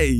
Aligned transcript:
Hey! 0.00 0.19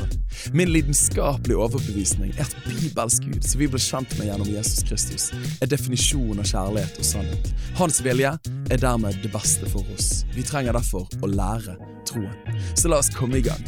Min 0.53 0.71
lidenskapelige 0.73 1.57
overbevisning 1.57 2.33
er 2.35 2.47
at 2.47 2.55
bibelsk 2.65 3.27
Gud, 3.27 3.41
som 3.45 3.61
vi 3.61 3.67
ble 3.71 3.81
kjent 3.81 4.15
med 4.17 4.31
gjennom 4.31 4.49
Jesus 4.49 4.83
Kristus, 4.87 5.29
er 5.61 5.69
definisjonen 5.71 6.41
av 6.43 6.49
kjærlighet 6.49 6.99
og 7.01 7.07
sannhet. 7.07 7.51
Hans 7.79 8.01
vilje 8.05 8.33
er 8.71 8.81
dermed 8.81 9.21
det 9.23 9.31
beste 9.33 9.69
for 9.71 9.85
oss. 9.95 10.23
Vi 10.35 10.45
trenger 10.47 10.77
derfor 10.77 11.07
å 11.21 11.29
lære 11.31 11.77
troen. 12.09 12.61
Så 12.75 12.91
la 12.91 13.01
oss 13.03 13.11
komme 13.15 13.39
i 13.39 13.45
gang. 13.45 13.61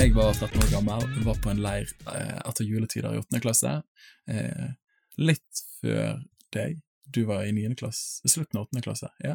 Jeg 0.00 0.14
var 0.16 0.32
13 0.32 0.62
år 0.62 0.70
gammel, 0.72 1.02
var 1.26 1.40
på 1.44 1.50
en 1.52 1.58
leir 1.60 1.90
eh, 2.08 2.38
etter 2.48 2.64
juletider 2.64 3.12
i 3.12 3.20
8. 3.20 3.40
klasse. 3.44 3.74
Eh, 4.32 4.70
litt 5.20 5.60
før 5.82 6.22
deg. 6.56 6.78
Du 7.10 7.24
var 7.28 7.44
i 7.44 7.52
9. 7.52 7.74
klasse, 7.76 8.22
slutten 8.24 8.62
av 8.62 8.70
8. 8.70 8.80
klasse. 8.86 9.10
Ja, 9.20 9.34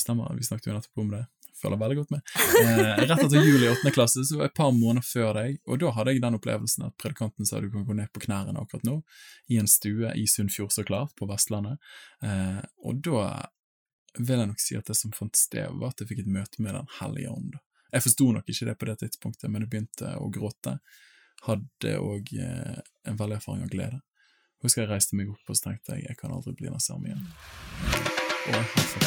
stemmer. 0.00 0.32
Vi 0.34 0.48
snakket 0.48 0.72
jo 0.72 0.74
nettopp 0.74 1.04
om 1.04 1.12
det. 1.12 1.22
Føler 1.62 1.78
veldig 1.78 1.98
godt 2.00 2.10
med. 2.10 2.22
Eh, 2.62 3.00
rett 3.06 3.22
etter 3.22 3.46
jul 3.46 3.62
i 3.62 3.70
8. 3.70 3.92
klasse, 3.94 4.24
så 4.26 4.36
var 4.36 4.48
jeg 4.48 4.52
et 4.52 4.58
par 4.58 4.72
måneder 4.74 5.06
før 5.06 5.32
deg, 5.38 5.58
og 5.66 5.80
da 5.82 5.92
hadde 5.96 6.14
jeg 6.14 6.22
den 6.24 6.38
opplevelsen 6.38 6.86
at 6.88 6.96
predikanten 7.00 7.48
sa 7.48 7.62
du 7.62 7.68
kan 7.70 7.86
gå 7.86 7.96
ned 7.98 8.10
på 8.14 8.22
knærne 8.26 8.58
akkurat 8.58 8.86
nå, 8.88 8.98
i 9.52 9.60
en 9.62 9.70
stue 9.70 10.10
i 10.18 10.26
Sunnfjord, 10.30 10.72
så 10.74 10.84
klart, 10.86 11.14
på 11.18 11.28
Vestlandet. 11.30 11.78
Eh, 12.26 12.62
og 12.82 13.02
da 13.06 13.26
vil 14.18 14.42
jeg 14.42 14.50
nok 14.50 14.60
si 14.60 14.76
at 14.76 14.90
det 14.90 14.98
som 14.98 15.14
fant 15.16 15.38
sted, 15.38 15.70
var 15.78 15.92
at 15.92 16.02
jeg 16.02 16.10
fikk 16.10 16.24
et 16.24 16.34
møte 16.34 16.62
med 16.62 16.76
Den 16.76 16.90
hellige 17.00 17.32
ånd. 17.32 17.54
Jeg 17.92 18.06
forsto 18.06 18.28
nok 18.32 18.48
ikke 18.48 18.68
det 18.68 18.78
på 18.80 18.88
det 18.88 18.98
tidspunktet, 19.04 19.50
men 19.50 19.64
jeg 19.64 19.72
begynte 19.72 20.14
å 20.18 20.30
gråte. 20.32 20.78
Hadde 21.46 21.98
òg 21.98 22.34
eh, 22.38 22.80
en 23.08 23.20
veldig 23.20 23.38
erfaring 23.38 23.66
av 23.66 23.72
glede. 23.72 24.02
Husker 24.62 24.84
jeg 24.84 24.92
reiste 24.92 25.18
meg 25.18 25.32
opp 25.32 25.50
og 25.50 25.58
så 25.58 25.70
tenkte 25.70 25.96
jeg 25.96 26.06
jeg 26.06 26.20
kan 26.20 26.34
aldri 26.34 26.54
bli 26.58 26.70
den 26.70 26.82
samme 26.82 27.10
igjen. 27.10 27.26
Og 28.42 28.54
jeg 28.54 28.62
har 28.62 28.70
faktisk 28.76 29.02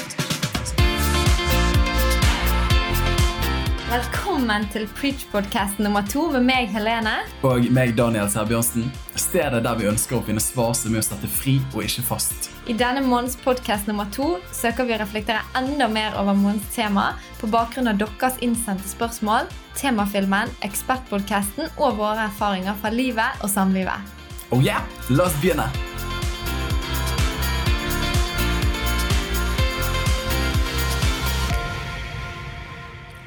Velkommen 3.95 4.65
til 4.73 4.89
Preach-podkast 4.97 5.77
nummer 5.79 6.03
to 6.11 6.25
med 6.33 6.43
meg, 6.43 6.65
Helene. 6.73 7.13
Og 7.47 7.69
meg, 7.71 7.93
Daniel 7.95 8.27
Serbjørnsen. 8.27 8.89
Stedet 9.15 9.61
der 9.63 9.77
vi 9.79 9.87
ønsker 9.87 10.17
å 10.17 10.25
finne 10.25 10.43
svar 10.43 10.73
som 10.75 10.97
er 10.97 10.99
å 10.99 11.05
sette 11.05 11.29
fri 11.31 11.53
og 11.69 11.85
ikke 11.85 12.03
fast. 12.09 12.49
I 12.67 12.75
denne 12.75 13.05
måneds 13.05 13.37
podkast 13.45 13.87
nummer 13.87 14.09
to 14.11 14.33
søker 14.51 14.89
vi 14.89 14.97
å 14.97 14.99
reflektere 14.99 15.45
enda 15.55 15.87
mer 15.87 16.19
over 16.19 16.35
månedens 16.35 16.67
tema 16.75 17.13
på 17.39 17.47
bakgrunn 17.55 17.87
av 17.93 18.03
deres 18.03 18.35
innsendte 18.43 18.91
spørsmål, 18.91 19.47
temafilmen, 19.79 20.51
ekspertpodkasten 20.67 21.71
og 21.77 22.01
våre 22.01 22.27
erfaringer 22.27 22.75
fra 22.81 22.91
livet 22.91 23.45
og 23.45 23.53
samlivet. 23.53 24.15
Oh 24.51 24.59
yeah, 24.59 24.83
la 25.07 25.29
oss 25.29 25.39
begynne! 25.39 25.71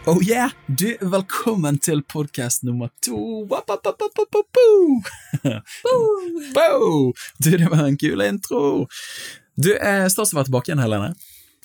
Oh 0.08 0.22
yeah! 0.22 0.50
Du, 0.66 0.96
velkommen 1.00 1.76
til 1.84 2.00
podkast 2.02 2.62
nummer 2.64 2.88
to. 3.04 3.44
Du, 7.38 7.50
det 7.58 7.68
var 7.68 7.82
en 7.84 7.98
kul 8.00 8.22
intro. 8.24 8.86
Du, 9.54 9.68
eh, 9.76 10.06
Stas 10.08 10.32
å 10.32 10.38
være 10.38 10.48
tilbake 10.48 10.70
igjen, 10.72 10.80
Helene. 10.80 11.10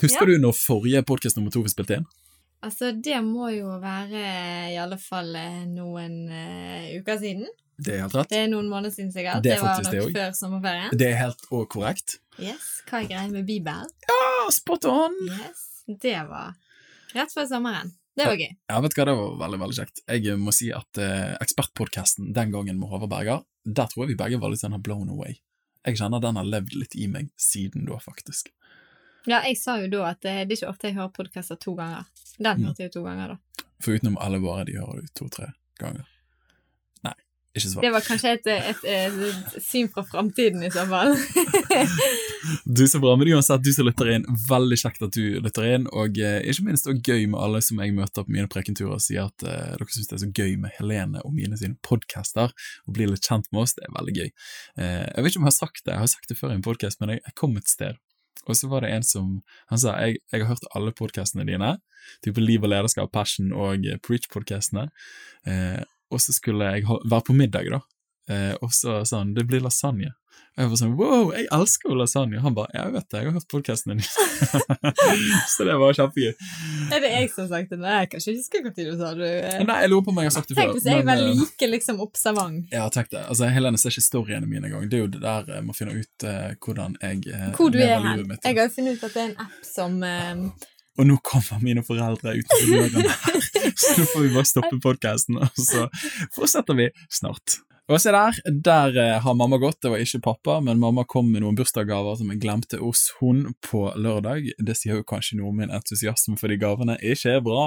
Husker 0.03 0.27
Ja. 0.27 0.35
du 0.35 0.43
når 0.43 0.57
forrige 0.59 1.05
podkast 1.07 1.39
nummer 1.39 1.55
to 1.55 1.63
vi 1.63 1.71
spilte 1.71 2.01
inn? 2.01 2.05
Altså, 2.63 2.91
det 2.91 3.21
må 3.23 3.47
jo 3.55 3.79
være 3.79 4.25
i 4.73 4.77
alle 4.79 4.99
fall 4.99 5.31
eh, 5.39 5.63
noen 5.71 6.19
uh, 6.27 6.99
uker 6.99 7.23
siden. 7.23 7.47
Det 7.79 7.95
er 7.95 8.03
helt 8.03 8.19
rett. 8.19 8.29
Det 8.29 8.43
er 8.43 8.51
noen 8.51 8.67
måneder 8.67 8.91
siden 8.91 9.15
sikkert. 9.15 9.39
Det 9.43 9.55
det 9.55 9.61
var 9.63 9.79
nok 9.87 9.91
det 9.95 10.05
før 10.19 10.35
sommerferien. 10.35 10.91
Det 10.99 11.09
er 11.13 11.19
helt 11.23 11.47
og 11.49 11.67
korrekt. 11.69 12.19
Yes, 12.39 12.81
Hva 12.89 13.03
er 13.03 13.07
greia 13.07 13.31
med 13.31 13.47
Bibelen? 13.47 13.87
Ja, 14.11 14.51
spot 14.51 14.85
on! 14.91 15.15
Yes, 15.31 15.67
Det 15.87 16.19
var 16.27 16.55
rett 17.15 17.31
før 17.31 17.47
sommeren. 17.47 17.93
Det 18.15 18.25
var 18.29 18.35
gøy. 18.37 18.51
Ja, 18.69 18.79
vet 18.83 18.93
du 18.93 18.99
hva, 19.01 19.05
det 19.09 19.15
var 19.17 19.37
veldig, 19.41 19.59
veldig 19.63 19.77
kjekt. 19.79 20.01
Jeg 20.07 20.37
må 20.37 20.51
si 20.53 20.67
at 20.75 20.99
eh, 21.01 21.31
Ekspertpodkasten 21.41 22.33
den 22.35 22.51
gangen 22.53 22.77
med 22.79 22.89
Håvard 22.91 23.09
Berger, 23.09 23.41
der 23.65 23.87
tror 23.89 24.03
jeg 24.05 24.13
vi 24.13 24.19
begge 24.23 24.39
var 24.41 24.51
litt 24.53 24.61
sånn 24.61 24.77
blown 24.85 25.09
away. 25.09 25.39
Jeg 25.87 25.97
kjenner 25.99 26.21
den 26.23 26.37
har 26.37 26.45
levd 26.45 26.75
litt 26.77 26.93
i 26.95 27.07
meg 27.11 27.31
siden 27.41 27.87
da, 27.89 27.97
faktisk. 27.99 28.51
Ja, 29.25 29.39
jeg 29.47 29.57
sa 29.57 29.77
jo 29.81 29.87
da 29.89 30.11
at 30.11 30.25
eh, 30.29 30.43
det 30.45 30.53
er 30.53 30.61
ikke 30.61 30.69
ofte 30.69 30.87
jeg 30.91 30.97
hører 30.99 31.13
podkaster 31.15 31.57
to 31.59 31.73
ganger. 31.79 32.05
Den 32.37 32.57
Mm. 32.59 32.65
hørte 32.69 32.83
jeg 32.85 32.91
to 32.93 33.03
ganger, 33.03 33.33
da. 33.33 33.65
For 33.81 33.97
utenom 33.97 34.17
alle 34.21 34.39
våre, 34.43 34.65
de 34.65 34.77
hører 34.77 35.01
du 35.01 35.07
to-tre 35.15 35.49
ganger. 35.79 36.05
Ikke 37.53 37.69
svar. 37.69 37.85
Det 37.85 37.91
var 37.93 38.01
kanskje 38.01 38.31
et, 38.33 38.47
et, 38.49 38.85
et, 38.89 39.17
et 39.29 39.61
syn 39.61 39.89
fra 39.93 40.01
framtiden 40.07 40.63
i 40.65 40.71
så 40.73 40.87
fall. 40.89 41.13
Du, 42.65 42.87
så 42.87 42.99
bra. 42.99 43.13
Men 43.15 43.29
uansett, 43.31 43.63
du 43.63 43.71
som 43.71 43.85
lytter 43.87 44.09
inn, 44.11 44.25
veldig 44.49 44.77
kjekt 44.81 45.03
at 45.05 45.15
du 45.15 45.37
lytter 45.43 45.67
inn, 45.69 45.85
og 45.95 46.17
eh, 46.19 46.41
ikke 46.51 46.65
minst 46.67 46.89
også 46.89 46.99
gøy 46.99 47.27
med 47.31 47.39
alle 47.39 47.61
som 47.63 47.79
jeg 47.79 47.93
møter 47.95 48.25
på 48.25 48.33
mine 48.35 48.49
prekenturer 48.51 48.97
og 48.97 49.03
sier 49.03 49.29
at 49.29 49.45
eh, 49.47 49.75
dere 49.77 49.87
syns 49.95 50.09
det 50.09 50.17
er 50.17 50.23
så 50.25 50.31
gøy 50.41 50.57
med 50.59 50.75
Helene 50.75 51.21
og 51.23 51.35
mine 51.37 51.59
sine 51.59 51.77
podcaster, 51.85 52.51
og 52.83 52.97
blir 52.97 53.11
litt 53.13 53.23
kjent 53.23 53.47
med 53.53 53.63
oss. 53.63 53.75
Det 53.77 53.85
er 53.87 53.95
veldig 53.95 54.15
gøy. 54.17 54.33
Eh, 54.75 55.05
jeg 55.05 55.23
vet 55.23 55.31
ikke 55.31 55.43
om 55.43 55.47
jeg 55.47 55.53
har 55.53 55.59
sagt 55.59 55.83
det, 55.85 55.93
jeg 55.93 56.03
har 56.03 56.11
sagt 56.15 56.33
det 56.33 56.39
før 56.41 56.51
i 56.51 56.57
en 56.57 56.65
podcast, 56.65 56.99
men 56.99 57.15
jeg, 57.15 57.23
jeg 57.29 57.37
kom 57.39 57.55
et 57.61 57.71
sted, 57.71 58.01
og 58.43 58.59
så 58.59 58.67
var 58.73 58.83
det 58.83 58.91
en 58.91 59.05
som 59.07 59.33
Han 59.71 59.79
sa 59.79 59.95
jeg, 60.03 60.19
jeg 60.33 60.43
har 60.43 60.49
hørt 60.51 60.67
alle 60.75 60.91
podcastene 60.91 61.47
dine, 61.47 61.77
type 62.25 62.43
Liv 62.43 62.65
og 62.65 62.73
lederskap, 62.73 63.13
Passion 63.13 63.53
og 63.55 63.87
Preach-podcastene, 64.03 64.89
eh, 65.47 65.79
og 66.13 66.21
så 66.21 66.35
skulle 66.35 66.73
jeg 66.75 66.87
være 66.87 67.27
på 67.27 67.35
middag, 67.37 67.71
da. 67.73 67.81
Eh, 68.31 68.53
og 68.63 68.71
så 68.71 69.01
han 69.11 69.33
det 69.35 69.47
blir 69.49 69.63
lasagne. 69.63 70.13
Og 70.53 70.61
jeg 70.61 70.69
var 70.69 70.77
sånn 70.77 70.91
wow, 70.99 71.31
jeg 71.33 71.47
elsker 71.55 71.89
jo 71.89 71.95
lasagne. 71.97 72.41
Han 72.43 72.53
bare 72.53 72.69
jeg 72.75 72.93
vet 72.93 73.07
det, 73.09 73.19
jeg 73.23 73.25
har 73.25 73.35
hørt 73.39 73.47
podkasten 73.49 73.93
din. 73.95 74.03
så 75.53 75.65
det 75.65 75.77
var 75.81 75.95
kjempegøy. 75.97 76.35
er 76.93 77.01
det 77.01 77.09
jeg 77.09 77.31
som 77.33 77.41
har 77.41 77.49
sagt 77.55 77.73
det? 77.73 77.79
Nei, 77.81 77.95
jeg 78.03 78.11
kan 78.11 78.21
ikke 78.21 78.35
huske 78.37 78.61
når 78.61 78.75
du 78.77 78.91
sa 78.99 79.09
det. 79.17 79.31
Nei, 79.65 79.77
jeg 79.81 79.89
lurer 79.89 80.05
på 80.05 80.13
om 80.13 80.21
jeg 80.21 80.29
har 80.29 80.35
sagt 80.35 80.51
det 80.51 80.57
før. 80.59 80.61
Tenk 80.61 80.77
hvis 80.77 80.89
jeg 80.91 81.07
var 81.07 81.23
eh, 81.23 81.31
like 81.39 81.69
liksom 81.71 82.03
observant. 82.05 82.75
Ja, 82.75 82.85
tenk 82.93 83.09
det. 83.15 83.23
Altså, 83.25 83.49
Helene 83.55 83.81
ser 83.81 83.95
ikke 83.95 84.05
storyene 84.05 84.51
mine 84.51 84.69
engang. 84.69 84.85
Det 84.91 84.99
er 84.99 85.03
jo 85.07 85.09
det 85.15 85.23
der 85.25 85.49
jeg 85.55 85.65
må 85.65 85.77
finne 85.77 85.97
ut 85.97 86.27
uh, 86.29 86.53
hvordan 86.61 86.99
jeg 87.01 87.25
uh, 87.33 87.49
Hvor 87.57 87.73
du 87.73 87.81
er 87.81 87.97
hen. 87.97 88.37
Jeg 88.37 88.59
har 88.61 88.69
jo 88.69 88.75
funnet 88.77 89.01
ut 89.01 89.07
at 89.09 89.17
det 89.17 89.25
er 89.25 89.31
en 89.31 89.37
app 89.47 89.57
som 89.65 89.97
eh, 90.05 90.45
Og 90.99 91.09
nå 91.09 91.17
kommer 91.25 91.61
mine 91.63 91.81
foreldre 91.85 92.35
utenfor 92.37 92.69
døren 92.69 93.11
her, 93.25 93.37
så 93.73 93.93
nå 93.97 94.07
får 94.11 94.25
vi 94.27 94.33
bare 94.35 94.49
stoppe 94.49 94.81
podkasten, 94.83 95.39
og 95.41 95.57
så 95.57 95.87
fortsetter 96.35 96.77
vi 96.77 96.89
snart. 97.09 97.61
Og 97.91 97.99
se 97.99 98.13
der, 98.15 98.37
der 98.63 98.97
eh, 99.01 99.17
har 99.19 99.33
mamma 99.35 99.57
gått, 99.59 99.81
det 99.83 99.89
var 99.91 99.99
ikke 99.99 100.21
pappa, 100.23 100.53
men 100.63 100.79
mamma 100.79 101.03
kom 101.09 101.27
med 101.33 101.43
noen 101.43 101.57
bursdagsgaver 101.57 102.15
som 102.15 102.29
jeg 102.31 102.39
glemte 102.45 102.79
hos 102.79 103.09
hun 103.17 103.41
på 103.65 103.81
lørdag. 103.99 104.47
Det 104.55 104.75
sier 104.79 105.01
jo 105.01 105.07
kanskje 105.07 105.41
noe 105.41 105.49
om 105.49 105.59
min 105.59 105.73
entusiasme 105.73 106.37
for 106.39 106.53
de 106.53 106.55
gavene 106.61 106.95
ikke 107.03 107.35
er 107.35 107.43
bra, 107.43 107.65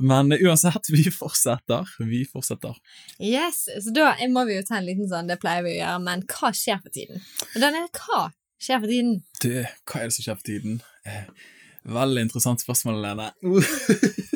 men 0.00 0.32
uansett, 0.38 0.88
vi 0.94 1.04
fortsetter. 1.12 1.92
Vi 2.00 2.22
fortsetter. 2.30 2.80
Yes, 3.20 3.66
så 3.68 3.92
da 3.92 4.14
må 4.32 4.46
vi 4.48 4.56
jo 4.56 4.64
ta 4.64 4.78
en 4.78 4.88
liten 4.88 5.10
sånn, 5.10 5.28
det 5.28 5.36
pleier 5.42 5.66
vi 5.66 5.76
å 5.76 5.78
gjøre, 5.82 6.00
men 6.06 6.24
hva 6.32 6.54
skjer 6.56 6.80
for 6.80 6.94
tiden? 6.94 7.20
Daniel, 7.58 7.92
hva 7.92 8.24
skjer 8.56 8.80
for 8.80 8.94
tiden? 8.94 9.14
Du, 9.44 9.52
hva 9.84 10.00
er 10.00 10.08
det 10.08 10.16
som 10.16 10.30
skjer 10.30 10.40
for 10.40 10.48
tiden? 10.48 10.80
Eh, 11.04 11.28
veldig 11.84 12.26
interessant 12.28 12.62
spørsmål, 12.64 13.02
Lene. 13.04 13.30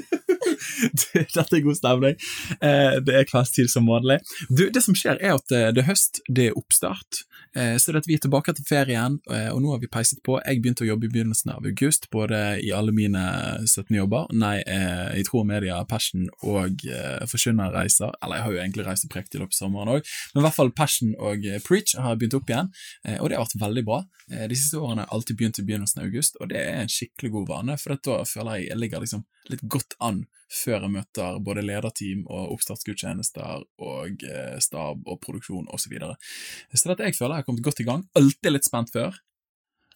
Dette 1.36 1.56
er 1.56 1.64
god 1.64 1.78
stemning. 1.78 2.16
Eh, 2.60 2.96
det 3.04 3.18
er 3.18 3.28
kveldstid 3.28 3.70
som 3.72 3.88
vanlig. 3.90 4.20
Du, 4.48 4.68
det 4.72 4.82
som 4.84 4.96
skjer, 4.98 5.20
er 5.20 5.36
at 5.36 5.54
eh, 5.54 5.70
det 5.74 5.84
er 5.84 5.90
høst, 5.90 6.22
det 6.28 6.50
er 6.50 6.58
oppstart. 6.58 7.22
Eh, 7.56 7.76
så 7.80 7.92
det 7.92 8.02
at 8.02 8.08
vi 8.08 8.16
er 8.16 8.22
tilbake 8.24 8.54
til 8.56 8.66
ferien, 8.66 9.18
og 9.28 9.58
nå 9.62 9.74
har 9.74 9.82
vi 9.82 9.90
peiset 9.92 10.22
på. 10.24 10.38
Jeg 10.40 10.62
begynte 10.62 10.86
å 10.86 10.88
jobbe 10.88 11.08
i 11.08 11.12
begynnelsen 11.12 11.52
av 11.54 11.66
august, 11.68 12.08
både 12.12 12.40
i 12.64 12.72
alle 12.74 12.94
mine 12.96 13.22
17 13.66 13.92
jobber, 13.96 14.30
nei, 14.32 14.56
i 15.18 15.24
tro 15.26 15.42
og 15.42 15.48
media, 15.48 15.80
passion 15.88 16.28
og 16.48 16.84
forkynnerreiser. 17.28 18.14
Eller 18.22 18.38
jeg 18.38 18.46
har 18.46 18.54
jo 18.54 18.62
egentlig 18.62 18.86
reist 18.86 19.08
til 19.12 19.44
opp 19.44 19.52
av 19.52 19.58
sommeren 19.58 19.92
òg, 19.96 20.08
men 20.32 20.42
i 20.42 20.46
hvert 20.46 20.56
fall 20.56 20.72
passion 20.76 21.12
og 21.18 21.44
preach 21.66 21.94
har 22.00 22.18
begynt 22.18 22.38
opp 22.38 22.50
igjen, 22.50 22.70
og 23.18 23.28
det 23.28 23.36
har 23.36 23.44
vært 23.44 23.60
veldig 23.60 23.84
bra. 23.88 24.00
De 24.32 24.56
siste 24.58 24.80
årene 24.80 25.02
har 25.02 25.10
jeg 25.10 25.16
alltid 25.18 25.40
begynt 25.40 25.60
i 25.60 25.66
begynnelsen 25.68 26.02
av 26.02 26.08
august, 26.08 26.38
og 26.40 26.52
det 26.52 26.62
er 26.62 26.80
en 26.80 26.92
skikkelig 26.92 27.34
god 27.36 27.50
vane, 27.52 27.78
for 27.80 28.00
da 28.08 28.22
føler 28.28 28.60
jeg 28.60 28.70
jeg 28.72 28.80
ligger 28.80 29.04
liksom 29.04 29.26
litt 29.50 29.64
godt 29.68 29.98
an 30.00 30.24
før 30.52 30.82
jeg 30.84 30.92
møter 30.92 31.38
både 31.40 31.62
lederteam 31.64 32.26
og 32.28 32.52
oppstartsgudstjenester 32.56 33.62
og 33.82 34.22
eh, 34.28 34.58
stab 34.60 35.02
og 35.08 35.20
produksjon 35.24 35.68
osv. 35.72 35.86
Så, 35.86 35.90
videre. 35.92 36.16
så 36.74 36.90
dette 36.92 37.08
jeg 37.08 37.16
føler 37.18 37.36
jeg 37.38 37.42
har 37.44 37.48
kommet 37.48 37.64
godt 37.66 37.80
i 37.80 37.86
gang. 37.88 38.04
Alltid 38.18 38.52
litt 38.52 38.68
spent 38.68 38.92
før. 38.92 39.16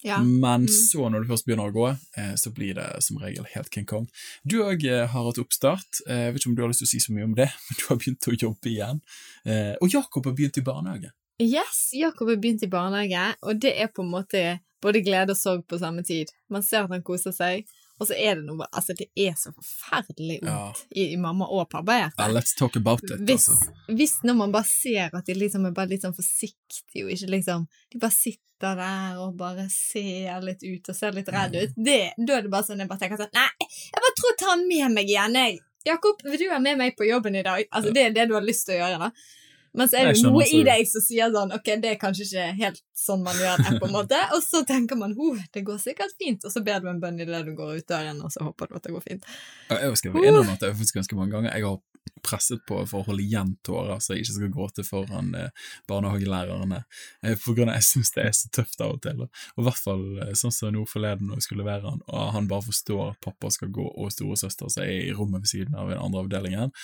Ja. 0.04 0.18
Men 0.22 0.66
Mm. 0.66 0.68
så, 0.68 1.08
når 1.10 1.24
du 1.24 1.28
først 1.32 1.46
begynner 1.46 1.70
å 1.70 1.74
gå, 1.74 1.86
eh, 2.20 2.34
så 2.36 2.50
blir 2.54 2.74
det 2.76 3.02
som 3.02 3.16
regel 3.18 3.44
helt 3.54 3.70
King 3.72 3.86
Kong. 3.86 4.08
Du 4.44 4.58
òg 4.62 4.84
har 4.84 5.08
hatt 5.24 5.38
oppstart. 5.40 6.02
Eh, 6.08 6.26
Jeg 6.26 6.32
vet 6.34 6.40
ikke 6.42 6.50
om 6.50 6.56
du 6.56 6.62
har 6.62 6.68
lyst 6.68 6.82
til 6.84 6.86
å 6.86 6.92
si 6.92 7.00
så 7.00 7.12
mye 7.16 7.24
om 7.24 7.34
det, 7.34 7.48
men 7.68 7.78
du 7.80 7.84
har 7.88 7.96
begynt 7.96 8.28
å 8.28 8.36
jobbe 8.36 8.70
igjen. 8.70 9.00
Eh, 9.46 9.74
Og 9.80 9.88
Jakob 9.92 10.24
har 10.28 10.32
begynt 10.36 10.58
i 10.58 10.64
barnehage. 10.66 11.10
Yes, 11.40 11.90
Jakob 11.92 12.28
har 12.28 12.36
begynt 12.36 12.62
i 12.62 12.66
barnehage, 12.72 13.34
og 13.42 13.58
det 13.60 13.74
er 13.80 13.88
på 13.88 14.02
en 14.04 14.12
måte 14.12 14.60
både 14.80 15.02
glede 15.04 15.30
og 15.34 15.36
sorg 15.40 15.66
på 15.68 15.78
samme 15.80 16.04
tid. 16.04 16.30
Man 16.48 16.62
ser 16.62 16.84
at 16.84 16.90
han 16.92 17.02
koser 17.02 17.32
seg, 17.32 17.64
og 18.00 18.08
så 18.08 18.16
er 18.18 18.36
det 18.38 18.44
noe 18.46 18.66
Altså, 18.72 18.94
det 18.98 19.06
er 19.16 19.34
så 19.40 19.52
forferdelig 19.56 20.40
Ja. 20.44 20.72
i, 20.90 21.12
i 21.12 21.16
mamma 21.20 21.46
og 21.48 21.68
pappa 21.72 21.96
Ja, 22.02 22.10
let's 22.28 22.56
talk 22.58 22.76
about 22.76 23.02
it, 23.04 23.20
Hvis, 23.26 23.48
altså. 23.48 23.72
hvis 23.88 24.16
når 24.22 24.34
man 24.42 24.52
bare 24.52 24.68
ser 24.68 25.10
at 25.16 25.26
de 25.26 25.34
liksom 25.34 25.66
er 25.66 25.72
bare 25.76 25.88
litt 25.94 26.02
sånn 26.04 26.16
forsiktige, 26.16 27.04
og 27.06 27.10
ikke 27.14 27.30
liksom 27.36 27.66
De 27.92 27.98
bare 28.02 28.12
sitter 28.16 28.76
der 28.80 29.18
og 29.20 29.34
bare 29.36 29.66
ser 29.72 30.40
litt 30.44 30.62
ut 30.64 30.88
og 30.88 30.96
ser 30.96 31.12
litt 31.12 31.28
redd 31.28 31.56
ut, 31.56 31.74
det, 31.76 32.12
da 32.16 32.38
er 32.38 32.46
det 32.46 32.52
bare 32.52 32.64
sånn 32.68 32.80
jeg 32.80 32.88
bare 32.88 33.02
tenker 33.04 33.20
sånn 33.20 33.34
Nei, 33.36 33.48
jeg 33.68 34.04
bare 34.04 34.14
tror 34.20 34.32
jeg 34.32 34.38
tar 34.44 34.62
med 34.66 34.94
meg 34.96 35.10
igjen, 35.12 35.36
jeg. 35.42 35.58
Jakob, 35.86 36.22
vil 36.24 36.40
du 36.40 36.48
være 36.48 36.62
med 36.64 36.78
meg 36.80 36.96
på 36.98 37.06
jobben 37.06 37.36
i 37.38 37.42
dag? 37.46 37.66
Altså, 37.70 37.92
det 37.94 38.02
er 38.08 38.14
det 38.16 38.24
du 38.30 38.34
har 38.34 38.42
lyst 38.42 38.64
til 38.66 38.74
å 38.74 38.78
gjøre, 38.80 38.96
da. 39.04 39.10
Men 39.76 39.90
så 39.90 40.00
er 40.00 40.10
det 40.10 40.22
noe 40.24 40.46
i 40.48 40.62
deg 40.66 40.88
som 40.88 41.04
sier 41.04 41.32
sånn 41.34 41.52
Ok, 41.56 41.68
det 41.82 41.92
er 41.92 41.98
kanskje 42.00 42.26
ikke 42.26 42.46
helt 42.60 42.80
sånn 42.96 43.24
man 43.24 43.36
gjør 43.40 43.60
det, 43.62 43.74
på 43.80 43.88
en 43.88 43.96
måte. 43.96 44.20
Og 44.36 44.40
så 44.44 44.62
tenker 44.68 44.98
man 44.98 45.16
oh, 45.20 45.42
det 45.52 45.64
går 45.66 45.80
sikkert 45.82 46.16
fint, 46.20 46.44
og 46.46 46.54
så 46.54 46.62
ber 46.64 46.80
du 46.82 46.88
en 46.92 47.02
bønn 47.02 47.20
idet 47.22 47.44
du 47.46 47.52
går 47.58 47.80
ut 47.80 47.88
døren, 47.90 48.22
og 48.24 48.32
så 48.32 48.46
håper 48.48 48.70
du 48.70 48.78
at 48.78 48.88
det 48.88 48.94
går 48.96 49.04
fint. 49.04 49.28
Ja, 49.68 49.82
Jeg 49.84 50.00
skal 50.00 50.16
innrømme 50.16 50.56
at 50.56 50.64
det 50.64 50.72
er 50.72 50.80
faktisk 50.80 51.00
ganske 51.02 51.18
mange 51.18 51.36
ganger 51.36 51.52
jeg 51.52 51.68
har 51.68 51.78
presset 52.26 52.62
på 52.66 52.78
for 52.88 53.02
å 53.02 53.06
holde 53.10 53.24
igjen 53.24 53.54
tårer, 53.66 53.98
så 54.00 54.14
jeg 54.14 54.24
ikke 54.24 54.36
skal 54.36 54.52
gråte 54.54 54.84
foran 54.86 55.32
eh, 55.38 55.66
barnehagelærerne. 55.90 56.82
Eh, 57.22 57.36
for 57.40 57.56
grunn 57.56 57.70
av 57.72 57.78
jeg 57.80 57.88
syns 57.90 58.14
det 58.16 58.24
er 58.24 58.36
så 58.36 58.50
tøft 58.54 58.82
av 58.82 58.96
og 58.96 59.02
til. 59.04 59.26
Og 59.26 59.62
i 59.62 59.66
hvert 59.66 59.82
fall 59.82 60.06
eh, 60.24 60.32
sånn 60.38 60.54
som 60.54 60.74
nå 60.74 60.86
forleden 60.90 61.30
når 61.30 61.40
jeg 61.40 61.48
skulle 61.48 61.64
levere 61.64 61.92
han, 61.92 62.02
og 62.06 62.32
han 62.36 62.48
bare 62.50 62.66
forstår 62.68 63.04
at 63.10 63.20
pappa 63.26 63.52
skal 63.54 63.72
gå, 63.74 63.86
og 63.86 64.14
storesøster 64.14 64.72
som 64.72 64.86
er 64.86 65.10
i 65.10 65.14
rommet 65.16 65.44
ved 65.44 65.52
siden 65.52 65.78
av 65.78 65.92
den 65.92 66.02
andre 66.02 66.24
avdelingen. 66.24 66.74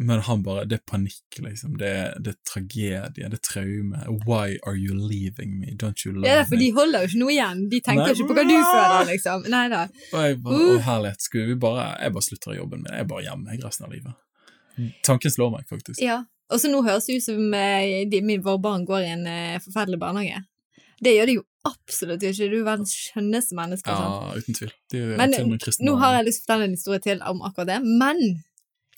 Men 0.00 0.20
han 0.26 0.42
bare 0.46 0.64
Det 0.68 0.78
er 0.78 0.82
panikk, 0.86 1.38
liksom. 1.42 1.76
Det 1.80 1.90
det 2.22 2.32
er 2.34 2.38
tragedie, 2.46 3.08
det 3.16 3.24
er 3.26 3.42
traume. 3.42 4.02
Why 4.26 4.58
are 4.66 4.76
you 4.76 4.94
leaving 4.94 5.58
me? 5.58 5.74
Don't 5.74 6.04
you 6.06 6.12
love 6.12 6.22
me? 6.22 6.28
Ja, 6.28 6.44
for 6.48 6.60
de 6.60 6.70
holder 6.76 7.04
jo 7.04 7.10
ikke 7.10 7.22
noe 7.24 7.34
igjen. 7.34 7.64
De 7.72 7.80
tenker 7.80 8.04
Nei. 8.04 8.14
ikke 8.14 8.28
på 8.30 8.38
hva 8.38 8.46
du 8.46 8.54
føler, 8.54 9.04
liksom. 9.12 9.46
Nei 9.50 9.66
da. 9.72 9.82
Og 10.12 10.18
jeg 10.24 10.40
bare, 10.44 10.58
Uh. 10.58 10.72
å 10.76 10.80
herlighet, 10.86 11.22
skulle 11.22 11.46
vi 11.52 11.58
bare 11.66 11.86
Jeg 12.00 12.12
bare 12.14 12.28
slutter 12.28 12.54
i 12.54 12.58
jobben 12.60 12.82
min, 12.82 12.92
jeg 12.92 13.06
er 13.06 13.10
bare 13.10 13.26
hjemme 13.26 13.58
resten 13.64 13.86
av 13.88 13.92
livet. 13.92 14.14
Tanken 15.02 15.30
slår 15.34 15.50
meg, 15.56 15.66
faktisk. 15.68 16.00
Ja. 16.02 16.22
Og 16.48 16.60
så 16.62 16.70
nå 16.70 16.80
høres 16.86 17.04
det 17.08 17.18
ut 17.18 17.24
som 17.26 17.54
eh, 17.54 18.06
de, 18.08 18.22
min, 18.24 18.40
våre 18.44 18.60
barn 18.62 18.86
går 18.88 19.04
i 19.04 19.10
en 19.16 19.26
eh, 19.28 19.58
forferdelig 19.60 19.98
barnehage. 20.00 20.44
Det 21.04 21.12
gjør 21.14 21.26
de 21.30 21.34
jo 21.38 21.44
absolutt 21.68 22.22
ikke. 22.24 22.48
Du 22.50 22.56
er 22.60 22.66
verdens 22.66 22.94
skjønneste 22.96 23.56
menneske. 23.58 23.92
Ja, 23.92 23.98
sant? 23.98 24.38
uten 24.42 24.56
tvil. 24.56 24.72
De 24.90 25.02
er 25.02 25.16
Men 25.20 25.34
til 25.34 25.44
og 25.44 25.50
med 25.52 25.62
kristne. 25.62 25.86
Nå 25.86 25.96
har 26.00 26.16
jeg 26.16 26.28
lyst 26.30 26.40
til 26.40 26.46
å 26.46 26.48
fortelle 26.48 26.68
en 26.70 26.78
historie 26.78 27.04
til 27.04 27.22
om 27.28 27.42
akkurat 27.46 27.70
det, 27.74 27.78
men 27.84 28.22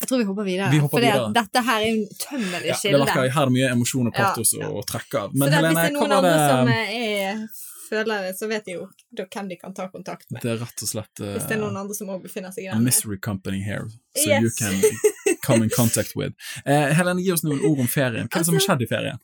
jeg 0.00 0.08
tror 0.08 0.18
vi 0.18 0.24
hopper 0.30 0.44
videre. 0.48 0.70
Vi 0.72 0.78
hopper 0.82 0.96
for 0.98 1.04
videre. 1.04 1.32
dette 1.36 1.62
her 1.66 1.80
er 1.80 1.88
en 1.92 2.04
tømmelig 2.22 2.66
ja, 2.70 2.76
kilde. 2.82 2.98
merker 3.04 3.22
jeg. 3.26 3.32
Her 3.34 3.42
er 3.42 3.50
det 3.50 3.56
mye 3.58 3.70
emosjon 3.74 4.06
og 4.08 4.14
Ja. 4.16 4.30
patos 4.30 4.54
å 4.56 4.84
trekke 4.88 5.14
av. 5.24 5.30
så 5.34 5.36
Men 5.38 5.50
det, 5.50 5.58
at 5.58 5.60
Helene, 5.60 5.68
hvis 5.68 5.82
det 5.82 5.90
er 5.90 5.98
noen 5.98 6.12
andre 6.18 6.38
som 6.48 6.68
eh, 6.68 6.94
er 7.00 7.48
følere, 7.90 8.32
så 8.38 8.48
vet 8.48 8.64
de 8.64 8.72
jo 8.78 8.88
hvem 9.18 9.48
de 9.50 9.56
kan 9.60 9.74
ta 9.74 9.88
kontakt 9.90 10.30
med. 10.30 10.40
Det 10.42 10.50
er 10.52 10.58
rett 10.62 10.82
og 10.82 10.88
slett 10.88 11.14
Hvis 11.20 11.46
det 11.48 11.56
er 11.56 11.62
noen 11.62 11.76
uh, 11.76 11.80
andre 11.82 11.94
som 11.98 12.08
også 12.08 12.22
befinner 12.22 12.52
seg 12.54 12.64
i 12.64 12.70
den. 12.70 12.84
mystery 12.84 13.18
company 13.18 13.60
here, 13.62 13.88
so 14.16 14.28
Yes. 14.30 14.42
you 14.42 14.50
can 14.58 15.36
come 15.42 15.62
in 15.64 15.70
contact 15.70 16.14
with. 16.16 16.32
Uh, 16.66 16.88
Helene, 16.96 17.20
gi 17.22 17.32
oss 17.32 17.42
noen 17.44 17.60
ord 17.66 17.78
om 17.80 17.86
ferien. 17.90 18.28
Hva 18.28 18.36
er 18.40 18.44
det 18.44 18.46
som 18.46 18.54
har 18.54 18.60
Altså- 18.60 18.70
skjedd 18.72 18.82
i 18.82 18.90
ferien? 18.94 19.18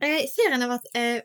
Eh, 0.00 0.26
ferien 0.36 0.60
har 0.60 0.68
vært 0.78 0.86
eh, 0.94 1.20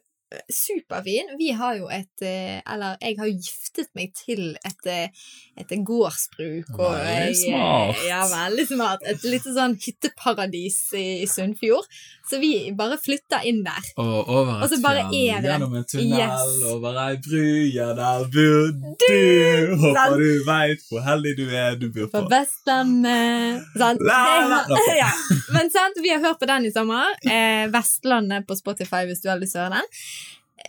superfin. 0.49 1.33
Vi 1.39 1.51
har 1.57 1.75
jo 1.79 1.89
et 1.91 2.23
eh, 2.25 2.61
Eller 2.73 2.97
jeg 3.01 3.17
har 3.19 3.31
giftet 3.31 3.89
meg 3.97 4.13
til 4.15 4.55
et, 4.65 4.87
eh, 4.87 5.25
et 5.59 5.73
gårdsbruk. 5.87 6.71
Og 6.77 6.95
Veldig 6.95 7.27
jeg, 7.27 7.39
smart. 7.43 8.03
Ja, 8.07 8.21
veldig 8.31 8.67
smart. 8.69 9.05
Et 9.11 9.25
lite 9.27 9.55
sånn 9.55 9.77
hytteparadis 9.81 10.79
i, 10.97 11.05
i 11.25 11.29
Sunnfjord. 11.29 11.87
Så 12.31 12.37
vi 12.39 12.51
bare 12.79 12.95
flytta 13.01 13.41
inn 13.49 13.57
der. 13.65 13.87
Og 13.99 14.29
over 14.31 14.61
et 14.63 14.71
fjell, 14.79 14.99
gjennom 15.43 15.73
en 15.75 15.83
tunnel, 15.89 16.13
Yes. 16.21 16.53
over 16.71 16.95
ei 17.03 17.17
bru, 17.25 17.41
ja 17.75 17.89
der 17.97 18.23
bor 18.31 18.69
du. 18.71 19.75
Håper 19.81 20.15
du 20.21 20.29
veit 20.47 20.85
hvor 20.87 21.03
heldig 21.03 21.33
du 21.41 21.43
er 21.49 21.75
du 21.81 21.89
bor 21.91 22.07
På 22.13 22.21
på. 22.21 22.29
Vestlandet. 22.31 23.65
Sant? 23.75 24.03
La, 24.07 24.21
la, 24.47 24.61
la. 24.71 24.79
ja. 25.03 25.09
Men 25.51 25.71
sant, 25.73 25.99
vi 26.03 26.13
har 26.13 26.23
hørt 26.23 26.39
på 26.39 26.47
den 26.47 26.69
i 26.69 26.71
sommer. 26.71 27.11
Eh, 27.27 27.65
Vestlandet 27.73 28.47
på 28.47 28.55
Spotify 28.59 29.03
hvis 29.09 29.25
du 29.25 29.27
har 29.33 29.41
lyst 29.41 29.57
til 29.57 29.65
å 29.65 29.67
høre 29.67 29.81
den. 29.81 29.91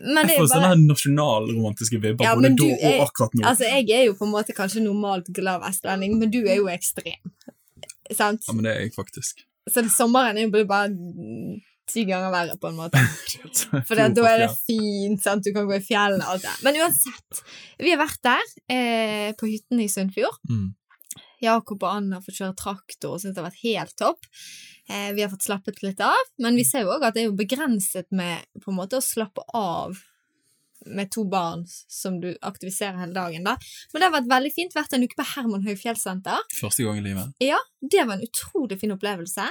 Men 0.03 0.25
Jeg 0.27 0.39
får 0.41 0.47
sånne 0.49 0.65
bare 0.65 0.73
her 0.73 0.83
nasjonalromantiske 0.89 1.99
vibber 2.01 2.25
Ja, 2.25 2.35
både 2.35 2.49
da 2.49 2.65
du 2.65 2.69
og 2.73 3.07
akkurat 3.07 3.35
nå. 3.37 3.47
Altså, 3.51 3.69
jeg 3.69 3.91
er 3.93 4.07
jo 4.09 4.15
på 4.17 4.25
en 4.25 4.33
måte 4.33 4.55
kanskje 4.57 4.81
normalt 4.83 5.29
glad 5.37 5.61
vestlending, 5.63 6.17
men 6.19 6.33
du 6.33 6.41
er 6.43 6.57
jo 6.63 6.69
ekstrem. 6.73 7.21
Sant? 8.11 8.47
Ja, 8.49 8.55
men 8.57 8.65
det 8.67 8.73
er 8.75 8.87
jeg 8.87 8.95
faktisk. 8.97 9.45
Så 9.71 9.85
det, 9.85 9.93
sommeren 9.95 10.39
er 10.39 10.49
jo 10.49 10.65
bare 10.67 10.91
ti 11.93 12.05
ganger 12.09 12.33
verre, 12.33 12.59
på 12.61 12.71
en 12.71 12.79
måte. 12.79 13.01
For 13.89 13.99
da 13.99 14.09
er 14.09 14.45
det 14.45 14.53
fint, 14.57 15.23
sant? 15.23 15.45
du 15.45 15.53
kan 15.55 15.67
gå 15.69 15.77
i 15.79 15.85
fjellene 15.85 16.25
og 16.25 16.37
alt 16.37 16.47
det. 16.47 16.55
Men 16.67 16.79
uansett, 16.83 17.43
vi 17.83 17.93
har 17.93 18.01
vært 18.01 18.23
der, 18.27 18.55
eh, 18.73 19.33
på 19.39 19.51
hytten 19.51 19.83
i 19.83 19.91
Sunnfjord. 19.93 20.39
mm. 20.51 20.71
Jakob 21.43 21.83
og 21.83 21.91
Anna 21.91 22.21
har 22.21 22.23
fått 22.23 22.39
kjøre 22.39 22.55
traktor 22.55 23.17
og 23.17 23.19
syntes 23.19 23.35
det 23.35 23.43
har 23.43 23.49
vært 23.49 23.65
helt 23.65 23.97
topp. 23.99 24.29
Eh, 24.87 25.11
vi 25.17 25.25
har 25.25 25.31
fått 25.33 25.49
slappet 25.49 25.81
litt 25.83 25.99
av, 26.05 26.31
men 26.43 26.55
vi 26.59 26.65
ser 26.67 26.85
jo 26.85 26.93
òg 26.95 27.03
at 27.09 27.17
det 27.17 27.25
er 27.25 27.31
jo 27.31 27.39
begrenset 27.39 28.07
med 28.15 28.47
på 28.63 28.71
en 28.71 28.79
måte 28.79 29.01
å 29.01 29.05
slappe 29.05 29.43
av 29.59 29.99
med 30.87 31.11
to 31.11 31.25
barn 31.25 31.65
som 31.89 32.21
du 32.21 32.37
aktiviserer 32.43 32.99
hele 32.99 33.13
dagen. 33.15 33.45
da. 33.45 33.57
Men 33.93 34.01
det 34.01 34.09
har 34.09 34.15
vært 34.21 34.31
veldig 34.31 34.53
fint. 34.55 34.75
Vært 34.75 34.93
en 34.97 35.03
uke 35.05 35.17
på 35.17 35.27
Hermon 35.35 35.63
Høyfjellsenter. 35.67 36.39
Første 36.61 36.85
gang 36.85 36.99
i 36.99 37.05
livet. 37.09 37.33
Ja, 37.41 37.59
det 37.81 38.07
var 38.07 38.15
en 38.19 38.27
utrolig 38.27 38.79
fin 38.81 38.93
opplevelse. 38.93 39.49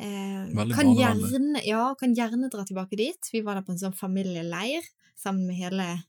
Eh, 0.00 0.46
kan, 0.74 0.94
gjerne, 0.96 1.60
ja, 1.66 1.94
kan 2.00 2.14
gjerne 2.16 2.48
dra 2.50 2.64
tilbake 2.64 2.96
dit. 2.96 3.28
Vi 3.32 3.42
var 3.44 3.54
der 3.58 3.62
på 3.66 3.72
en 3.72 3.78
sånn 3.82 3.96
familieleir 3.96 4.82
sammen 5.16 5.46
med 5.46 5.56
hele 5.60 6.02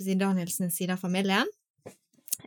si 0.00 0.14
Danielsens 0.14 0.76
side 0.78 0.94
av 0.94 1.02
familien. 1.02 1.46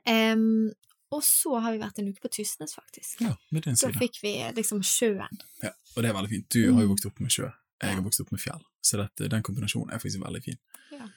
Um, 0.06 0.72
og 1.14 1.22
så 1.24 1.60
har 1.62 1.76
vi 1.76 1.80
vært 1.82 2.00
en 2.02 2.10
uke 2.12 2.24
på 2.24 2.32
Tysnes, 2.34 2.74
faktisk. 2.76 3.22
Ja, 3.24 3.36
med 3.54 3.64
din 3.68 3.78
side. 3.78 3.94
Da 3.94 4.02
fikk 4.02 4.18
vi 4.24 4.34
liksom 4.58 4.82
sjøen. 4.84 5.40
Ja, 5.64 5.72
og 5.96 6.02
det 6.04 6.10
er 6.10 6.18
veldig 6.18 6.32
fint. 6.32 6.48
Du 6.52 6.60
har 6.74 6.82
jo 6.82 6.88
Mm. 6.88 6.94
vokst 6.96 7.06
opp 7.06 7.20
med 7.22 7.32
sjø. 7.32 7.52
Jeg 7.82 7.94
har 7.96 8.02
vokst 8.02 8.22
opp 8.22 8.32
med 8.32 8.40
fjell. 8.42 8.62
Så 8.82 8.98
dette, 8.98 9.30
den 9.30 9.44
kombinasjonen 9.44 9.94
er 9.94 10.00
faktisk 10.00 10.20
veldig 10.24 10.44
fin. 10.44 10.58
Ja. 10.92 11.08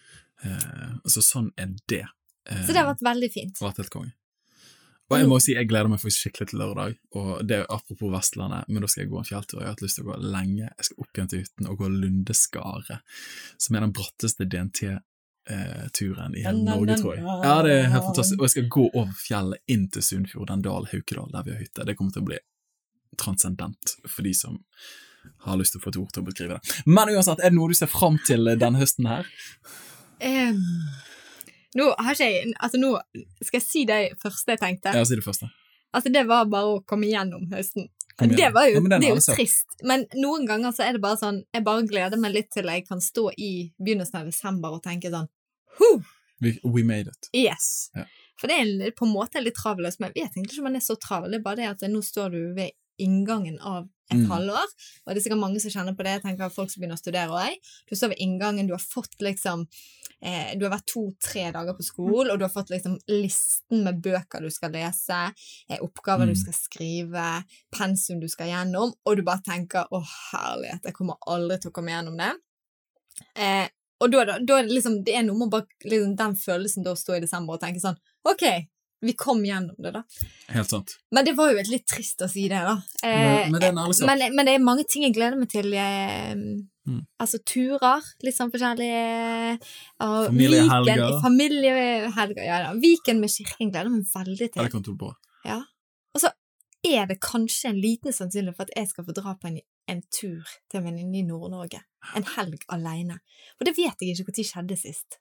Eh, 0.45 0.93
så 1.11 1.23
sånn 1.25 1.51
er 1.59 1.73
det. 1.91 2.05
Eh, 2.49 2.63
Så 2.67 2.73
det 2.73 2.77
har 2.83 2.95
vært 2.95 3.03
veldig 3.03 3.31
fint. 3.33 3.59
vært 3.61 3.77
helt 3.83 3.91
konge. 3.91 4.13
Og 5.11 5.17
jeg 5.17 5.27
må 5.31 5.39
si, 5.41 5.55
jeg 5.57 5.65
gleder 5.71 5.89
meg 5.89 6.01
faktisk 6.03 6.27
skikkelig 6.27 6.51
til 6.51 6.59
lørdag. 6.61 6.97
Og 7.17 7.47
det 7.49 7.57
er 7.63 7.67
apropos 7.73 8.11
Vestlandet, 8.13 8.67
men 8.69 8.83
da 8.85 8.89
skal 8.93 9.05
jeg 9.07 9.11
gå 9.11 9.19
en 9.23 9.25
fjelltur. 9.25 9.61
Jeg 9.63 9.65
har 9.65 9.73
hatt 9.73 9.81
lyst 9.87 9.97
til 9.97 10.05
å 10.05 10.11
gå 10.13 10.19
lenge. 10.21 10.67
Jeg 10.69 10.85
skal 10.85 10.99
opp 11.01 11.17
igjen 11.17 11.31
til 11.33 11.41
hytten 11.41 11.69
og 11.71 11.79
gå 11.81 11.89
Lundeskaret, 11.89 13.01
som 13.57 13.77
er 13.79 13.81
den 13.87 13.95
bratteste 13.97 14.45
DNT-turen 14.45 16.37
i 16.37 16.43
hele 16.45 16.61
Norge, 16.67 16.99
tror 17.01 17.17
jeg. 17.17 17.25
Ja, 17.25 17.55
det 17.65 17.73
er 17.79 17.89
helt 17.95 18.05
fantastisk. 18.11 18.37
Og 18.39 18.45
jeg 18.45 18.55
skal 18.57 18.69
gå 18.77 18.85
over 18.93 19.17
fjellet 19.17 19.65
inn 19.73 19.89
til 19.97 20.03
Sunnfjord, 20.05 20.49
den 20.53 20.63
dal 20.69 20.89
Haukedal, 20.93 21.33
der 21.33 21.43
vi 21.49 21.57
har 21.57 21.63
hytte. 21.65 21.87
Det 21.89 21.97
kommer 21.97 22.13
til 22.13 22.23
å 22.27 22.29
bli 22.29 22.39
transcendent 23.19 23.97
for 24.07 24.23
de 24.29 24.35
som 24.37 24.61
har 25.47 25.57
lyst 25.61 25.73
til 25.75 25.81
å 25.81 25.85
få 25.85 25.93
et 25.95 26.01
ord 26.05 26.13
til 26.15 26.23
å 26.23 26.29
beskrive 26.29 26.59
det. 26.59 26.77
Men 26.87 27.09
uansett, 27.17 27.41
er 27.41 27.51
det 27.51 27.57
noe 27.59 27.73
du 27.73 27.75
ser 27.81 27.91
fram 27.91 28.21
til 28.29 28.45
denne 28.61 28.79
høsten 28.81 29.09
her? 29.09 29.25
Em, 30.21 30.59
nå 31.79 31.87
jeg 32.19 32.53
Altså, 32.59 32.81
nå 32.81 32.95
skal 33.45 33.61
jeg 33.61 33.67
si 33.67 33.85
det 33.89 34.01
første 34.23 34.55
jeg 34.57 34.63
tenkte. 34.63 34.95
Ja, 34.97 35.05
si 35.07 35.19
det 35.19 35.25
første. 35.27 35.51
Altså, 35.95 36.13
det 36.13 36.27
var 36.29 36.49
bare 36.51 36.75
å 36.77 36.83
komme 36.87 37.09
gjennom 37.09 37.49
høsten. 37.53 37.89
Kom. 38.19 38.33
Det, 38.35 38.49
var 38.51 38.67
jo, 38.67 38.81
Ja, 38.83 38.99
det 38.99 39.07
er 39.07 39.15
jo 39.15 39.23
trist, 39.23 39.77
men 39.87 40.03
noen 40.19 40.47
ganger 40.49 40.73
så 40.75 40.83
er 40.83 40.97
det 40.97 41.01
bare 41.05 41.21
sånn 41.21 41.37
Jeg 41.55 41.63
bare 41.63 41.85
gleder 41.87 42.19
meg 42.19 42.33
litt 42.35 42.49
til 42.51 42.67
jeg 42.67 42.83
kan 42.89 42.99
stå 42.99 43.29
i 43.39 43.51
begynnelsen 43.79 44.19
av 44.19 44.27
desember 44.27 44.75
og 44.75 44.83
tenke 44.83 45.13
sånn 45.13 45.29
We, 46.43 46.57
we 46.65 46.83
made 46.83 47.07
it. 47.07 47.29
yes! 47.33 47.93
Ja. 47.95 48.09
For 48.39 48.51
det 48.51 48.57
er 48.59 48.91
på 48.95 49.07
en 49.07 49.15
måte 49.15 49.43
litt 49.43 49.57
travelløst, 49.59 49.99
men 50.03 50.11
jeg 50.15 50.29
vet 50.29 50.37
egentlig 50.37 50.57
ikke 50.57 50.63
om 50.63 50.69
man 50.69 50.79
er 50.79 50.85
så 50.87 50.95
travel. 50.99 51.33
Det 51.35 51.39
er 51.41 51.47
bare 51.47 51.59
det 51.59 51.71
at 51.71 51.87
nå 51.91 52.03
står 52.07 52.35
du 52.35 52.41
ved 52.55 52.75
inngangen 52.99 53.59
av 53.61 53.89
et 54.11 54.17
Mm. 54.17 54.31
halvår, 54.31 54.69
og 55.05 55.13
det 55.15 55.19
er 55.19 55.21
sikkert 55.29 55.39
mange 55.41 55.61
som 55.61 55.71
kjenner 55.71 55.95
på 55.95 56.03
det. 56.03 56.15
Jeg 56.17 56.23
tenker 56.23 56.49
folk 56.51 56.71
som 56.71 56.81
begynner 56.81 56.97
å 56.97 57.03
studere 57.03 57.29
òg. 57.29 57.57
Du 57.91 57.95
står 57.95 58.09
ved 58.15 58.19
inngangen, 58.25 58.67
du 58.67 58.73
har 58.73 58.81
fått 58.81 59.19
liksom 59.21 59.67
eh, 60.21 60.57
Du 60.59 60.65
har 60.67 60.73
vært 60.77 60.87
to-tre 60.87 61.53
dager 61.53 61.75
på 61.79 61.85
skolen, 61.85 62.33
og 62.33 62.39
du 62.41 62.45
har 62.45 62.51
fått 62.51 62.71
liksom 62.71 62.99
listen 63.09 63.85
med 63.85 64.01
bøker 64.03 64.41
du 64.41 64.51
skal 64.51 64.73
lese, 64.73 65.33
eh, 65.71 65.79
oppgaver 65.79 66.27
Mm. 66.27 66.29
du 66.29 66.35
skal 66.35 66.53
skrive, 66.55 67.45
pensum 67.71 68.19
du 68.21 68.27
skal 68.29 68.49
gjennom, 68.49 68.93
og 69.07 69.17
du 69.17 69.23
bare 69.23 69.43
tenker 69.47 69.87
'Å, 69.93 70.03
herlighet, 70.33 70.83
jeg 70.83 70.95
kommer 70.95 71.15
aldri 71.29 71.61
til 71.61 71.71
å 71.71 71.73
komme 71.75 71.91
gjennom 71.93 72.17
det'. 72.19 72.35
Eh, 73.37 73.69
og 74.01 74.11
da, 74.11 74.25
da, 74.25 74.39
da 74.39 74.63
liksom 74.63 75.05
Det 75.05 75.15
er 75.15 75.23
noe 75.23 75.39
med 75.39 75.51
bare 75.51 75.67
liksom, 75.85 76.17
den 76.17 76.35
følelsen 76.35 76.85
da 76.85 76.93
å 76.93 76.97
stå 76.97 77.17
i 77.17 77.21
desember 77.21 77.55
og 77.55 77.61
tenke 77.61 77.81
sånn 77.81 77.97
OK, 78.25 78.67
vi 79.01 79.13
kom 79.15 79.45
gjennom 79.47 79.77
det, 79.79 79.93
da. 79.95 80.03
Helt 80.55 80.71
sant. 80.73 80.97
Men 81.15 81.25
det 81.29 81.37
var 81.39 81.53
jo 81.53 81.61
et 81.61 81.71
litt 81.71 81.87
trist 81.87 82.23
å 82.25 82.29
si 82.31 82.49
det, 82.51 82.59
da. 82.67 82.75
Men, 83.03 83.29
Eh, 83.29 83.51
men 83.53 83.61
det 83.61 83.69
er 83.69 83.73
en 83.75 83.79
ærlig 83.85 84.07
men, 84.09 84.25
men 84.35 84.49
det 84.49 84.55
er 84.57 84.65
mange 84.65 84.85
ting 84.91 85.05
jeg 85.07 85.15
gleder 85.15 85.39
meg 85.39 85.51
til. 85.53 85.71
Jeg, 85.77 86.67
Mm. 86.89 87.03
Altså 87.21 87.37
turer, 87.45 88.05
litt 88.25 88.33
sånn 88.37 88.49
forskjellige 88.49 89.59
og 90.01 90.29
Familiehelger. 90.31 91.03
Viken, 91.03 91.19
familiehelger, 91.21 92.45
ja 92.47 92.61
da. 92.65 92.71
Viken 92.81 93.21
med 93.21 93.33
kirken 93.33 93.73
gleder 93.75 93.93
meg 93.93 94.07
veldig 94.09 94.47
Ja, 94.47 94.53
til. 94.55 94.63
det 94.63 94.73
kan 94.73 94.87
du 94.87 94.95
på. 94.97 95.11
Ja. 95.45 95.59
Og 96.17 96.23
så 96.23 96.31
er 96.89 97.07
det 97.11 97.19
kanskje 97.21 97.75
en 97.75 97.81
liten 97.83 98.15
sannsynlighet 98.17 98.57
for 98.57 98.65
at 98.69 98.73
jeg 98.77 98.89
skal 98.89 99.05
få 99.05 99.13
dra 99.19 99.35
på 99.37 99.51
en, 99.51 99.61
en 99.93 100.03
tur 100.09 100.49
til 100.71 100.81
min 100.81 100.95
venninne 100.95 101.21
i 101.21 101.27
Nord-Norge. 101.29 101.83
En 102.17 102.25
helg 102.37 102.65
alene. 102.73 103.19
For 103.59 103.69
det 103.69 103.77
vet 103.77 104.01
jeg 104.01 104.17
ikke 104.17 104.33
når 104.33 104.49
skjedde 104.53 104.81
sist. 104.81 105.19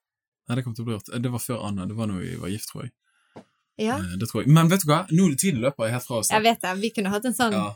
Nei, 0.48 0.56
det 0.56 0.64
kom 0.64 0.76
til 0.78 0.86
å 0.86 0.88
bli 0.88 0.96
gjort. 0.96 1.12
Det 1.20 1.32
var 1.34 1.44
før 1.44 1.66
Anna. 1.68 1.86
Det 1.90 1.98
var 1.98 2.08
når 2.08 2.24
vi 2.24 2.36
var 2.40 2.54
gift, 2.54 2.70
tror 2.72 2.86
jeg. 2.88 2.94
Ja, 3.78 3.98
Eh, 4.02 4.16
Det 4.20 4.30
tror 4.30 4.44
jeg. 4.44 4.52
Men 4.54 4.70
vet 4.70 4.82
du 4.82 4.88
hva? 4.92 5.04
Nå 5.12 5.30
tiden 5.38 5.62
løper 5.62 5.92
helt 5.92 6.04
fra 6.08 6.18
oss. 6.22 6.30
jeg 6.34 6.44
vet 6.44 6.62
det. 6.62 6.76
Vi 6.82 6.90
kunne 6.96 7.10
hatt 7.14 7.26
en 7.26 7.34
sånn 7.38 7.54
Ja, 7.54 7.76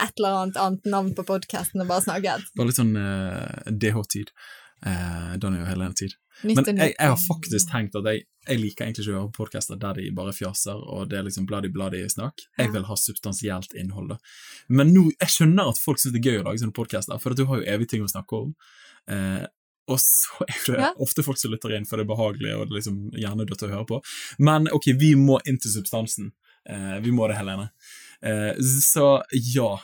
et 0.00 0.12
eller 0.18 0.42
annet 0.42 0.56
annet 0.56 0.84
navn 0.86 1.14
på 1.14 1.24
podkasten 1.26 1.80
og 1.82 1.88
bare 1.88 2.00
snakket. 2.02 2.44
bare 2.56 2.66
litt 2.70 2.76
sånn 2.78 2.96
uh, 2.96 3.70
DH-tid. 3.70 4.30
Eh, 4.84 5.36
Daniel 5.38 5.62
og 5.62 5.68
Helene-tid. 5.68 6.14
Men 6.42 6.56
jeg, 6.64 6.94
jeg 6.98 7.08
har 7.12 7.16
faktisk 7.20 7.68
tenkt 7.70 7.94
at 7.94 8.04
jeg, 8.08 8.24
jeg 8.48 8.58
liker 8.58 8.84
egentlig 8.86 9.04
ikke 9.04 9.12
å 9.14 9.18
høre 9.20 9.32
podkaster 9.36 9.78
der 9.78 9.94
de 9.94 10.08
bare 10.10 10.32
fjaser, 10.34 10.74
og 10.74 11.08
det 11.10 11.18
er 11.20 11.22
liksom 11.28 11.46
bladi-bladi-snakk. 11.46 12.42
Jeg 12.58 12.72
vil 12.72 12.82
ha 12.88 12.96
substansielt 12.98 13.76
innhold, 13.78 14.08
da. 14.10 14.16
Men 14.68 14.90
nå, 14.94 15.04
jeg 15.20 15.28
skjønner 15.36 15.70
at 15.70 15.78
folk 15.78 16.00
syns 16.02 16.16
det 16.16 16.22
er 16.24 16.32
gøy 16.32 16.40
å 16.40 16.46
lage 16.48 16.58
sånne 16.64 16.74
podcaster, 16.74 17.20
for 17.22 17.30
at 17.30 17.38
du 17.38 17.44
har 17.46 17.60
jo 17.62 17.68
evig 17.76 17.88
ting 17.92 18.02
å 18.02 18.10
snakke 18.10 18.40
om. 18.40 18.54
Eh, 19.06 19.44
og 19.90 19.98
så 19.98 20.44
er 20.46 20.60
det 20.66 20.78
Ja. 20.80 20.92
ofte 21.02 21.22
folk 21.26 21.38
som 21.38 21.50
lytter 21.52 21.74
inn, 21.76 21.84
for 21.88 21.96
det 21.98 22.04
er 22.06 22.14
behagelig 22.14 22.54
og 22.54 22.68
det 22.68 22.72
er 22.72 22.78
liksom 22.78 22.98
hjernedødt 23.18 23.64
å 23.66 23.70
høre 23.72 23.86
på. 23.88 24.00
Men 24.38 24.68
ok, 24.72 24.92
vi 24.98 25.14
må 25.18 25.40
inn 25.46 25.58
til 25.58 25.70
substansen. 25.74 26.32
Eh, 26.68 26.98
vi 27.02 27.10
må 27.10 27.26
det, 27.28 27.36
Helene. 27.40 27.70
Eh, 28.22 28.54
så 28.80 29.22
ja. 29.34 29.78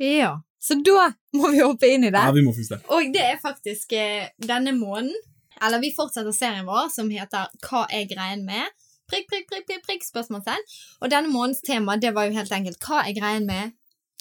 Ja, 0.00 0.32
så 0.60 0.74
da 0.82 1.12
må 1.36 1.50
vi 1.52 1.60
hoppe 1.62 1.86
inn 1.88 2.04
i 2.04 2.10
det. 2.10 2.18
ja, 2.18 2.32
vi 2.32 2.42
må 2.42 2.52
faktisk 2.56 2.74
det. 2.74 2.80
Og 2.90 3.12
det 3.14 3.22
er 3.22 3.38
faktisk 3.42 3.92
eh, 3.92 4.28
denne 4.38 4.72
måneden, 4.76 5.14
eller 5.62 5.78
vi 5.82 5.92
fortsetter 5.94 6.32
serien 6.32 6.66
vår 6.66 6.88
som 6.90 7.10
heter 7.12 7.46
Hva 7.62 7.84
er 7.92 8.06
greien 8.10 8.44
med? 8.46 8.66
Prikk, 9.10 9.26
prikk, 9.28 9.46
prikk, 9.50 9.66
prikk, 9.68 9.84
prikk, 9.86 10.04
spørsmålstegn. 10.06 10.62
Og 11.02 11.10
denne 11.10 11.28
månedens 11.32 11.60
tema, 11.66 11.96
det 12.00 12.12
var 12.14 12.26
jo 12.28 12.36
helt 12.38 12.52
enkelt 12.54 12.78
Hva 12.86 13.02
er 13.06 13.12
greien 13.16 13.46
med 13.46 13.72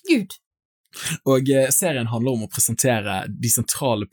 Gud? 0.10 0.36
Og 1.30 1.50
eh, 1.54 1.70
serien 1.72 2.08
handler 2.10 2.34
om 2.34 2.44
å 2.48 2.50
presentere 2.52 3.24
de 3.30 3.50
sentrale 3.54 4.08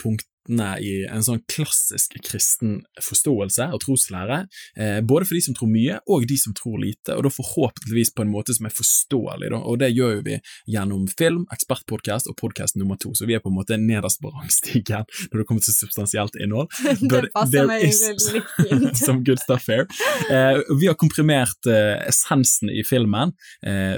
punktene 0.47 0.79
i 0.81 1.07
en 1.11 1.23
sånn 1.23 1.41
klassisk 1.49 2.17
kristen 2.25 2.85
forståelse 3.03 3.71
og 3.73 3.81
troslære, 3.83 4.47
eh, 4.76 5.00
både 5.00 5.26
for 5.26 5.35
de 5.35 5.43
som 5.43 5.55
tror 5.55 5.69
mye, 5.69 5.99
og 6.09 6.26
de 6.26 6.37
som 6.37 6.55
tror 6.55 6.79
lite, 6.81 7.15
og 7.15 7.25
da 7.25 7.31
forhåpentligvis 7.31 8.15
på 8.15 8.23
en 8.23 8.31
måte 8.31 8.55
som 8.55 8.67
er 8.67 8.71
forståelig, 8.71 9.53
og 9.53 9.79
det 9.79 9.93
gjør 9.95 10.17
jo 10.17 10.23
vi 10.26 10.38
gjennom 10.69 11.07
film, 11.09 11.47
ekspertpodkast 11.53 12.29
og 12.29 12.37
podkast 12.37 12.76
nummer 12.76 12.97
to, 12.97 13.12
så 13.15 13.26
vi 13.26 13.35
er 13.35 13.41
på 13.41 13.50
en 13.50 13.57
måte 13.57 13.76
nederst 13.76 14.21
på 14.21 14.31
rangstigen 14.31 15.07
når 15.31 15.38
det 15.38 15.47
kommer 15.47 15.62
til 15.62 15.75
substansielt 15.75 16.37
innhold. 16.41 16.69
Det 17.07 17.23
But 17.23 17.33
passer 17.35 17.53
there 17.53 17.67
meg 17.69 17.85
is 17.85 18.00
fint. 18.03 18.97
some 19.07 19.23
good 19.23 19.38
stuff 19.38 19.67
here. 19.69 19.87
Eh, 20.31 20.59
vi 20.81 20.88
har 20.88 20.97
komprimert 20.99 21.67
eh, 21.67 22.00
essensen 22.09 22.71
i 22.71 22.83
filmen, 22.85 23.33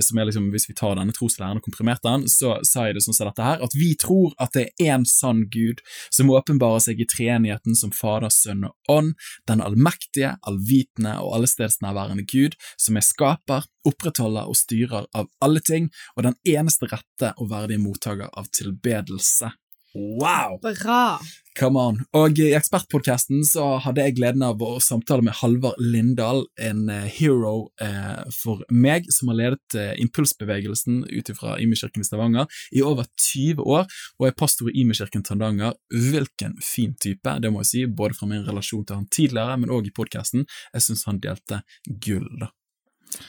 som 0.02 0.19
er 0.19 0.28
liksom, 0.28 0.49
hvis 0.52 0.69
vi 0.69 0.75
tar 0.76 0.97
denne 0.99 1.12
troslæren 1.14 1.59
og 1.61 1.64
komprimert 1.64 2.02
den, 2.05 2.26
så 2.31 2.59
sa 2.67 2.87
jeg 2.87 2.97
det 2.97 3.02
sånn 3.05 3.17
som 3.17 3.28
dette 3.28 3.45
her, 3.45 3.62
at 3.64 3.75
vi 3.76 3.93
tror 4.00 4.35
at 4.40 4.55
det 4.57 4.69
er 4.69 4.95
én 4.95 5.05
sann 5.09 5.45
Gud 5.52 5.83
som 6.14 6.31
åpenbarer 6.38 6.83
seg 6.85 7.02
i 7.02 7.09
treenigheten 7.09 7.76
som 7.78 7.92
Fader, 7.95 8.33
Sønn 8.33 8.66
og 8.68 8.92
Ånd, 8.92 9.14
den 9.50 9.62
allmektige, 9.64 10.35
allvitende 10.49 11.18
og 11.23 11.38
allestedsnærværende 11.38 12.26
Gud, 12.28 12.59
som 12.80 12.99
er 12.99 13.07
skaper, 13.07 13.68
opprettholder 13.88 14.50
og 14.50 14.59
styrer 14.59 15.09
av 15.16 15.30
alle 15.45 15.62
ting, 15.64 15.90
og 16.16 16.28
den 16.28 16.38
eneste 16.49 16.90
rette 16.90 17.35
og 17.37 17.50
verdige 17.52 17.83
mottaker 17.83 18.30
av 18.33 18.50
tilbedelse. 18.54 19.52
Wow! 19.95 20.59
Bra. 20.62 21.18
Come 21.59 21.80
on. 21.80 21.97
Og 22.14 22.38
i 22.38 22.52
Ekspertpodcasten 22.54 23.40
så 23.47 23.64
hadde 23.83 24.04
jeg 24.04 24.18
gleden 24.18 24.45
av 24.47 24.61
å 24.62 24.76
samtale 24.83 25.25
med 25.26 25.35
Halvard 25.40 25.80
Lindahl, 25.83 26.45
en 26.61 26.85
eh, 26.92 27.09
hero 27.16 27.71
eh, 27.83 28.21
for 28.37 28.62
meg, 28.71 29.09
som 29.14 29.33
har 29.33 29.38
ledet 29.40 29.78
eh, 29.78 29.95
impulsbevegelsen 30.04 31.00
ut 31.09 31.33
fra 31.38 31.57
Imekirken 31.62 32.04
i 32.04 32.07
Stavanger 32.07 32.61
i 32.71 32.85
over 32.87 33.09
20 33.33 33.64
år, 33.64 33.88
og 34.21 34.28
er 34.28 34.37
pastor 34.38 34.71
i 34.71 34.76
Imekirken 34.85 35.25
Tandanger. 35.26 35.75
Hvilken 35.90 36.59
fin 36.62 36.95
type, 37.00 37.35
det 37.42 37.50
må 37.50 37.64
jeg 37.64 37.71
si, 37.73 37.87
både 37.88 38.18
fra 38.18 38.28
min 38.30 38.47
relasjon 38.47 38.85
til 38.85 39.00
han 39.00 39.09
tidligere, 39.11 39.57
men 39.59 39.73
òg 39.75 39.88
i 39.90 39.95
podcasten. 39.97 40.47
Jeg 40.76 40.85
syns 40.85 41.09
han 41.09 41.18
delte 41.25 41.64
gull, 41.88 42.28
da. 42.45 42.52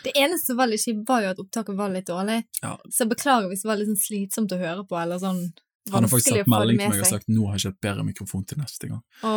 Det 0.04 0.12
eneste 0.20 0.52
som 0.52 0.60
var 0.60 0.70
litt 0.70 0.84
kjipt, 0.84 1.06
var 1.08 1.24
jo 1.24 1.32
at 1.32 1.40
opptaket 1.42 1.78
var 1.80 1.90
litt 1.94 2.10
dårlig. 2.12 2.44
Ja. 2.62 2.76
Så 2.94 3.08
beklager 3.10 3.48
hvis 3.50 3.64
det 3.64 3.72
var 3.72 3.80
litt 3.80 3.90
sånn 3.90 4.04
slitsomt 4.04 4.54
å 4.54 4.60
høre 4.60 4.84
på, 4.86 5.00
eller 5.00 5.22
sånn 5.24 5.42
Han 5.94 6.04
har 6.04 6.10
faktisk 6.10 6.34
det 6.36 6.48
melding 6.48 6.80
til 6.80 6.90
meg 6.90 7.00
og 7.02 7.06
sagt 7.14 7.28
nå 7.30 7.46
har 7.48 7.58
jeg 7.58 7.66
kjøpt 7.72 7.82
bedre 7.82 8.04
mikrofon 8.08 8.46
til 8.48 8.58
neste 8.58 8.88
gang. 8.90 9.02
Å, 9.24 9.34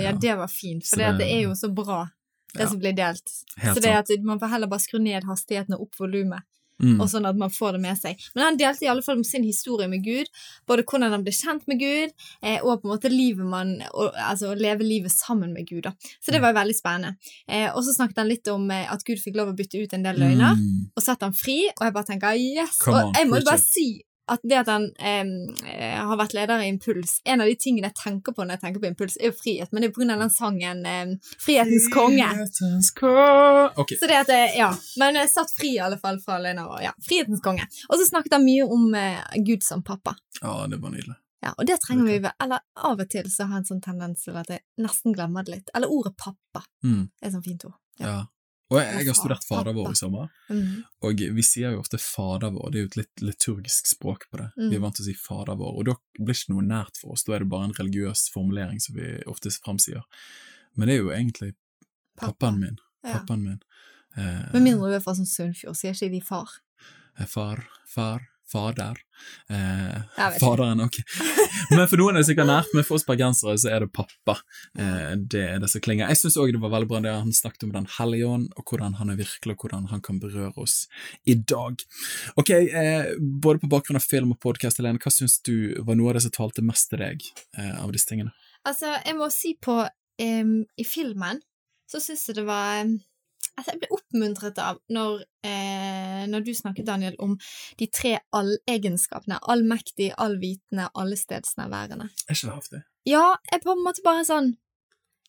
ja, 0.00 0.10
Ja. 0.10 0.12
det 0.12 0.36
var 0.38 0.48
fint, 0.48 0.86
for 0.86 0.96
det, 0.96 1.18
det- 1.18 1.30
er 1.32 1.42
jo 1.42 1.50
så 1.54 1.72
bra, 1.74 2.10
det 2.54 2.60
Ja. 2.62 2.68
som 2.68 2.78
blir 2.80 2.92
delt. 2.94 3.28
Helt 3.58 3.76
så 3.76 3.82
det 3.82 3.92
at 3.92 4.08
man 4.22 4.38
får 4.40 4.48
heller 4.50 4.66
bare 4.66 4.80
skru 4.80 4.98
ned 5.00 5.24
hastigheten 5.24 5.74
og 5.74 5.82
opp 5.82 5.94
volumet, 5.98 6.42
Mm. 6.82 7.00
og 7.00 7.06
sånn 7.06 7.28
at 7.28 7.36
man 7.36 7.48
får 7.50 7.72
det 7.72 7.80
med 7.80 7.96
seg. 7.96 8.18
Men 8.34 8.42
han 8.44 8.56
delte 8.58 8.82
i 8.82 8.88
alle 8.88 9.02
fall 9.02 9.22
sin 9.24 9.44
historie 9.44 9.86
med 9.86 10.02
Gud, 10.02 10.26
både 10.66 10.82
hvordan 10.82 11.10
han 11.12 11.22
ble 11.22 11.30
kjent 11.30 11.62
med 11.68 11.78
Gud, 11.78 12.10
eh, 12.42 12.58
og 12.64 12.82
på 12.82 12.90
en 12.90 12.98
måte 12.98 13.08
livet 13.10 13.46
man, 13.46 13.80
og, 13.94 14.12
altså 14.16 14.50
å 14.50 14.58
leve 14.58 14.80
livet 14.82 15.12
sammen 15.12 15.52
med 15.52 15.68
Gud. 15.68 15.84
Da. 15.84 15.92
Så 16.20 16.32
det 16.32 16.40
var 16.40 16.52
veldig 16.54 16.74
spennende. 16.74 17.16
Eh, 17.46 17.70
og 17.72 17.84
så 17.84 17.94
snakket 17.94 18.16
han 18.16 18.28
litt 18.28 18.48
om 18.48 18.68
eh, 18.70 18.90
at 18.92 19.04
Gud 19.04 19.18
fikk 19.18 19.36
lov 19.36 19.48
å 19.52 19.56
bytte 19.56 19.80
ut 19.80 19.92
en 19.94 20.02
del 20.02 20.16
løgner, 20.16 20.56
Mm. 20.56 20.90
og 20.96 21.02
satte 21.04 21.22
han 21.22 21.32
fri, 21.32 21.68
og 21.68 21.84
jeg 21.86 21.92
bare 21.92 22.04
tenker 22.04 22.34
yes! 22.36 22.78
Come 22.78 23.04
og 23.04 23.14
jeg 23.14 23.28
må 23.28 23.38
jo 23.38 23.44
bare 23.44 23.58
si 23.60 24.02
at 24.28 24.40
det 24.46 24.54
at 24.60 24.68
han 24.70 24.84
eh, 24.98 25.24
eh, 25.72 25.96
har 25.98 26.16
vært 26.16 26.34
leder 26.36 26.62
i 26.62 26.68
Impuls, 26.70 27.20
en 27.24 27.40
av 27.42 27.46
de 27.50 27.56
tingene 27.58 27.88
jeg 27.90 27.96
tenker 27.98 28.32
på 28.36 28.44
når 28.44 28.54
jeg 28.56 28.60
tenker 28.64 28.80
på 28.84 28.86
Impuls, 28.92 29.16
er 29.20 29.30
jo 29.32 29.36
frihet, 29.38 29.72
men 29.72 29.82
det 29.82 29.90
er 29.90 30.12
av 30.14 30.20
den 30.22 30.30
sangen 30.30 30.84
eh, 30.86 31.14
Frihetens 31.42 31.88
konge. 31.92 32.28
Frihetens 32.30 32.90
konge. 32.96 33.72
Ok, 33.76 33.96
Så 33.98 34.06
det 34.06 34.20
at 34.20 34.30
det, 34.30 34.40
ja, 34.56 34.70
Men 35.00 35.14
jeg 35.18 35.28
satt 35.32 35.50
fri 35.56 35.74
i 35.76 35.80
alle 35.82 35.98
fall 35.98 36.20
fra 36.22 36.38
Lena 36.38 36.68
og 36.68 36.82
Ja, 36.82 36.92
frihetens 37.08 37.40
konge. 37.42 37.66
Og 37.88 37.98
så 37.98 38.06
snakket 38.08 38.32
han 38.38 38.44
mye 38.46 38.64
om 38.68 38.94
eh, 38.94 39.18
Gud 39.46 39.62
som 39.66 39.82
pappa. 39.82 40.14
ja, 40.40 40.66
det 40.66 40.78
var 40.82 40.90
nydelig. 40.94 41.16
Ja, 41.42 41.54
Og 41.58 41.66
det 41.66 41.80
trenger 41.82 42.04
vi 42.06 42.18
vel. 42.22 42.30
Eller 42.40 42.60
av 42.76 43.00
og 43.02 43.08
til 43.10 43.26
så 43.30 43.48
har 43.48 43.56
jeg 43.58 43.64
en 43.64 43.70
sånn 43.72 43.82
tendens 43.82 44.22
til 44.22 44.36
at 44.38 44.46
jeg 44.52 44.62
nesten 44.78 45.14
glemmer 45.16 45.42
det 45.42 45.56
litt. 45.56 45.70
Eller 45.74 45.90
ordet 45.90 46.14
pappa 46.16 46.62
Mm. 46.84 47.08
er 47.20 47.26
et 47.26 47.32
sånt 47.34 47.44
fint 47.44 47.64
ord. 47.66 47.74
Ja. 47.98 48.06
Ja. 48.06 48.20
Og 48.72 48.78
jeg, 48.80 49.06
har 49.06 49.14
studert 49.18 49.44
Fader 49.44 49.74
vår 49.76 49.90
i 49.92 49.98
sommer, 49.98 50.28
Mhm. 50.48 50.84
og 51.04 51.22
vi 51.36 51.42
sier 51.44 51.72
jo 51.74 51.80
ofte 51.82 51.98
Fader 52.00 52.50
vår, 52.54 52.70
det 52.72 52.78
er 52.78 52.82
jo 52.86 52.90
et 52.92 52.96
litt 53.02 53.20
liturgisk 53.28 53.86
språk 53.90 54.24
på 54.32 54.38
det. 54.40 54.48
Mm. 54.56 54.70
Vi 54.70 54.76
er 54.76 54.80
vant 54.80 54.96
til 54.96 55.04
å 55.04 55.08
si 55.10 55.14
Fader 55.14 55.56
vår, 55.60 55.74
og 55.78 55.84
da 55.90 55.94
blir 56.18 56.34
ikke 56.34 56.54
noe 56.54 56.62
nært 56.64 56.96
for 57.00 57.12
oss, 57.12 57.24
da 57.24 57.34
er 57.36 57.44
det 57.44 57.50
bare 57.52 57.68
en 57.68 57.76
religiøs 57.76 58.30
formulering 58.32 58.80
som 58.80 58.96
vi 58.96 59.10
ofte 59.28 59.52
framsier. 59.60 60.02
Men 60.76 60.88
det 60.88 60.94
er 60.96 61.02
jo 61.02 61.10
egentlig 61.12 61.52
pappaen 62.20 62.58
min. 62.60 62.78
Pappaen 63.04 63.42
min. 63.44 63.60
Eh, 64.16 64.52
Med 64.52 64.62
mindre 64.62 64.88
du 64.90 64.94
er 64.96 65.00
fra 65.04 65.14
sånn 65.14 65.26
Sunnfjord, 65.28 65.76
sier 65.76 65.92
ikke 65.92 66.10
de 66.10 66.20
far. 66.20 66.48
eh, 67.18 67.26
far, 67.26 67.66
far, 67.86 68.28
fader. 68.52 68.98
Eh, 69.48 70.28
faderen, 70.40 70.80
ok. 70.84 70.98
Men 71.70 71.86
for 71.88 72.00
noen 72.00 72.16
er 72.16 72.22
det 72.22 72.28
sikkert 72.28 72.50
nært, 72.50 72.72
men 72.76 72.84
for 72.86 72.98
oss 72.98 73.06
bergensere 73.08 73.54
så 73.60 73.70
er 73.72 73.84
det 73.84 73.92
pappa. 73.94 74.36
Eh, 74.78 75.14
det 75.16 75.44
er 75.54 75.62
det 75.62 75.70
som 75.72 75.82
klinger. 75.84 76.10
Jeg 76.12 76.20
syns 76.20 76.38
òg 76.42 76.52
det 76.54 76.62
var 76.62 76.74
veldig 76.74 76.90
bra 76.90 77.02
det 77.04 77.14
han 77.14 77.32
snakket 77.36 77.66
om 77.68 77.74
Den 77.76 77.88
hellige 77.98 78.28
ånd, 78.28 78.48
og 78.58 78.68
hvordan 78.68 78.98
han 79.00 79.12
er 79.12 79.20
virkelig, 79.20 79.56
og 79.56 79.66
hvordan 79.66 79.88
han 79.92 80.04
kan 80.04 80.20
berøre 80.22 80.52
oss 80.60 80.86
i 81.24 81.36
dag. 81.36 81.84
Ok, 82.40 82.50
eh, 82.50 83.14
både 83.18 83.62
på 83.62 83.72
bakgrunn 83.72 84.00
av 84.00 84.06
film 84.06 84.34
og 84.36 84.42
podkast, 84.42 84.82
Helene, 84.82 85.00
hva 85.02 85.14
syns 85.14 85.38
du 85.46 85.78
var 85.86 85.98
noe 85.98 86.12
av 86.12 86.18
det 86.18 86.26
som 86.26 86.36
talte 86.36 86.64
mest 86.66 86.90
til 86.92 87.02
deg 87.02 87.24
eh, 87.58 87.76
av 87.80 87.94
disse 87.94 88.10
tingene? 88.10 88.34
Altså, 88.68 88.92
jeg 89.02 89.18
må 89.18 89.26
si 89.34 89.56
på 89.58 89.80
um, 89.82 90.52
I 90.78 90.84
filmen 90.86 91.40
så 91.90 92.00
syns 92.00 92.28
jeg 92.28 92.38
det 92.38 92.46
var 92.48 92.82
em, 92.82 92.96
Altså, 93.58 93.72
jeg 93.74 93.80
ble 93.82 93.88
oppmuntret 93.92 94.58
av 94.58 94.78
når, 94.88 95.24
eh, 95.44 96.22
når 96.26 96.44
du 96.46 96.52
snakket, 96.56 96.86
Daniel, 96.88 97.16
om 97.18 97.34
de 97.78 97.86
tre 97.92 98.14
allegenskapene. 98.32 99.38
Allmektig, 99.52 100.12
allvitende, 100.16 100.88
allestedsnærværende. 100.96 102.08
Er 102.28 102.32
ikke 102.34 102.48
det 102.48 102.54
heftig? 102.56 102.82
Ja, 103.04 103.36
jeg 103.52 103.62
på 103.64 103.72
en 103.74 103.84
måte 103.84 104.02
bare 104.04 104.24
sånn 104.24 104.56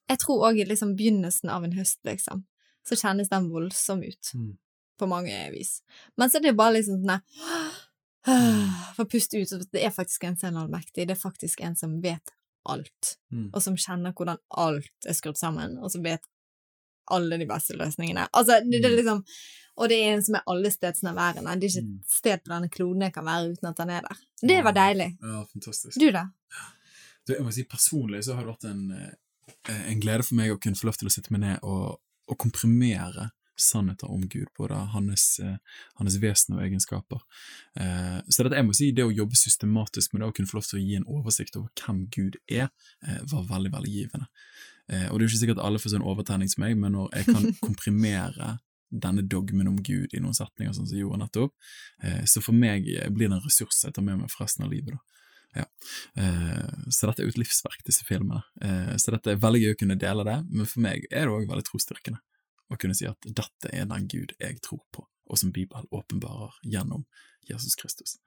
Jeg 0.10 0.20
tror 0.20 0.44
òg 0.50 0.60
i 0.60 0.66
liksom 0.68 0.96
begynnelsen 1.00 1.50
av 1.50 1.64
en 1.64 1.72
høst, 1.78 2.00
liksom, 2.04 2.44
så 2.86 2.96
kjennes 3.00 3.30
den 3.32 3.50
voldsom 3.50 4.02
ut. 4.04 4.32
Mm. 4.36 4.58
På 5.00 5.08
mange 5.08 5.38
vis. 5.52 5.82
Men 6.18 6.30
så 6.30 6.38
er 6.38 6.42
det 6.50 6.56
bare 6.60 6.74
liksom 6.76 7.04
sånn 7.04 7.22
For 8.96 9.04
å 9.06 9.10
puste 9.10 9.40
ut, 9.42 9.72
det 9.72 9.84
er 9.84 9.92
faktisk 9.96 10.24
en 10.28 10.38
som 10.38 10.56
er 10.56 10.62
allmektig. 10.66 11.08
Det 11.08 11.16
er 11.18 11.20
faktisk 11.20 11.62
en 11.66 11.76
som 11.76 12.00
vet 12.02 12.32
alt, 12.66 13.18
Mm. 13.34 13.50
og 13.54 13.62
som 13.62 13.76
kjenner 13.76 14.14
hvordan 14.14 14.38
alt 14.52 15.08
er 15.08 15.14
skrudd 15.14 15.36
sammen, 15.38 15.78
og 15.84 15.92
som 15.92 16.04
vet 16.04 16.24
alle 17.12 17.38
de 17.38 17.46
beste 17.50 17.76
løsningene. 17.78 18.28
Altså, 18.34 18.60
det, 18.64 18.80
det 18.84 18.92
er 18.92 18.96
liksom 19.02 19.24
Og 19.76 19.90
det 19.90 19.96
er 20.04 20.12
en 20.14 20.22
som 20.22 20.36
er 20.38 20.44
allestedsnærværende. 20.48 21.56
Det 21.60 21.66
er 21.66 21.72
ikke 21.72 21.82
Mm. 21.88 22.00
et 22.00 22.12
sted 22.14 22.38
på 22.46 22.52
denne 22.54 22.70
kloden 22.70 23.02
jeg 23.02 23.14
kan 23.14 23.26
være 23.26 23.52
uten 23.56 23.68
at 23.72 23.78
han 23.82 23.90
er 23.90 24.02
der. 24.02 24.18
Det 24.42 24.64
var 24.64 24.72
deilig. 24.78 25.18
Ja, 25.22 25.44
fantastisk. 25.52 25.98
Du, 26.00 26.12
da? 26.12 26.28
Du, 27.26 27.34
jeg 27.34 27.42
må 27.44 27.52
si 27.52 27.64
Personlig 27.64 28.24
så 28.28 28.36
har 28.36 28.44
det 28.46 28.54
vært 28.54 28.68
en, 28.70 28.92
eh, 28.92 29.90
en 29.90 30.00
glede 30.00 30.24
for 30.28 30.36
meg 30.36 30.52
å 30.54 30.60
kunne 30.62 30.76
få 30.78 30.86
lov 30.92 31.00
til 31.02 31.08
å 31.10 31.14
sitte 31.16 31.32
meg 31.34 31.42
ned 31.42 31.60
og, 31.64 31.98
og 32.30 32.38
komprimere 32.38 33.32
sannheter 33.58 34.10
om 34.12 34.28
Gud, 34.30 34.48
både 34.58 34.76
hans, 34.94 35.40
eh, 35.40 35.58
hans 35.96 36.16
vesen 36.22 36.56
og 36.58 36.62
egenskaper. 36.66 37.22
Eh, 37.80 38.22
så 38.30 38.44
dette, 38.44 38.56
jeg 38.58 38.66
må 38.68 38.74
si, 38.78 38.92
det 38.92 39.06
å 39.06 39.14
jobbe 39.14 39.36
systematisk 39.38 40.14
med 40.14 40.22
det, 40.22 40.30
å 40.30 40.34
kunne 40.38 40.50
få 40.50 40.58
lov 40.60 40.70
til 40.70 40.80
å 40.80 40.86
gi 40.86 40.96
en 40.98 41.06
oversikt 41.10 41.58
over 41.58 41.70
hvem 41.82 42.06
Gud 42.14 42.38
er, 42.50 42.70
eh, 43.08 43.20
var 43.30 43.44
veldig, 43.50 43.72
veldig 43.74 43.94
givende. 43.94 44.28
Eh, 44.92 45.08
og 45.10 45.18
det 45.20 45.24
er 45.24 45.28
jo 45.28 45.32
ikke 45.32 45.42
sikkert 45.46 45.64
alle 45.64 45.80
får 45.80 45.94
sånn 45.96 46.06
overtenning 46.12 46.50
som 46.52 46.64
meg, 46.66 46.76
men 46.78 46.92
når 46.98 47.10
jeg 47.16 47.26
kan 47.32 47.50
komprimere 47.68 48.58
denne 48.94 49.24
dogmen 49.26 49.68
om 49.72 49.80
Gud 49.82 50.14
i 50.14 50.20
noen 50.22 50.36
setninger, 50.38 50.74
sånn 50.76 50.86
som 50.90 50.98
gjorde 51.00 51.22
nettopp, 51.24 51.54
eh, 52.04 52.24
så 52.30 52.44
for 52.46 52.54
meg 52.54 52.86
blir 53.16 53.30
det 53.32 53.38
en 53.40 53.46
ressurs 53.46 53.80
jeg 53.86 53.96
tar 53.96 54.06
med 54.06 54.20
meg 54.22 54.30
for 54.34 54.46
resten 54.46 54.66
av 54.68 54.72
livet. 54.74 54.94
da. 54.94 55.02
Ja. 55.54 55.66
Eh, 56.18 56.90
så 56.90 57.08
dette 57.10 57.22
er 57.22 57.28
jo 57.28 57.34
et 57.34 57.42
livsverk, 57.42 57.82
disse 57.86 58.06
filmene. 58.08 58.42
Eh, 58.62 58.94
så 59.02 59.14
dette 59.14 59.34
er 59.34 59.42
veldig 59.42 59.62
gøy 59.64 59.74
å 59.76 59.80
kunne 59.80 59.98
dele 60.02 60.26
det, 60.28 60.38
men 60.50 60.70
for 60.70 60.82
meg 60.86 61.08
er 61.12 61.28
det 61.28 61.34
òg 61.36 61.50
veldig 61.50 61.66
trosstyrkende 61.70 62.22
å 62.74 62.78
kunne 62.82 62.96
si 62.98 63.06
at 63.10 63.22
dette 63.28 63.70
er 63.74 63.86
den 63.90 64.08
Gud 64.10 64.34
jeg 64.42 64.62
tror 64.66 64.82
på, 64.96 65.06
og 65.30 65.38
som 65.40 65.52
Bibelen 65.54 65.86
åpenbarer 65.94 66.56
gjennom 66.66 67.06
Jesus 67.50 67.76
Kristus. 67.78 68.18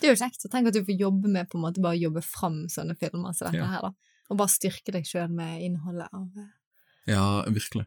Det 0.00 0.08
er 0.08 0.14
jo 0.14 0.20
kjekt. 0.22 0.46
Tenk 0.50 0.70
at 0.70 0.74
du 0.74 0.82
får 0.86 0.98
jobbe 0.98 1.30
med 1.30 1.50
på 1.52 1.58
en 1.58 1.66
måte 1.66 1.82
bare 1.84 1.98
jobbe 2.00 2.22
fram 2.24 2.64
sånne 2.72 2.96
filmer 2.98 3.34
som 3.36 3.50
dette 3.50 3.62
Ja. 3.62 3.68
her, 3.74 3.90
da. 3.90 3.92
Og 4.32 4.38
bare 4.40 4.52
styrke 4.52 4.94
deg 4.94 5.06
sjøl 5.08 5.32
med 5.32 5.60
innholdet 5.66 6.08
av 6.12 6.42
Ja, 7.10 7.44
virkelig. 7.50 7.84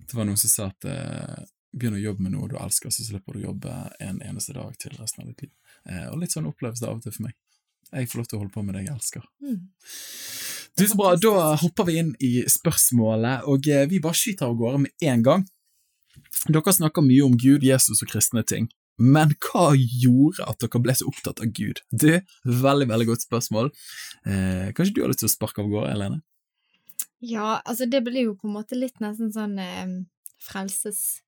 Det 0.00 0.16
var 0.16 0.28
noen 0.28 0.40
som 0.40 0.52
sa 0.52 0.68
at 0.70 0.86
eh, 0.88 1.44
begynn 1.76 1.98
å 1.98 2.02
jobbe 2.02 2.24
med 2.24 2.36
noe 2.36 2.48
du 2.50 2.56
elsker, 2.60 2.92
så 2.94 3.04
slipper 3.04 3.36
du 3.36 3.42
å 3.42 3.48
jobbe 3.50 3.74
en 4.00 4.22
eneste 4.24 4.54
dag 4.56 4.76
til 4.80 4.94
resten 4.96 5.24
av 5.24 5.32
ditt 5.32 5.46
liv. 5.46 5.52
Eh, 5.90 6.06
og 6.12 6.20
litt 6.22 6.34
sånn 6.34 6.48
oppleves 6.48 6.80
det 6.80 6.88
av 6.88 6.98
og 6.98 7.04
til 7.04 7.14
for 7.16 7.26
meg. 7.28 7.36
Jeg 7.92 8.10
får 8.10 8.20
lov 8.20 8.28
til 8.30 8.38
å 8.38 8.40
holde 8.42 8.54
på 8.54 8.64
med 8.66 8.76
det 8.76 8.86
jeg 8.86 8.94
elsker. 8.96 9.28
mm. 9.44 9.60
Du, 10.76 10.82
så 10.84 10.96
bra. 10.98 11.14
Da 11.16 11.54
hopper 11.56 11.86
vi 11.88 11.94
inn 12.02 12.10
i 12.20 12.32
spørsmålet, 12.52 13.46
og 13.48 13.68
eh, 13.72 13.86
vi 13.88 14.00
bare 14.04 14.18
skyter 14.18 14.50
av 14.50 14.58
gårde 14.60 14.82
med 14.82 15.06
en 15.08 15.22
gang. 15.24 15.44
Dere 16.52 16.74
snakker 16.76 17.04
mye 17.04 17.24
om 17.24 17.36
Gud, 17.40 17.64
Jesus 17.64 18.02
og 18.04 18.10
kristne 18.10 18.42
ting, 18.44 18.68
men 18.98 19.34
hva 19.44 19.70
gjorde 19.76 20.46
at 20.48 20.58
dere 20.62 20.80
ble 20.82 20.94
så 20.96 21.06
opptatt 21.10 21.40
av 21.44 21.50
Gud? 21.56 21.82
Du, 21.92 22.08
veldig, 22.44 22.88
veldig 22.88 23.06
godt 23.10 23.26
spørsmål. 23.26 23.70
Eh, 24.26 24.72
kanskje 24.76 24.94
du 24.96 25.02
har 25.02 25.10
lyst 25.12 25.20
til 25.24 25.30
å 25.30 25.34
sparke 25.36 25.62
av 25.64 25.68
gårde, 25.72 25.92
Helene? 25.92 26.22
Ja, 27.24 27.60
altså 27.64 27.86
det 27.90 28.02
blir 28.04 28.28
jo 28.28 28.34
på 28.36 28.48
en 28.48 28.54
måte 28.58 28.76
litt 28.78 29.00
nesten 29.00 29.32
sånn 29.34 29.58
eh, 29.58 29.86
frelsesreisen, 30.46 31.22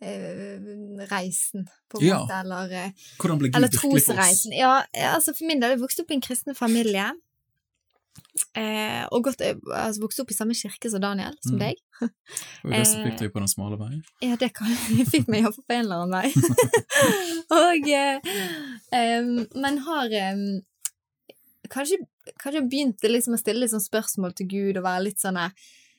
Eh, 0.00 0.58
på 1.90 1.98
en 1.98 2.06
Ja. 2.06 2.18
måte, 2.22 2.34
eller 2.40 2.70
eh, 2.72 2.90
Hvordan 3.18 3.38
ble 3.40 3.48
Gud 3.48 3.56
Eller 3.56 3.68
virkelig 3.68 4.04
for 4.04 4.14
oss? 4.14 4.18
trosreisen. 4.18 4.52
Ja, 4.54 4.84
altså 5.14 5.34
for 5.34 5.44
min 5.46 5.60
del, 5.60 5.70
jeg 5.74 5.80
vokste 5.80 6.02
opp 6.04 6.10
i 6.12 6.14
en 6.14 6.20
kristen 6.22 6.54
familie. 6.54 7.08
Eh, 8.58 9.04
og 9.12 9.24
gått, 9.26 9.42
altså 9.42 10.02
vokste 10.02 10.22
opp 10.24 10.32
i 10.32 10.36
samme 10.36 10.54
kirke 10.56 10.90
som 10.90 11.02
Daniel, 11.02 11.34
som 11.44 11.56
Mm. 11.56 11.62
deg. 11.64 11.76
Og 12.00 12.70
det 12.70 12.80
Eh, 12.80 13.04
fikk 13.04 13.18
deg 13.18 13.32
på 13.32 13.40
den 13.42 13.48
smale 13.50 13.78
veien? 13.80 14.02
Ja, 14.22 14.36
det 14.36 14.52
kan, 14.54 14.66
fikk 15.12 15.28
meg 15.28 15.42
iallfall 15.42 15.64
på 15.66 15.74
en 15.74 15.84
eller 15.84 16.04
annen 16.04 16.18
vei. 16.18 16.28
og 17.62 17.88
eh, 17.88 19.22
Men 19.54 19.78
har 19.86 20.12
eh, 20.12 20.44
kanskje, 21.68 21.98
kanskje 22.38 22.64
begynt 22.68 23.02
liksom 23.02 23.34
å 23.34 23.40
stille 23.40 23.68
sånn 23.68 23.84
spørsmål 23.84 24.34
til 24.38 24.48
Gud 24.52 24.78
og 24.80 24.86
være 24.86 25.06
litt 25.08 25.20
sånn 25.20 25.38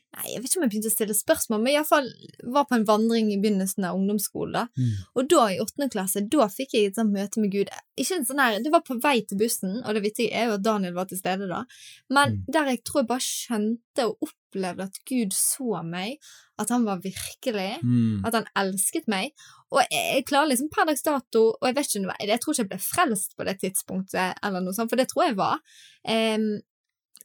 Nei, 0.09 0.31
jeg 0.33 0.41
vet 0.41 0.49
ikke 0.49 0.57
om 0.57 0.63
jeg 0.65 0.71
begynte 0.73 0.89
å 0.89 0.93
stille 0.95 1.13
spørsmål, 1.13 1.59
men 1.61 1.75
iallfall 1.75 2.07
var 2.49 2.65
på 2.65 2.75
en 2.79 2.85
vandring 2.87 3.27
i 3.29 3.37
begynnelsen 3.37 3.85
av 3.85 3.97
ungdomsskolen. 3.99 4.71
Mm. 4.73 4.95
Og 5.13 5.27
da, 5.29 5.43
i 5.53 5.59
åttende 5.61 5.85
klasse, 5.93 6.23
da 6.33 6.47
fikk 6.49 6.73
jeg 6.73 6.89
et 6.89 6.97
sånt 6.97 7.13
møte 7.13 7.37
med 7.43 7.53
Gud. 7.53 7.69
Ikke 7.99 8.17
en 8.17 8.25
sånn 8.25 8.41
her, 8.41 8.57
Det 8.63 8.71
var 8.73 8.81
på 8.87 8.97
vei 9.03 9.21
til 9.21 9.37
bussen, 9.37 9.83
og 9.85 9.93
det 9.93 10.01
vittige 10.07 10.33
er 10.33 10.49
jo 10.49 10.57
at 10.57 10.65
Daniel 10.65 10.97
var 10.97 11.05
til 11.05 11.19
stede 11.21 11.47
da. 11.47 11.63
Men 12.09 12.39
Mm. 12.39 12.45
der 12.51 12.65
jeg 12.73 12.83
tror 12.83 13.01
jeg 13.01 13.07
bare 13.07 13.27
skjønte 13.27 14.07
og 14.07 14.17
opplevde 14.25 14.81
at 14.89 14.97
Gud 15.05 15.31
så 15.31 15.83
meg, 15.85 16.17
at 16.57 16.69
han 16.69 16.85
var 16.85 16.97
virkelig, 17.05 17.77
Mm. 17.83 18.25
at 18.25 18.33
han 18.33 18.47
elsket 18.57 19.07
meg. 19.07 19.31
Og 19.71 19.83
jeg, 19.91 20.25
klarer 20.25 20.49
liksom 20.49 20.71
per 20.73 20.85
dags 20.85 21.03
dato, 21.03 21.53
og 21.61 21.61
jeg 21.61 21.75
vet 21.75 21.85
ikke, 21.85 22.15
jeg 22.27 22.39
tror 22.41 22.53
ikke 22.53 22.63
jeg 22.65 22.69
ble 22.69 22.77
frelst 22.79 23.37
på 23.37 23.45
det 23.45 23.59
tidspunktet, 23.61 24.33
eller 24.43 24.59
noe 24.59 24.73
sånt, 24.73 24.89
for 24.89 24.95
det 24.97 25.07
tror 25.07 25.27
jeg 25.27 25.35
var. 25.35 25.59
Em, 26.03 26.61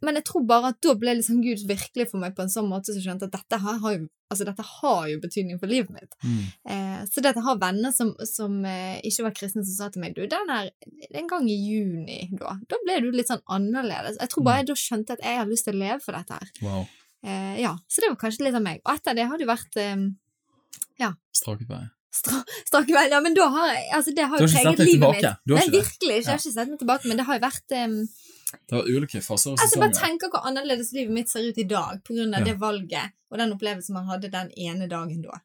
men 0.07 0.19
jeg 0.21 0.27
tror 0.29 0.45
bare 0.49 0.71
at 0.73 0.81
da 0.85 0.95
ble 0.99 1.17
liksom 1.19 1.41
Gud 1.45 1.65
virkelig 1.69 2.09
for 2.11 2.23
meg 2.23 2.35
på 2.37 2.45
en 2.45 2.53
sånn 2.53 2.69
måte 2.71 2.95
så 2.95 3.03
skjønte 3.03 3.29
at 3.29 3.37
dette 3.37 3.61
har 3.63 3.79
jo, 3.97 4.07
altså 4.33 4.47
dette 4.49 4.67
har 4.69 5.07
jo 5.11 5.21
betydning 5.23 5.61
for 5.61 5.71
livet 5.71 5.93
mitt. 5.95 6.17
Mm. 6.25 6.43
Eh, 6.75 6.99
så 7.11 7.23
det 7.25 7.33
at 7.35 7.41
jeg 7.41 7.47
har 7.49 7.61
venner 7.63 7.95
som, 7.97 8.13
som 8.29 8.59
eh, 8.69 8.99
ikke 9.09 9.29
var 9.29 9.37
kristne, 9.39 9.65
som 9.67 9.79
sa 9.79 9.89
til 9.95 10.05
meg 10.05 10.17
du, 10.19 10.25
den 10.31 10.53
her, 10.53 10.69
en 11.11 11.31
gang 11.31 11.49
i 11.51 11.57
juni, 11.57 12.21
da, 12.41 12.59
da 12.71 12.81
ble 12.85 13.01
du 13.05 13.09
litt 13.15 13.33
sånn 13.33 13.45
annerledes. 13.57 14.21
Jeg 14.21 14.33
tror 14.35 14.47
bare 14.47 14.63
jeg 14.63 14.71
da 14.73 14.79
skjønte 14.85 15.17
at 15.19 15.25
jeg 15.25 15.41
har 15.41 15.51
lyst 15.51 15.69
til 15.69 15.77
å 15.77 15.83
leve 15.85 16.01
for 16.05 16.17
dette 16.17 16.41
her. 16.41 16.53
Wow. 16.65 16.85
Eh, 17.25 17.57
ja, 17.63 17.73
så 17.89 18.05
det 18.05 18.13
var 18.13 18.21
kanskje 18.21 18.45
litt 18.49 18.57
av 18.59 18.65
meg. 18.65 18.83
Og 18.85 18.93
etter 18.95 19.17
det 19.17 19.29
har 19.31 19.41
det 19.41 19.49
vært 19.49 19.81
eh, 19.81 19.97
Straket 21.35 21.69
vei. 21.69 21.85
stra 22.15 22.41
strak 22.69 22.91
vei. 22.95 23.09
Ja, 23.11 23.19
men 23.25 23.35
da 23.35 23.49
har 23.51 23.73
jeg 23.73 23.89
Altså, 23.97 24.13
det 24.15 24.27
har 24.31 24.39
jo 24.39 24.47
preget 24.47 24.79
livet 24.79 24.93
tilbake? 24.93 25.33
mitt. 25.35 25.57
Nei, 25.57 25.65
virkelig 25.73 26.19
ikke. 26.21 26.21
Jeg 26.21 26.31
har 26.31 26.43
ikke 26.43 26.53
sett 26.55 26.71
meg 26.71 26.79
tilbake, 26.83 27.09
men 27.11 27.19
det 27.19 27.27
har 27.27 27.41
jo 27.41 27.43
vært 27.43 27.75
eh, 27.75 27.97
Det 28.69 28.77
var 28.77 28.89
ulike 28.89 29.21
faser 29.23 29.53
og 29.53 29.59
Altså, 29.59 29.79
bare 29.81 29.91
sesonger. 29.93 30.19
tenk 30.19 30.23
hvor 30.33 30.47
annerledes 30.49 30.93
livet 30.93 31.13
mitt 31.15 31.29
ser 31.29 31.49
ut 31.49 31.59
i 31.59 31.65
dag 31.65 32.03
på 32.05 32.13
av 32.35 32.41
Ja. 32.41 32.45
det 32.45 32.59
valget 32.61 33.13
og 33.31 33.39
den 33.39 33.53
opplevelsen 33.53 33.93
man 33.95 34.07
hadde 34.07 34.31
den 34.31 34.51
ene 34.57 34.89
dagen 34.89 35.23
da. 35.23 35.41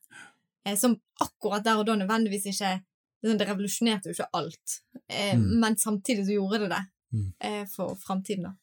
Eh, 0.65 0.75
som 0.75 0.99
akkurat 1.21 1.63
der 1.63 1.77
og 1.77 1.85
da 1.85 1.95
nødvendigvis 1.95 2.45
ikke 2.45 2.81
Det, 3.21 3.37
det 3.37 3.47
revolusjonerte 3.49 4.05
jo 4.07 4.11
ikke 4.15 4.29
alt, 4.33 4.81
eh, 5.09 5.35
Mm. 5.35 5.59
men 5.59 5.75
samtidig 5.75 6.23
så 6.25 6.31
gjorde 6.39 6.59
det 6.59 6.69
det 6.69 6.85
Mm. 7.13 7.33
eh, 7.41 7.65
for 7.65 7.95
framtiden, 7.95 8.43
da. 8.43 8.53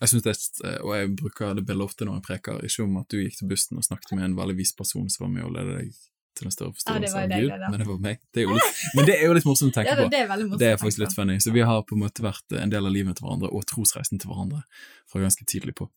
Jeg 0.00 0.08
synes 0.08 0.22
det, 0.22 0.36
er- 0.64 0.80
og 0.82 0.94
jeg 0.96 1.16
bruker 1.16 1.54
det 1.54 1.66
bildet 1.66 1.84
ofte 1.84 2.04
når 2.04 2.14
jeg 2.14 2.22
preker, 2.22 2.60
ikke 2.64 2.82
om 2.84 2.96
at 2.96 3.08
du 3.08 3.16
gikk 3.18 3.36
til 3.38 3.48
bussen 3.48 3.76
og 3.76 3.84
snakket 3.84 4.12
med 4.16 4.24
en 4.24 4.36
veldig 4.36 4.56
vis 4.56 4.72
person 4.72 5.08
som 5.10 5.24
var 5.26 5.32
med 5.34 5.44
og 5.44 5.52
ledet 5.52 5.78
deg 5.78 5.92
til 6.40 6.48
en 6.48 6.54
større 6.54 6.70
Ja, 6.70 6.76
forståelse 6.78 7.20
av 7.20 7.34
Gud, 7.34 7.50
det 7.50 7.70
men 7.70 7.82
det 7.82 7.88
var 7.88 8.00
meg. 8.04 8.20
Det 8.34 8.46
litt, 8.48 8.80
men 8.96 9.08
det 9.08 9.16
er 9.16 9.26
jo 9.28 9.36
litt 9.36 9.48
morsomt 9.48 9.72
å 9.72 9.76
tenke 9.76 9.96
på. 9.98 10.08
det, 10.12 10.22
det. 10.28 10.58
Det 10.62 10.70
er 10.70 10.80
faktisk 10.80 11.02
litt 11.04 11.16
funny. 11.16 11.36
Så 11.42 11.52
vi 11.54 11.64
har 11.66 11.84
på 11.86 11.96
en 11.96 12.02
måte 12.04 12.24
vært 12.24 12.56
en 12.58 12.72
del 12.72 12.88
av 12.88 12.94
livet 12.94 13.18
til 13.18 13.26
hverandre, 13.26 13.52
og 13.54 13.66
trosreisen 13.70 14.20
til 14.20 14.32
hverandre, 14.32 14.62
fra 15.10 15.22
ganske 15.22 15.46
tidlig 15.50 15.74
på. 15.78 15.88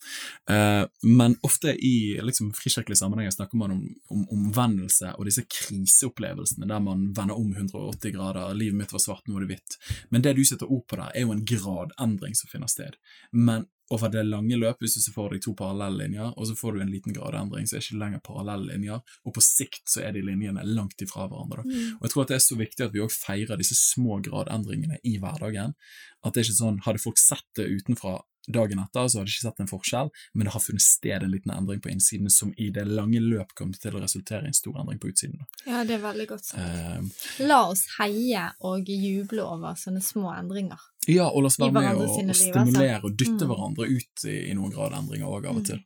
Uh, 0.50 0.86
men 1.06 1.38
ofte 1.46 1.76
i 1.76 1.96
liksom, 2.24 2.52
frikirkelige 2.58 3.00
sammenhenger 3.00 3.36
snakker 3.36 3.60
man 3.62 3.76
om, 3.76 3.84
om 4.14 4.24
omvendelse 4.34 5.14
og 5.18 5.30
disse 5.30 5.46
kriseopplevelsene, 5.46 6.68
der 6.70 6.82
man 6.84 7.10
vender 7.16 7.38
om 7.38 7.52
180 7.54 8.16
grader, 8.16 8.56
livet 8.58 8.80
mitt 8.82 8.96
var 8.96 9.04
svart, 9.04 9.28
nå 9.28 9.38
er 9.38 9.46
det 9.46 9.54
hvitt. 9.54 9.78
Men 10.14 10.26
det 10.26 10.36
du 10.38 10.44
setter 10.48 10.72
ord 10.72 10.86
på 10.90 11.00
der, 11.00 11.14
er 11.14 11.28
jo 11.28 11.36
en 11.36 11.46
gradendring 11.48 12.36
som 12.38 12.52
finner 12.52 12.72
sted. 12.72 12.98
Men 13.32 13.68
over 13.92 14.10
det 14.10 14.24
lange 14.24 14.58
løp, 14.58 14.80
hvis 14.82 14.96
du 14.98 15.02
ser 15.04 15.16
for 15.16 15.34
deg 15.34 15.44
to 15.44 15.54
parallelle 15.58 16.06
linjer, 16.06 16.32
og 16.38 16.48
så 16.48 16.56
får 16.58 16.76
du 16.76 16.84
en 16.84 16.94
liten 16.94 17.16
gradendring, 17.16 17.68
så 17.68 17.76
er 17.76 17.82
det 17.82 17.90
ikke 17.90 18.02
lenger 18.02 18.24
parallelle 18.26 18.72
linjer, 18.72 19.16
og 19.24 19.36
på 19.36 19.44
sikt 19.44 19.84
så 19.92 20.06
er 20.08 20.16
de 20.16 20.24
linjene 20.26 20.66
langt 20.66 21.04
ifra 21.04 21.28
hverandre. 21.28 21.66
Mm. 21.68 22.00
Og 22.00 22.08
jeg 22.08 22.14
tror 22.14 22.26
at 22.26 22.34
det 22.34 22.38
er 22.40 22.46
så 22.48 22.60
viktig 22.60 22.88
at 22.88 22.96
vi 22.96 23.04
også 23.04 23.26
feirer 23.28 23.60
disse 23.60 23.78
små 23.80 24.20
gradendringene 24.26 25.02
i 25.04 25.18
hverdagen. 25.22 25.76
At 26.24 26.34
det 26.34 26.44
er 26.44 26.48
ikke 26.48 26.62
sånn, 26.62 26.84
hadde 26.86 27.04
folk 27.04 27.20
sett 27.22 27.50
det 27.60 27.68
utenfra 27.70 28.22
dagen 28.48 28.80
etter, 28.80 29.08
så 29.08 29.20
hadde 29.20 29.30
de 29.30 29.36
ikke 29.38 29.46
sett 29.46 29.62
en 29.64 29.70
forskjell, 29.70 30.10
men 30.34 30.48
det 30.48 30.54
har 30.56 30.64
funnet 30.64 30.84
sted 30.84 31.24
en 31.24 31.32
liten 31.32 31.54
endring 31.54 31.80
på 31.84 31.92
innsiden 31.94 32.32
som 32.34 32.52
i 32.60 32.70
det 32.76 32.84
lange 32.90 33.22
løp 33.24 33.54
kommer 33.58 33.80
til 33.80 33.96
å 33.96 34.04
resultere 34.04 34.44
i 34.44 34.52
en 34.52 34.58
stor 34.58 34.82
endring 34.82 35.00
på 35.00 35.14
utsiden. 35.14 35.46
Ja, 35.64 35.84
det 35.88 35.98
er 35.98 36.04
veldig 36.04 36.28
godt 36.34 36.50
sagt. 36.50 36.60
Uh, 36.60 37.46
La 37.48 37.62
oss 37.70 37.86
heie 38.00 38.50
og 38.68 38.90
juble 38.90 39.46
over 39.46 39.80
sånne 39.80 40.04
små 40.04 40.34
endringer. 40.36 40.82
Ja, 41.08 41.28
og 41.30 41.44
la 41.44 41.52
oss 41.52 41.60
være 41.60 41.72
med 41.76 41.96
og, 41.96 42.10
og 42.10 42.26
liv, 42.26 42.34
stimulere 42.34 43.00
og 43.04 43.16
dytte 43.20 43.44
Mm. 43.46 43.50
hverandre 43.54 43.88
ut 43.90 44.26
i, 44.30 44.38
i 44.52 44.54
noen 44.58 44.72
gradendringer 44.74 45.28
òg 45.28 45.46
av 45.50 45.56
og 45.58 45.64
Mm. 45.64 45.66
til. 45.72 45.80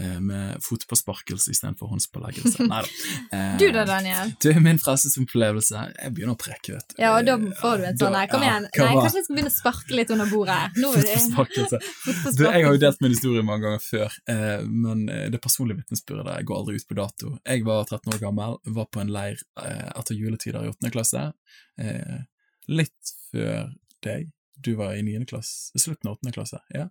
Eh, 0.00 0.20
med 0.22 0.62
fotpåsparkelse 0.62 1.50
istedenfor 1.50 1.88
håndspåleggelse. 1.90 2.62
Nei 2.70 2.78
da. 2.82 2.90
Eh, 3.36 3.56
Du 3.58 3.64
da, 3.74 3.82
Daniel? 3.84 4.30
Du, 4.40 4.48
min 4.62 4.78
frelsesopplevelse 4.78 5.80
Jeg 5.98 6.12
begynner 6.14 6.36
å 6.36 6.38
preke, 6.40 6.76
vet 6.76 6.94
du. 6.94 7.02
Ja, 7.02 7.10
og 7.18 7.26
da 7.26 7.34
får 7.58 7.82
du 7.82 7.84
en 7.88 7.98
sånn 7.98 8.14
her. 8.16 8.28
Kom 8.30 8.44
igjen. 8.46 8.68
Ja, 8.78 8.84
Nei, 8.86 8.94
kanskje 9.02 9.18
jeg 9.20 9.26
skal 9.26 9.36
begynne 9.36 9.50
å 9.52 9.56
sparke 9.56 9.98
litt 9.98 10.10
under 10.14 10.30
bordet. 10.30 10.60
Nå 10.78 10.92
er 10.94 11.02
det. 11.02 11.82
Du, 12.38 12.44
jeg 12.46 12.64
har 12.64 12.72
jo 12.72 12.80
delt 12.80 13.00
min 13.02 13.10
historie 13.16 13.42
mange 13.44 13.66
ganger 13.66 13.82
før, 13.82 14.14
eh, 14.30 14.62
men 14.64 15.08
eh, 15.10 15.26
det 15.34 15.40
personlige 15.42 15.82
vitnesbyrdet 15.82 16.38
går 16.48 16.56
aldri 16.62 16.78
ut 16.78 16.86
på 16.88 16.96
dato. 16.96 17.34
Jeg 17.44 17.64
var 17.66 17.84
13 17.90 18.14
år 18.14 18.20
gammel, 18.22 18.56
var 18.78 18.86
på 18.94 19.02
en 19.02 19.12
leir 19.12 19.42
eh, 19.60 19.88
etter 19.98 20.14
juletider 20.16 20.64
i 20.64 20.70
8. 20.72 20.90
klasse. 20.94 21.26
Litt 22.70 23.12
før 23.32 23.72
deg. 24.06 24.30
Du 24.62 24.74
var 24.78 24.94
i 24.94 25.02
9. 25.06 25.24
klasse, 25.30 25.78
slutten 25.78 26.10
av 26.10 26.18
8. 26.20 26.32
klasse. 26.36 26.60
Ja, 26.74 26.88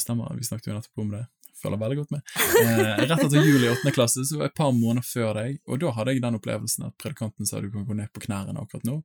stemmer. 0.00 0.34
Vi 0.38 0.48
snakket 0.48 0.70
jo 0.70 0.76
nettopp 0.76 1.04
om 1.04 1.14
det. 1.14 1.22
Følger 1.62 1.78
veldig 1.78 1.96
godt 2.00 2.10
med. 2.10 2.22
Eh, 2.62 3.02
rett 3.06 3.22
etter 3.22 3.46
jul 3.46 3.64
i 3.64 3.70
8. 3.70 3.92
klasse, 3.94 4.24
så 4.26 4.38
var 4.38 4.48
jeg 4.48 4.52
et 4.52 4.58
par 4.58 4.72
måneder 4.74 5.06
før 5.06 5.36
deg, 5.38 5.60
og 5.68 5.78
da 5.82 5.92
hadde 5.94 6.14
jeg 6.14 6.22
den 6.24 6.38
opplevelsen 6.38 6.86
at 6.88 6.96
predikanten 6.98 7.46
sa 7.46 7.60
du 7.62 7.68
kan 7.70 7.86
gå 7.86 7.96
ned 7.98 8.10
på 8.14 8.24
knærne 8.24 8.56
akkurat 8.58 8.86
nå, 8.88 8.96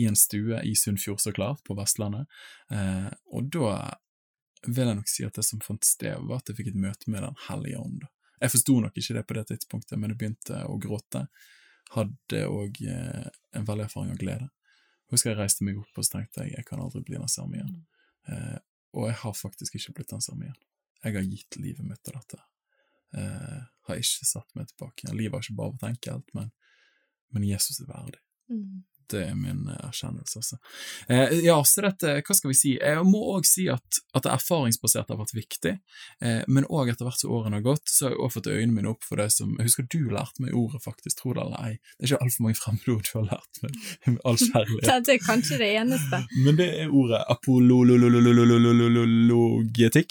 i 0.00 0.08
en 0.10 0.18
stue 0.18 0.58
i 0.66 0.74
Sunnfjord, 0.78 1.20
så 1.22 1.32
klart, 1.36 1.62
på 1.66 1.76
Vestlandet. 1.78 2.26
Eh, 2.74 3.10
og 3.30 3.52
da 3.54 3.74
vil 4.66 4.90
jeg 4.90 4.98
nok 4.98 5.12
si 5.12 5.26
at 5.26 5.38
det 5.38 5.46
som 5.46 5.62
fant 5.64 5.86
sted, 5.86 6.18
var 6.26 6.40
at 6.40 6.50
jeg 6.50 6.58
fikk 6.58 6.72
et 6.72 6.80
møte 6.82 7.12
med 7.12 7.24
Den 7.24 7.38
hellige 7.48 7.80
ånd. 7.80 8.04
Jeg 8.40 8.54
forsto 8.56 8.78
nok 8.80 8.96
ikke 8.96 9.16
det 9.18 9.26
på 9.28 9.36
det 9.36 9.46
tidspunktet, 9.52 9.98
men 10.00 10.12
jeg 10.12 10.20
begynte 10.20 10.62
å 10.66 10.78
gråte. 10.80 11.26
Hadde 11.94 12.46
òg 12.48 12.80
eh, 12.86 13.28
en 13.56 13.68
veldig 13.68 13.86
erfaring 13.86 14.14
av 14.16 14.20
glede. 14.20 14.50
Husker 15.10 15.32
jeg 15.32 15.40
reiste 15.40 15.66
meg 15.66 15.78
opp 15.80 15.98
og 15.98 16.06
så 16.06 16.18
tenkte 16.18 16.44
jeg 16.44 16.54
jeg 16.56 16.66
kan 16.68 16.82
aldri 16.82 17.02
bli 17.06 17.18
den 17.18 17.30
samme 17.30 17.58
igjen. 17.58 17.76
Eh, 18.30 18.58
og 18.96 19.08
jeg 19.08 19.18
har 19.22 19.34
faktisk 19.38 19.76
ikke 19.78 19.96
blitt 19.98 20.14
den 20.14 20.22
samme 20.24 20.46
igjen. 20.46 20.60
Jeg 21.04 21.16
har 21.16 21.28
gitt 21.32 21.56
livet 21.60 21.86
mitt 21.86 22.02
til 22.04 22.16
dette. 22.18 22.40
eh, 23.16 23.60
har 23.88 24.00
ikke 24.00 24.26
satt 24.28 24.54
meg 24.54 24.68
tilbake 24.70 25.04
igjen. 25.04 25.16
Livet 25.18 25.36
har 25.38 25.46
ikke 25.46 25.58
bare 25.58 25.74
vært 25.74 25.88
enkelt, 25.90 26.34
men, 26.36 26.50
men 27.34 27.46
Jesus 27.48 27.80
er 27.82 27.90
verdig. 27.90 28.20
Mm. 28.50 28.82
Det 29.10 29.22
er 29.26 29.34
min 29.38 29.68
eh, 29.70 29.80
erkjennelse, 29.88 30.34
altså. 30.40 30.56
Eh, 31.08 31.28
ja, 31.44 31.64
så 31.66 31.78
dette, 31.84 32.08
hva 32.26 32.34
skal 32.36 32.50
vi 32.52 32.58
si? 32.58 32.72
Jeg 32.78 33.04
må 33.08 33.20
òg 33.34 33.44
si 33.48 33.64
at, 33.72 33.88
at 34.14 34.22
det 34.26 34.32
erfaringsbaserte 34.36 35.12
har 35.14 35.20
vært 35.20 35.36
viktig, 35.36 35.74
eh, 36.24 36.42
men 36.48 36.68
òg 36.68 36.84
etter 36.92 37.04
hvert 37.08 37.22
som 37.22 37.34
årene 37.34 37.56
har 37.58 37.66
gått, 37.66 37.86
så 37.90 38.00
har 38.06 38.12
jeg 38.14 38.22
òg 38.24 38.34
fått 38.36 38.52
øynene 38.52 38.76
mine 38.76 38.90
opp 38.92 39.02
for 39.06 39.16
det 39.20 39.30
som 39.34 39.48
Jeg 39.58 39.66
husker 39.68 39.84
du 39.90 40.02
lærte 40.14 40.38
meg 40.44 40.52
ordet, 40.56 40.80
faktisk, 40.84 41.14
tro 41.20 41.28
det 41.36 41.42
eller 41.44 41.60
ei. 41.66 41.74
Det 41.96 42.02
er 42.04 42.08
ikke 42.10 42.24
altfor 42.26 42.42
mange 42.46 42.60
fremmedord 42.60 43.04
du 43.08 43.12
har 43.16 43.26
lært 43.32 43.54
meg, 43.64 43.72
med 44.06 44.20
all 44.30 44.38
kjærlighet. 44.40 44.86
Det 45.08 45.14
er 45.16 45.22
kanskje 45.24 45.54
det 45.60 45.70
eneste. 45.80 46.16
Men 46.44 46.52
det 46.60 46.68
er 46.84 46.88
ordet 47.02 47.20
apolologetikk. 47.34 50.10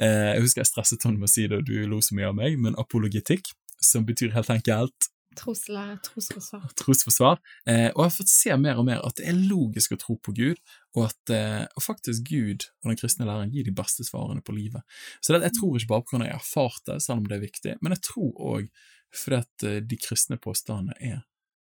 Eh, 0.00 0.30
jeg 0.34 0.42
husker 0.44 0.60
jeg 0.64 0.72
stresset 0.72 1.02
henne 1.06 1.20
med 1.20 1.30
å 1.30 1.34
si 1.34 1.44
det, 1.46 1.56
og 1.62 1.66
du 1.68 1.74
lo 1.90 1.98
så 2.04 2.12
mye 2.18 2.30
av 2.32 2.36
meg, 2.38 2.52
men 2.60 2.72
apologetikk, 2.80 3.44
som 3.80 4.00
betyr 4.08 4.30
helt 4.34 4.50
enkelt 4.52 4.98
Troslære, 5.38 5.98
trosforsvar. 6.02 6.64
trosforsvar. 6.80 7.38
Eh, 7.68 7.88
og 7.92 8.00
jeg 8.02 8.08
har 8.08 8.14
fått 8.16 8.32
se 8.32 8.56
mer 8.58 8.80
og 8.82 8.86
mer 8.88 9.02
at 9.06 9.20
det 9.20 9.28
er 9.30 9.38
logisk 9.38 9.94
å 9.94 10.00
tro 10.00 10.16
på 10.18 10.34
Gud, 10.34 10.58
og 10.96 11.04
at 11.06 11.32
eh, 11.34 11.62
og 11.78 11.84
faktisk 11.84 12.26
Gud 12.26 12.66
og 12.82 12.90
den 12.90 12.98
kristne 12.98 13.28
læreren 13.28 13.52
gir 13.54 13.68
de 13.68 13.74
beste 13.74 14.06
svarene 14.06 14.42
på 14.42 14.56
livet. 14.56 14.82
Så 15.22 15.32
det, 15.32 15.44
jeg 15.46 15.56
tror 15.60 15.78
ikke 15.78 15.92
bare 15.92 16.06
på 16.06 16.18
av 16.18 16.26
jeg 16.26 16.34
har 16.34 16.42
erfart 16.42 16.90
det, 16.90 16.98
selv 17.06 17.22
om 17.22 17.30
det 17.30 17.38
er 17.38 17.46
viktig, 17.46 17.76
men 17.78 17.94
jeg 17.94 18.04
tror 18.10 18.44
òg 18.56 18.68
fordi 19.20 19.38
at 19.38 19.66
eh, 19.66 19.80
de 19.86 19.98
kristne 20.02 20.38
påstandene 20.42 20.98
er 20.98 21.22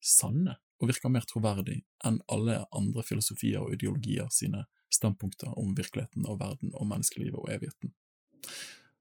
sanne, 0.04 0.58
og 0.78 0.92
virker 0.92 1.10
mer 1.10 1.26
troverdig 1.26 1.80
enn 2.06 2.20
alle 2.30 2.60
andre 2.76 3.02
filosofier 3.06 3.64
og 3.64 3.74
ideologier 3.74 4.30
sine 4.34 4.68
standpunkter 4.94 5.56
om 5.58 5.74
virkeligheten 5.78 6.28
og 6.30 6.38
verden 6.42 6.74
og 6.78 6.86
menneskelivet 6.90 7.40
og 7.42 7.50
evigheten. 7.50 7.96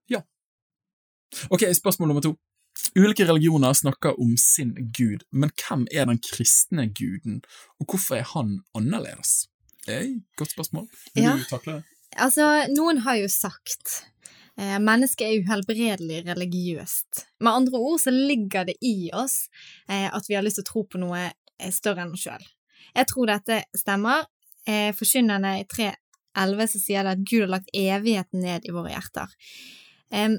Ja. 0.09 0.23
Ok, 1.53 1.69
spørsmål 1.77 2.09
nummer 2.09 2.25
to. 2.25 2.33
Ulike 2.97 3.25
religioner 3.29 3.73
snakker 3.77 4.19
om 4.21 4.37
sin 4.41 4.75
gud, 4.97 5.23
men 5.33 5.51
hvem 5.61 5.87
er 5.93 6.07
den 6.09 6.19
kristne 6.23 6.87
guden, 6.97 7.43
og 7.81 7.87
hvorfor 7.93 8.17
er 8.21 8.27
han 8.35 8.59
annerledes? 8.77 9.47
Hey, 9.87 10.17
godt 10.37 10.51
spørsmål. 10.53 10.89
Vil 11.15 11.25
Ja. 11.25 11.37
du 11.37 11.45
takle 11.49 11.79
det? 11.79 11.85
Altså, 12.17 12.67
noen 12.73 12.99
har 13.05 13.17
jo 13.21 13.29
sagt 13.29 14.05
eh, 14.59 14.79
mennesket 14.81 15.27
er 15.27 15.43
uhelbredelig 15.45 16.23
religiøst. 16.27 17.27
Med 17.41 17.53
andre 17.53 17.79
ord 17.79 18.01
så 18.01 18.11
ligger 18.15 18.65
det 18.65 18.77
i 18.81 19.11
oss 19.13 19.49
eh, 19.89 20.09
at 20.15 20.25
vi 20.29 20.35
har 20.35 20.43
lyst 20.47 20.57
til 20.61 20.65
å 20.65 20.71
tro 20.73 20.85
på 20.85 20.99
noe 21.03 21.27
eh, 21.59 21.71
større 21.73 22.03
enn 22.07 22.13
oss 22.17 22.25
sjøl. 22.25 22.45
Jeg 22.97 23.07
tror 23.13 23.27
dette 23.27 23.63
stemmer. 23.77 24.25
Eh, 24.67 24.93
Forkynnerne 24.97 25.61
i 25.61 25.65
3.11 25.69 26.67
sier 26.81 27.05
det 27.05 27.13
at 27.19 27.25
Gud 27.29 27.45
har 27.45 27.53
lagt 27.59 27.71
evigheten 27.77 28.41
ned 28.43 28.65
i 28.65 28.73
våre 28.75 28.91
hjerter. 28.95 29.29
Eh, 30.11 30.39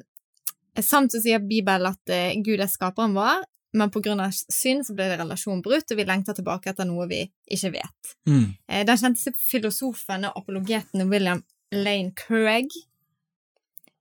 samt 0.85 1.13
så 1.13 1.21
sier 1.23 1.43
Bibelen 1.43 1.91
at 1.91 2.13
eh, 2.13 2.35
Gud 2.43 2.61
er 2.61 2.71
skaperen 2.71 3.15
vår, 3.17 3.45
men 3.77 3.91
av 3.91 4.31
synd 4.33 4.85
så 4.87 4.95
ble 4.95 5.09
det 5.11 5.19
relasjon 5.19 5.61
brutt, 5.61 5.91
og 5.91 5.99
vi 5.99 6.05
lengter 6.07 6.37
tilbake 6.37 6.71
etter 6.71 6.87
noe 6.87 7.07
vi 7.09 7.25
ikke 7.51 7.73
vet. 7.75 8.13
Mm. 8.29 8.53
Eh, 8.67 8.83
Den 8.87 8.97
kjente 8.97 9.33
filosofen 9.37 10.25
og 10.29 10.37
apologeten 10.39 11.09
William 11.11 11.43
Lane 11.71 12.13
Craig 12.15 12.71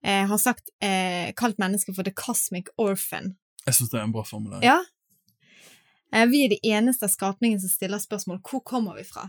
eh, 0.05 0.25
har 0.27 0.39
sagt, 0.39 0.71
eh, 0.81 1.33
kalt 1.37 1.59
mennesket 1.59 1.97
for 1.97 2.07
the 2.07 2.15
cosmic 2.15 2.71
orphan. 2.79 3.35
Jeg 3.67 3.75
syns 3.75 3.91
det 3.91 3.99
er 3.99 4.07
en 4.07 4.15
bra 4.15 4.23
formulering. 4.25 4.65
Ja. 4.65 4.79
Eh, 6.13 6.27
vi 6.31 6.45
er 6.45 6.55
de 6.55 6.61
eneste 6.63 7.09
skapningene 7.11 7.61
som 7.61 7.73
stiller 7.73 7.99
spørsmål 8.03 8.41
hvor 8.47 8.63
kommer 8.65 8.97
vi 8.97 9.05
fra? 9.05 9.29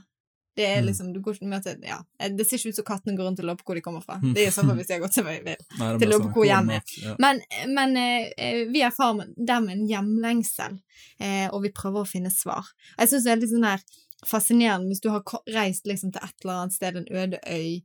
Det 0.57 0.65
er 0.65 0.79
Mm. 0.81 0.85
liksom, 0.89 1.09
du 1.13 1.19
går 1.21 1.35
ikke 1.37 1.47
med 1.51 1.63
til, 1.63 1.77
ja. 1.85 1.99
Eh, 2.19 2.31
Det 2.33 2.45
ser 2.47 2.57
ikke 2.57 2.69
ut 2.73 2.75
som 2.79 2.85
kattene 2.87 3.15
går 3.17 3.27
rundt 3.29 3.39
og 3.39 3.45
lurer 3.45 3.59
på 3.59 3.67
hvor 3.69 3.75
de 3.77 3.81
kommer 3.85 4.01
fra. 4.01 4.17
Det 4.23 4.41
er 4.41 4.47
i 4.49 4.53
så 4.55 4.63
fall 4.65 4.75
hvis 4.79 4.87
de 4.89 4.93
har 4.97 5.03
gått 5.03 5.13
seg 5.13 5.25
vei 5.27 5.37
vill. 5.45 5.61
Til 6.01 6.09
å 6.15 6.17
å 6.17 6.23
på 6.25 6.33
hvor 6.39 6.47
hjemmet 6.49 6.81
er. 6.81 7.03
ja. 7.03 7.15
Men, 7.21 7.41
men 7.75 7.95
eh, 8.01 8.31
eh, 8.37 8.63
vi 8.73 8.81
erfarer 8.81 9.29
dermed 9.37 9.75
en 9.77 9.87
hjemlengsel, 9.87 10.79
eh, 11.21 11.47
og 11.53 11.61
vi 11.63 11.69
prøver 11.69 12.01
å 12.01 12.09
finne 12.09 12.31
svar. 12.33 12.65
Jeg 12.97 13.09
syns 13.13 13.23
det 13.29 13.31
er 13.35 13.41
litt 13.43 13.53
sånn 13.53 13.69
her 13.69 13.85
fascinerende 14.25 14.89
hvis 14.89 15.01
du 15.05 15.09
har 15.13 15.21
reist 15.53 15.85
liksom 15.85 16.11
til 16.11 16.23
et 16.25 16.33
eller 16.43 16.63
annet 16.63 16.73
sted, 16.73 16.95
en 16.97 17.05
øde 17.11 17.39
øy, 17.45 17.83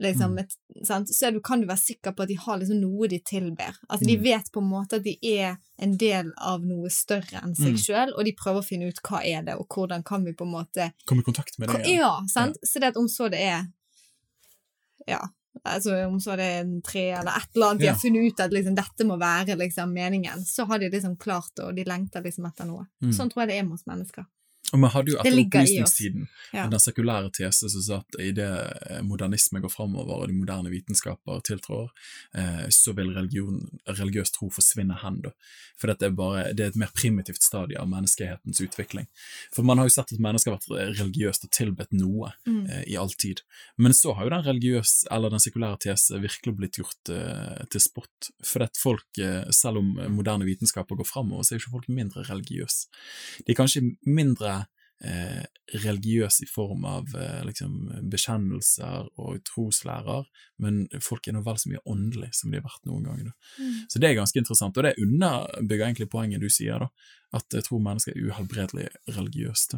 liksom, 0.00 0.32
Mm. 0.34 0.38
et, 0.40 0.56
sant? 0.84 1.08
så 1.08 1.32
du, 1.32 1.40
kan 1.40 1.60
du 1.60 1.66
være 1.66 1.78
sikker 1.78 2.12
på 2.14 2.22
at 2.22 2.28
de 2.28 2.34
har 2.34 2.58
liksom 2.58 2.80
noe 2.80 3.08
de 3.08 3.18
tilber. 3.20 3.74
At 3.90 4.00
de 4.00 4.16
Mm. 4.16 4.22
vet 4.22 4.52
på 4.52 4.60
en 4.60 4.68
måte 4.70 4.96
at 4.96 5.02
de 5.04 5.18
er 5.22 5.56
en 5.78 5.96
del 5.96 6.32
av 6.38 6.60
noe 6.64 6.88
større 6.90 7.40
enn 7.42 7.54
seg 7.54 7.72
Mm. 7.74 7.78
sjøl, 7.78 8.12
og 8.18 8.24
de 8.24 8.32
prøver 8.32 8.60
å 8.60 8.64
finne 8.66 8.88
ut 8.88 9.00
hva 9.02 9.24
er 9.24 9.42
det, 9.42 9.54
og 9.56 9.68
hvordan 9.68 10.04
kan 10.04 10.24
vi 10.24 10.32
på 10.32 10.44
en 10.44 10.52
måte 10.52 10.92
Komme 11.06 11.20
i 11.20 11.24
kontakt 11.24 11.58
med 11.58 11.68
Hva- 11.70 11.82
det. 11.82 11.94
Ja, 11.96 12.20
sant? 12.26 12.56
Så 12.64 12.74
det 12.80 12.84
at 12.88 12.96
om 12.96 13.06
så 13.08 13.30
det 13.30 13.40
er 13.40 13.66
Ja, 15.08 15.20
altså 15.64 16.06
om 16.06 16.18
så 16.20 16.36
det 16.36 16.44
er 16.44 16.60
en 16.64 16.82
tre 16.82 17.10
eller 17.12 17.30
et 17.36 17.48
eller 17.54 17.66
annet 17.70 17.78
de 17.80 17.84
Ja. 17.86 17.92
har 17.92 17.98
funnet 18.00 18.32
ut 18.32 18.40
at 18.40 18.50
liksom, 18.52 18.74
dette 18.74 19.04
må 19.06 19.16
være 19.18 19.56
liksom 19.56 19.92
meningen, 19.92 20.44
så 20.44 20.66
har 20.66 20.78
de 20.78 20.90
liksom 20.90 21.16
klart 21.16 21.50
det, 21.56 21.64
og 21.64 21.74
de 21.76 21.84
lengter 21.84 22.22
liksom 22.22 22.44
etter 22.46 22.66
noe. 22.66 22.86
Mm. 23.02 23.12
Sånn 23.14 23.30
tror 23.30 23.42
jeg 23.42 23.48
det 23.48 23.58
er 23.58 23.62
med 23.62 23.72
oss 23.74 23.84
mennesker. 23.86 24.26
Og 24.74 24.80
vi 24.82 24.88
hadde 24.90 25.12
jo 25.12 25.18
etter 25.20 25.36
opplysningstiden 25.44 26.26
Ja. 26.52 26.66
den 26.70 26.80
sekulære 26.80 27.30
tese 27.32 27.68
som 27.70 27.82
sa 27.82 27.96
at 27.98 28.16
idet 28.20 29.02
modernisme 29.04 29.60
går 29.60 29.70
framover 29.70 30.22
og 30.22 30.28
de 30.28 30.34
moderne 30.34 30.70
vitenskaper 30.70 31.40
tiltrår, 31.46 31.90
eh, 32.34 32.66
så 32.70 32.92
vil 32.96 33.12
religion, 33.14 33.60
religiøs 33.86 34.30
tro 34.32 34.48
forsvinne 34.50 34.96
hen. 35.02 35.20
da. 35.22 35.30
For 35.76 35.86
dette 35.88 36.06
er 36.06 36.10
bare, 36.10 36.52
det 36.54 36.60
er 36.64 36.68
et 36.68 36.76
mer 36.76 36.90
primitivt 36.94 37.42
stadie 37.42 37.78
av 37.78 37.86
menneskehetens 37.88 38.60
utvikling. 38.60 39.06
For 39.52 39.62
man 39.62 39.78
har 39.78 39.86
jo 39.86 39.94
sett 39.94 40.12
at 40.12 40.18
mennesker 40.18 40.50
har 40.50 40.58
vært 40.58 40.98
religiøst 40.98 41.44
og 41.44 41.50
tilbedt 41.50 41.92
noe 41.92 42.32
Mm. 42.46 42.66
eh, 42.70 42.84
i 42.88 42.96
all 42.96 43.08
tid. 43.10 43.42
Men 43.78 43.92
så 43.92 44.14
har 44.16 44.24
jo 44.24 44.30
den 44.30 44.44
religiøs, 44.44 45.06
eller 45.10 45.30
den 45.30 45.38
sekulære 45.40 45.78
tese 45.80 46.18
virkelig 46.20 46.56
blitt 46.56 46.72
gjort 46.78 47.08
eh, 47.10 47.64
til 47.70 47.80
spott. 47.80 48.30
For 48.42 48.62
at 48.62 48.76
folk, 48.76 49.04
eh, 49.18 49.44
selv 49.50 49.78
om 49.78 49.94
moderne 50.10 50.44
vitenskaper 50.44 50.96
går 50.96 51.06
framover, 51.06 51.42
så 51.44 51.52
er 51.54 51.58
jo 51.58 51.66
ikke 51.66 51.72
folk 51.78 51.88
mindre 51.88 52.22
religiøse. 52.24 52.86
De 53.46 53.52
er 53.52 53.54
kanskje 53.54 53.96
mindre 54.06 54.55
eh, 55.04 55.44
religiøs 55.84 56.40
i 56.44 56.48
form 56.48 56.86
av 56.88 57.12
eh, 57.18 57.42
liksom, 57.46 57.74
bekjennelser 58.12 59.10
og 59.20 59.42
troslærer, 59.48 60.28
men 60.62 60.84
folk 61.04 61.26
er 61.26 61.36
nå 61.36 61.42
vel 61.46 61.60
så 61.60 61.72
mye 61.72 61.84
åndelig 61.84 62.32
som 62.38 62.52
de 62.52 62.60
har 62.60 62.66
vært 62.66 62.88
noen 62.88 63.08
ganger. 63.10 63.34
Mm. 63.58 63.76
Så 63.92 64.00
det 64.02 64.10
er 64.10 64.18
ganske 64.20 64.40
interessant, 64.40 64.78
og 64.78 64.86
det 64.86 64.96
underbygger 65.02 65.88
egentlig 65.88 66.10
poenget 66.12 66.44
du 66.44 66.48
sier, 66.52 66.86
da, 66.86 66.90
at 67.34 67.44
jeg 67.52 67.66
tror 67.66 67.82
mennesker 67.82 68.12
er 68.14 68.28
uhelbredelig 68.30 68.86
religiøst. 69.10 69.74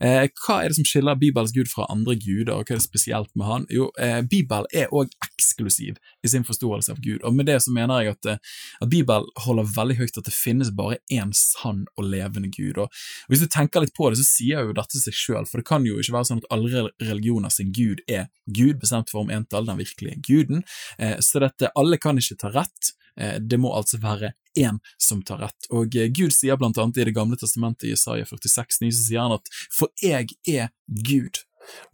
Eh, 0.00 0.28
hva 0.44 0.58
er 0.62 0.70
det 0.70 0.78
som 0.78 0.86
skiller 0.86 1.18
Bibels 1.18 1.52
gud 1.52 1.68
fra 1.70 1.86
andre 1.90 2.14
guder, 2.16 2.54
og 2.54 2.64
hva 2.66 2.76
er 2.76 2.80
det 2.80 2.86
spesielt 2.86 3.30
med 3.34 3.46
han? 3.46 3.66
Jo, 3.70 3.90
eh, 3.98 4.20
Bibel 4.22 4.66
er 4.72 4.92
òg 4.94 5.10
eksklusiv 5.26 5.98
i 6.22 6.28
sin 6.28 6.46
forståelse 6.46 6.92
av 6.94 7.00
Gud, 7.02 7.20
og 7.24 7.34
med 7.34 7.46
det 7.50 7.58
så 7.62 7.74
mener 7.74 8.02
jeg 8.02 8.14
at, 8.16 8.26
eh, 8.26 8.38
at 8.82 8.88
Bibel 8.92 9.26
holder 9.44 9.72
veldig 9.76 9.98
høyt 9.98 10.18
at 10.18 10.24
det 10.30 10.34
finnes 10.36 10.70
bare 10.70 10.98
én 11.10 11.32
sann 11.34 11.86
og 11.96 12.04
levende 12.04 12.50
Gud. 12.54 12.78
Og 12.78 12.88
hvis 13.28 13.42
du 13.42 13.46
tenker 13.46 13.80
litt 13.80 13.94
på 13.94 14.10
det, 14.10 14.18
så 14.22 14.28
sier 14.28 14.66
jo 14.68 14.72
dette 14.76 14.98
seg 15.02 15.16
sjøl, 15.16 15.46
for 15.48 15.58
det 15.58 15.66
kan 15.66 15.84
jo 15.86 15.98
ikke 15.98 16.16
være 16.16 16.30
sånn 16.30 16.42
at 16.44 16.50
alle 16.54 16.88
religioner 17.02 17.50
sin 17.50 17.72
Gud 17.72 18.00
er 18.08 18.28
Gud, 18.46 18.78
bestemt 18.80 19.10
for 19.10 19.22
om 19.22 19.30
entall, 19.30 19.66
den 19.66 19.78
virkelige 19.78 20.22
guden, 20.22 20.64
eh, 20.98 21.18
så 21.20 21.40
dette, 21.40 21.70
alle 21.76 21.98
kan 21.98 22.16
ikke 22.18 22.38
ta 22.38 22.48
rett. 22.54 22.92
Eh, 23.18 23.38
Det 23.38 23.58
må 23.60 23.72
altså 23.76 23.98
være 24.00 24.32
én 24.58 24.78
som 24.98 25.22
tar 25.22 25.38
rett. 25.38 25.68
Og 25.70 25.96
eh, 25.96 26.10
Gud 26.12 26.34
sier 26.34 26.58
blant 26.60 26.78
annet 26.78 27.00
i 27.00 27.06
Det 27.08 27.16
gamle 27.16 27.38
testamentet 27.40 27.88
i 27.88 27.94
Isaiah 27.96 28.26
46, 28.28 28.80
9, 28.84 28.92
så 28.92 29.06
sier 29.06 29.24
han 29.24 29.36
at 29.38 29.50
for 29.72 29.92
jeg 30.02 30.34
er 30.48 30.72
Gud, 30.86 31.42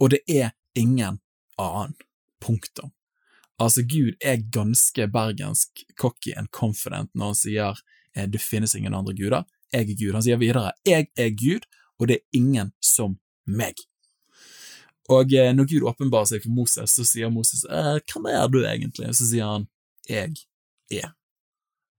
og 0.01 0.13
det 0.15 0.23
er 0.29 0.55
ingen 0.79 1.21
annen. 1.59 1.97
Punktum. 2.39 2.93
Altså, 3.59 3.83
Gud 3.83 4.15
er 4.23 4.37
ganske 4.55 5.09
bergensk, 5.11 5.81
cocky 5.99 6.31
and 6.37 6.47
confident 6.55 7.11
når 7.15 7.33
han 7.33 7.39
sier 7.41 7.81
eh, 8.15 8.29
det 8.31 8.39
finnes 8.39 8.77
ingen 8.79 8.95
andre 8.95 9.15
guder, 9.19 9.43
jeg 9.73 9.89
er 9.89 9.99
Gud. 9.99 10.13
Han 10.15 10.23
sier 10.23 10.39
videre 10.39 10.71
jeg 10.87 11.09
er 11.19 11.33
Gud, 11.35 11.67
og 11.99 12.09
det 12.09 12.21
er 12.21 12.39
ingen 12.39 12.71
som 12.79 13.19
meg. 13.45 13.75
Og 15.11 15.35
eh, 15.35 15.51
når 15.51 15.67
Gud 15.73 15.89
åpenbarer 15.91 16.31
seg 16.31 16.47
for 16.47 16.55
Moses, 16.55 16.95
så 16.95 17.07
sier 17.09 17.35
Moses 17.35 17.67
hva 17.67 18.35
er 18.39 18.49
du 18.53 18.63
egentlig? 18.63 19.11
Så 19.19 19.27
sier 19.33 19.51
han 19.51 19.67
jeg 20.09 20.39
er. 20.95 21.18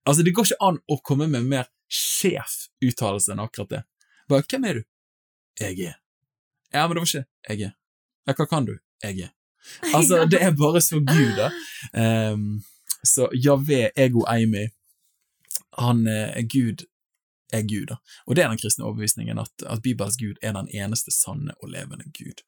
Altså, 0.08 0.24
det 0.24 0.34
går 0.36 0.48
ikke 0.48 0.68
an 0.70 0.80
å 0.88 1.00
komme 1.06 1.28
med 1.32 1.48
mer 1.50 1.70
sjef 1.90 2.70
uttalelse 2.86 3.34
enn 3.34 3.44
akkurat 3.44 3.74
det. 3.74 3.82
Bare, 4.30 4.46
hvem 4.50 4.68
er 4.70 4.80
du? 4.80 4.88
Jeg 5.60 5.80
er. 5.90 5.98
Ja, 6.74 6.86
men 6.86 6.96
det 6.96 7.04
var 7.04 7.10
ikke 7.10 7.26
jeg 7.50 7.68
er. 7.68 7.76
Ja, 8.28 8.36
hva 8.38 8.48
kan 8.50 8.68
du? 8.70 8.78
Jeg 9.04 9.28
er. 9.28 9.36
Altså, 9.96 10.24
det 10.26 10.40
er 10.42 10.54
bare 10.56 10.82
så 10.82 11.02
Gud, 11.04 11.36
da. 11.38 11.50
Um, 12.32 12.62
så 13.04 13.28
Javé, 13.36 13.90
ego 13.98 14.24
eimi, 14.30 14.70
han 15.78 16.08
er 16.08 16.48
Gud 16.50 16.88
er 17.54 17.62
Gud, 17.62 17.88
da. 17.90 17.98
Og 18.28 18.36
det 18.36 18.44
er 18.44 18.52
den 18.52 18.62
kristne 18.62 18.86
overbevisningen, 18.86 19.40
at, 19.42 19.66
at 19.66 19.82
Bibels 19.82 20.18
Gud 20.18 20.38
er 20.42 20.54
den 20.54 20.70
eneste 20.70 21.14
sanne 21.14 21.56
og 21.60 21.72
levende 21.74 22.06
Gud. 22.14 22.44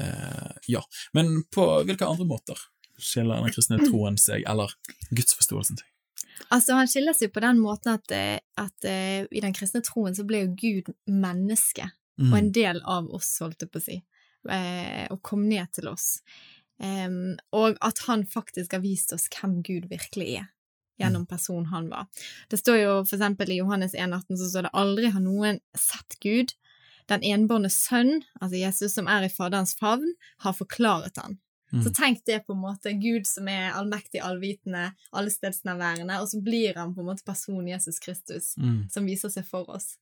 Uh, 0.00 0.56
ja, 0.68 0.82
men 1.16 1.44
på 1.54 1.66
hvilke 1.86 2.08
andre 2.08 2.26
måter 2.26 2.58
skiller 3.00 3.40
den 3.40 3.54
kristne 3.54 3.80
troen 3.84 4.18
seg, 4.20 4.44
eller 4.50 4.74
gudsforståelsen 5.14 5.80
seg? 5.80 5.89
Altså, 6.50 6.74
han 6.78 6.88
skiller 6.88 7.12
seg 7.16 7.32
på 7.34 7.42
den 7.44 7.58
måten 7.62 7.92
at, 7.94 8.10
eh, 8.14 8.38
at 8.60 8.84
eh, 8.88 9.26
i 9.30 9.40
den 9.44 9.52
kristne 9.56 9.82
troen 9.86 10.14
så 10.16 10.24
ble 10.26 10.44
jo 10.46 10.54
Gud 10.58 10.94
menneske, 11.06 11.90
Mm. 12.20 12.32
og 12.32 12.38
en 12.38 12.48
del 12.52 12.80
av 12.84 13.06
oss, 13.16 13.38
holdt 13.40 13.62
jeg 13.62 13.70
på 13.72 13.78
å 13.80 13.82
si, 13.82 13.94
eh, 14.50 15.06
og 15.10 15.22
kom 15.22 15.46
ned 15.48 15.70
til 15.72 15.88
oss. 15.88 16.20
Um, 16.76 17.36
og 17.52 17.78
at 17.80 17.98
han 18.06 18.26
faktisk 18.28 18.72
har 18.72 18.80
vist 18.84 19.12
oss 19.12 19.28
hvem 19.28 19.62
Gud 19.62 19.88
virkelig 19.88 20.38
er. 20.42 20.48
gjennom 21.00 21.26
personen 21.26 21.64
han 21.72 21.88
var. 21.88 22.08
Det 22.50 22.58
står 22.60 22.76
jo 22.76 23.04
for 23.06 23.16
eksempel 23.16 23.48
i 23.48 23.56
Johannes 23.56 23.94
1,18 23.94 24.36
så 24.36 24.50
står 24.50 24.62
det 24.66 24.70
aldri 24.76 25.10
har 25.10 25.20
noen 25.24 25.60
sett 25.74 26.18
Gud. 26.20 26.52
Den 27.08 27.22
enbårne 27.24 27.70
sønn, 27.72 28.22
altså 28.38 28.60
Jesus 28.60 28.92
som 28.92 29.08
er 29.08 29.24
i 29.24 29.30
Faderens 29.32 29.72
favn, 29.80 30.12
har 30.44 30.52
forklaret 30.52 31.16
han. 31.16 31.38
Mm. 31.72 31.82
Så 31.84 31.90
tenk 31.94 32.24
det 32.26 32.40
på 32.46 32.52
en 32.52 32.62
måte, 32.64 32.92
Gud 32.98 33.26
som 33.26 33.48
er 33.48 33.70
allmektig, 33.78 34.20
allvitende, 34.26 34.90
allestedsnærværende, 35.12 36.20
og 36.20 36.28
så 36.28 36.40
blir 36.42 36.74
han 36.74 36.94
på 36.94 37.00
en 37.00 37.10
måte 37.12 37.24
personen 37.26 37.68
Jesus 37.68 37.98
Kristus, 38.02 38.56
Mm. 38.58 38.88
som 38.90 39.06
viser 39.06 39.28
seg 39.30 39.46
for 39.46 39.70
oss, 39.70 39.96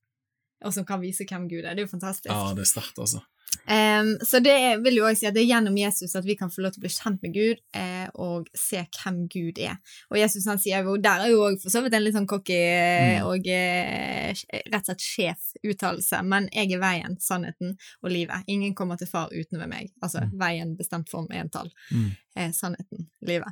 og 0.65 0.73
som 0.75 0.85
kan 0.85 1.01
vise 1.01 1.25
hvem 1.29 1.49
Gud 1.49 1.65
er. 1.65 1.75
Det 1.75 1.83
er 1.85 1.87
jo 1.87 1.97
fantastisk. 1.97 2.31
Ja, 2.33 2.53
det 2.55 2.63
er 2.67 2.71
sterkt, 2.73 2.99
altså. 2.99 3.21
Um, 3.65 4.19
så 4.29 4.43
det 4.45 4.53
er- 4.53 4.81
vil 4.85 4.97
jo 4.97 5.05
også 5.09 5.21
si 5.21 5.27
at 5.27 5.33
det 5.35 5.43
er 5.43 5.49
gjennom 5.55 5.77
Jesus 5.77 6.15
at 6.17 6.25
vi 6.25 6.35
kan 6.37 6.51
få 6.51 6.61
lov 6.61 6.73
til 6.73 6.81
å 6.81 6.85
bli 6.85 6.91
kjent 6.93 7.23
med 7.23 7.33
Gud 7.33 7.57
eh, 7.75 8.09
og 8.15 8.47
se 8.55 8.83
hvem 8.99 9.23
Gud 9.33 9.59
er. 9.59 9.79
Og 10.11 10.19
Jesus 10.19 10.45
han 10.47 10.59
sier 10.61 10.85
jo, 10.85 10.97
der 11.01 11.21
er 11.25 11.31
jo 11.33 11.41
også 11.47 11.63
for 11.63 11.71
så 11.71 11.83
vidt 11.83 11.95
en 11.97 12.05
litt 12.05 12.15
sånn 12.15 12.27
cocky 12.29 12.59
Mm. 12.59 13.25
og 13.27 13.47
eh, 13.49 14.35
rett 14.69 14.83
og 14.83 14.85
slett 14.85 15.01
sjef 15.01 15.53
uttalelse, 15.65 16.21
men 16.25 16.49
jeg 16.53 16.73
er 16.73 16.79
veien, 16.83 17.17
sannheten 17.21 17.77
og 18.03 18.11
livet. 18.13 18.45
Ingen 18.49 18.75
kommer 18.75 18.99
til 19.01 19.07
far 19.09 19.29
uten 19.33 19.59
ved 19.59 19.69
meg. 19.69 19.91
Altså 20.03 20.21
Mm. 20.29 20.39
veien 20.39 20.77
bestemt 20.77 21.09
form 21.09 21.27
entall. 21.31 21.71
Mm. 21.91 22.11
Eh, 22.37 22.51
sannheten, 22.53 23.09
livet. 23.23 23.49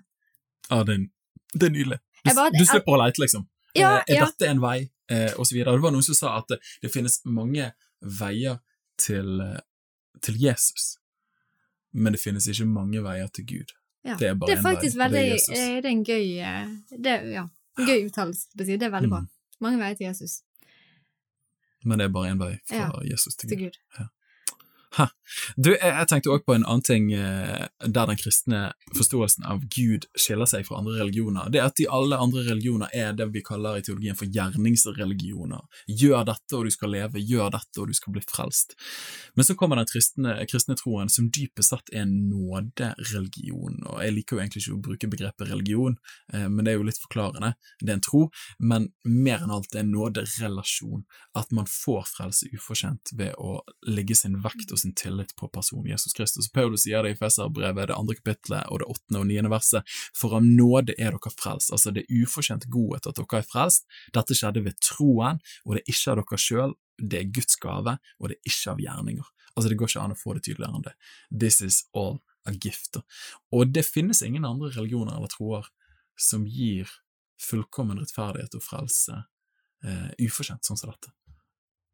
Ja, 0.71 0.83
det 0.85 0.95
er, 0.95 1.07
det 1.55 1.63
er 1.63 1.71
nydelig. 1.73 1.99
Du, 2.25 2.35
bare- 2.35 2.51
du 2.53 2.65
slipper 2.67 2.93
å 2.93 2.99
leite, 3.05 3.19
liksom. 3.25 3.47
Ja, 3.75 3.97
Eh, 3.99 4.05
er 4.09 4.15
ja. 4.21 4.25
dette 4.27 4.49
en 4.51 4.61
vei, 4.61 4.91
eh, 5.11 5.33
videre. 5.53 5.73
Det 5.77 5.83
var 5.83 5.93
noen 5.95 6.03
som 6.07 6.15
sa 6.19 6.37
at 6.39 6.49
det, 6.49 6.59
det 6.83 6.93
finnes 6.93 7.21
mange 7.25 7.73
veier 8.03 8.59
til, 8.99 9.41
eh, 9.41 9.61
til 10.23 10.39
Jesus, 10.41 10.97
men 11.93 12.13
det 12.13 12.21
finnes 12.21 12.47
ikke 12.49 12.67
mange 12.69 13.03
veier 13.05 13.29
til 13.29 13.47
Gud. 13.47 13.73
Ja. 14.05 14.17
Det 14.19 14.29
er 14.29 14.35
bare 14.35 14.51
Det 14.51 14.55
er 14.55 14.59
en 14.59 14.65
vei, 14.65 14.75
faktisk 14.75 14.97
det 14.97 15.21
er 15.21 15.31
Jesus. 15.33 15.59
eh, 15.59 15.77
Det 15.83 15.85
er 15.85 15.91
en 15.91 16.05
gøy 16.05 16.27
eh, 16.39 16.99
det, 16.99 17.15
ja, 17.35 17.47
gøy 17.77 18.07
uttalelse. 18.07 18.49
Det 18.55 18.83
er 18.83 18.91
veldig 18.91 19.11
bra. 19.11 19.21
Mm. 19.25 19.33
Mange 19.61 19.79
veier 19.81 19.95
til 19.97 20.07
Jesus, 20.07 20.43
Men 21.85 21.99
det 21.99 22.05
er 22.07 22.13
bare 22.13 22.31
en 22.31 22.39
vei 22.39 22.53
fra 22.67 22.77
Ja, 22.77 22.91
Jesus 23.11 23.37
til 23.37 23.49
til 23.49 23.59
Gud. 23.67 24.07
Du, 25.57 25.73
jeg, 25.73 26.07
tenkte 26.09 26.31
også 26.31 26.47
på 26.47 26.55
en 26.55 26.65
annen 26.65 26.85
ting 26.87 27.09
eh, 27.15 27.67
der 27.83 28.09
den 28.09 28.19
kristne 28.21 28.61
forståelsen 28.97 29.47
av 29.49 29.65
Gud 29.75 30.07
skiller 30.19 30.49
seg 30.49 30.67
fra 30.69 30.81
andre 30.81 31.01
religioner. 31.01 31.51
Det 31.53 31.61
er 31.61 31.71
at 31.71 31.79
de 31.79 31.89
alle 31.93 32.19
andre 32.23 32.45
religioner 32.47 32.93
er 32.95 33.17
det 33.17 33.29
vi 33.35 33.43
kaller 33.47 33.79
i 33.79 33.85
teologien 33.87 34.19
for 34.19 34.31
gjerningsreligioner. 34.33 35.65
Gjør 35.91 36.27
dette 36.31 36.59
og 36.59 36.67
du 36.67 36.75
skal 36.75 36.95
leve, 36.95 37.23
gjør 37.23 37.53
dette 37.57 37.83
og 37.83 37.91
du 37.91 37.97
skal 37.97 38.17
bli 38.17 38.23
frelst. 38.27 38.77
Men 39.35 39.49
så 39.49 39.57
kommer 39.59 39.81
den 39.81 39.91
kristne, 39.91 40.37
kristne 40.51 40.79
troen 40.79 41.11
som 41.13 41.31
dypest 41.35 41.75
sett 41.75 41.93
er 41.93 42.05
en 42.05 42.15
nådereligion. 42.31 43.83
Og 43.91 44.03
jeg 44.05 44.15
liker 44.17 44.37
jo 44.37 44.45
egentlig 44.45 44.65
ikke 44.65 44.77
å 44.77 44.83
bruke 44.89 45.11
begrepet 45.13 45.51
religion, 45.51 45.99
eh, 46.33 46.47
men 46.47 46.63
det 46.65 46.75
er 46.75 46.81
jo 46.81 46.87
litt 46.87 47.03
forklarende. 47.03 47.55
Det 47.81 47.91
er 47.91 47.99
en 47.99 48.07
tro, 48.07 48.23
men 48.59 48.91
mer 49.05 49.43
enn 49.43 49.55
alt 49.55 49.73
det 49.73 49.83
er 49.83 49.87
en 49.87 49.95
nåderelasjon. 49.97 51.05
At 51.37 51.53
man 51.57 51.69
får 51.71 52.07
frelse 52.15 52.51
ufortjent 52.55 53.13
ved 53.19 53.35
å 53.43 53.59
legge 53.89 54.17
sin 54.19 54.39
vekt 54.45 54.73
og 54.73 54.81
sin 54.81 54.86
tillit 54.95 55.35
på 55.37 55.49
personen 55.49 55.91
Jesus 55.91 56.15
Kristus. 56.17 56.49
Paulus 56.53 56.85
sier 56.87 57.03
det 57.03 57.15
i 57.15 57.19
Feserbrevet, 57.19 57.89
det 57.91 57.97
andre 57.97 58.17
kapitlet 58.19 58.69
og 58.71 58.83
det 58.83 58.89
åttende 58.93 59.23
og 59.23 59.29
niende 59.31 59.53
verset. 59.53 59.97
For 60.17 60.37
av 60.39 60.45
nåde 60.47 60.95
er 60.99 61.17
dere 61.17 61.33
frelst. 61.35 61.73
Altså, 61.75 61.93
det 61.95 62.05
er 62.05 62.23
ufortjent 62.23 62.69
godhet 62.73 63.09
at 63.09 63.19
dere 63.19 63.41
er 63.41 63.49
frelst. 63.49 63.87
Dette 64.15 64.37
skjedde 64.37 64.65
ved 64.67 64.79
troen, 64.85 65.41
og 65.65 65.77
det 65.77 65.83
er 65.83 65.95
ikke 65.95 66.15
av 66.15 66.23
dere 66.23 66.41
sjøl. 66.47 66.77
Det 66.97 67.21
er 67.21 67.33
Guds 67.39 67.59
gave, 67.61 67.97
og 68.21 68.31
det 68.31 68.39
er 68.39 68.53
ikke 68.53 68.75
av 68.75 68.85
gjerninger. 68.87 69.33
Altså, 69.57 69.69
det 69.71 69.81
går 69.81 69.93
ikke 69.93 70.05
an 70.05 70.15
å 70.15 70.21
få 70.21 70.37
det 70.37 70.45
tydeligere 70.47 70.79
enn 70.79 70.87
det. 70.87 70.95
This 71.33 71.61
is 71.65 71.83
all 71.97 72.21
a 72.47 72.55
gift. 72.55 73.01
Og 73.53 73.73
det 73.75 73.87
finnes 73.89 74.23
ingen 74.23 74.47
andre 74.49 74.71
religioner 74.77 75.17
eller 75.17 75.33
troer 75.33 75.69
som 76.17 76.47
gir 76.49 76.89
fullkommen 77.43 78.01
rettferdighet 78.01 78.55
og 78.57 78.65
frelse 78.65 79.19
eh, 79.85 80.11
ufortjent, 80.25 80.65
sånn 80.65 80.79
som 80.81 80.93
dette. 80.93 81.13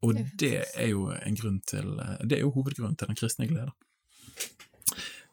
Og 0.02 0.18
Det 0.38 0.56
er 0.74 0.88
jo 0.90 1.08
en 1.14 1.38
grunn 1.38 1.60
til 1.66 1.94
eh, 2.02 2.18
Det 2.26 2.38
er 2.38 2.44
jo 2.44 2.52
hovedgrunnen 2.54 2.96
til 2.98 3.10
den 3.10 3.18
kristne 3.18 3.48
glede. 3.50 3.70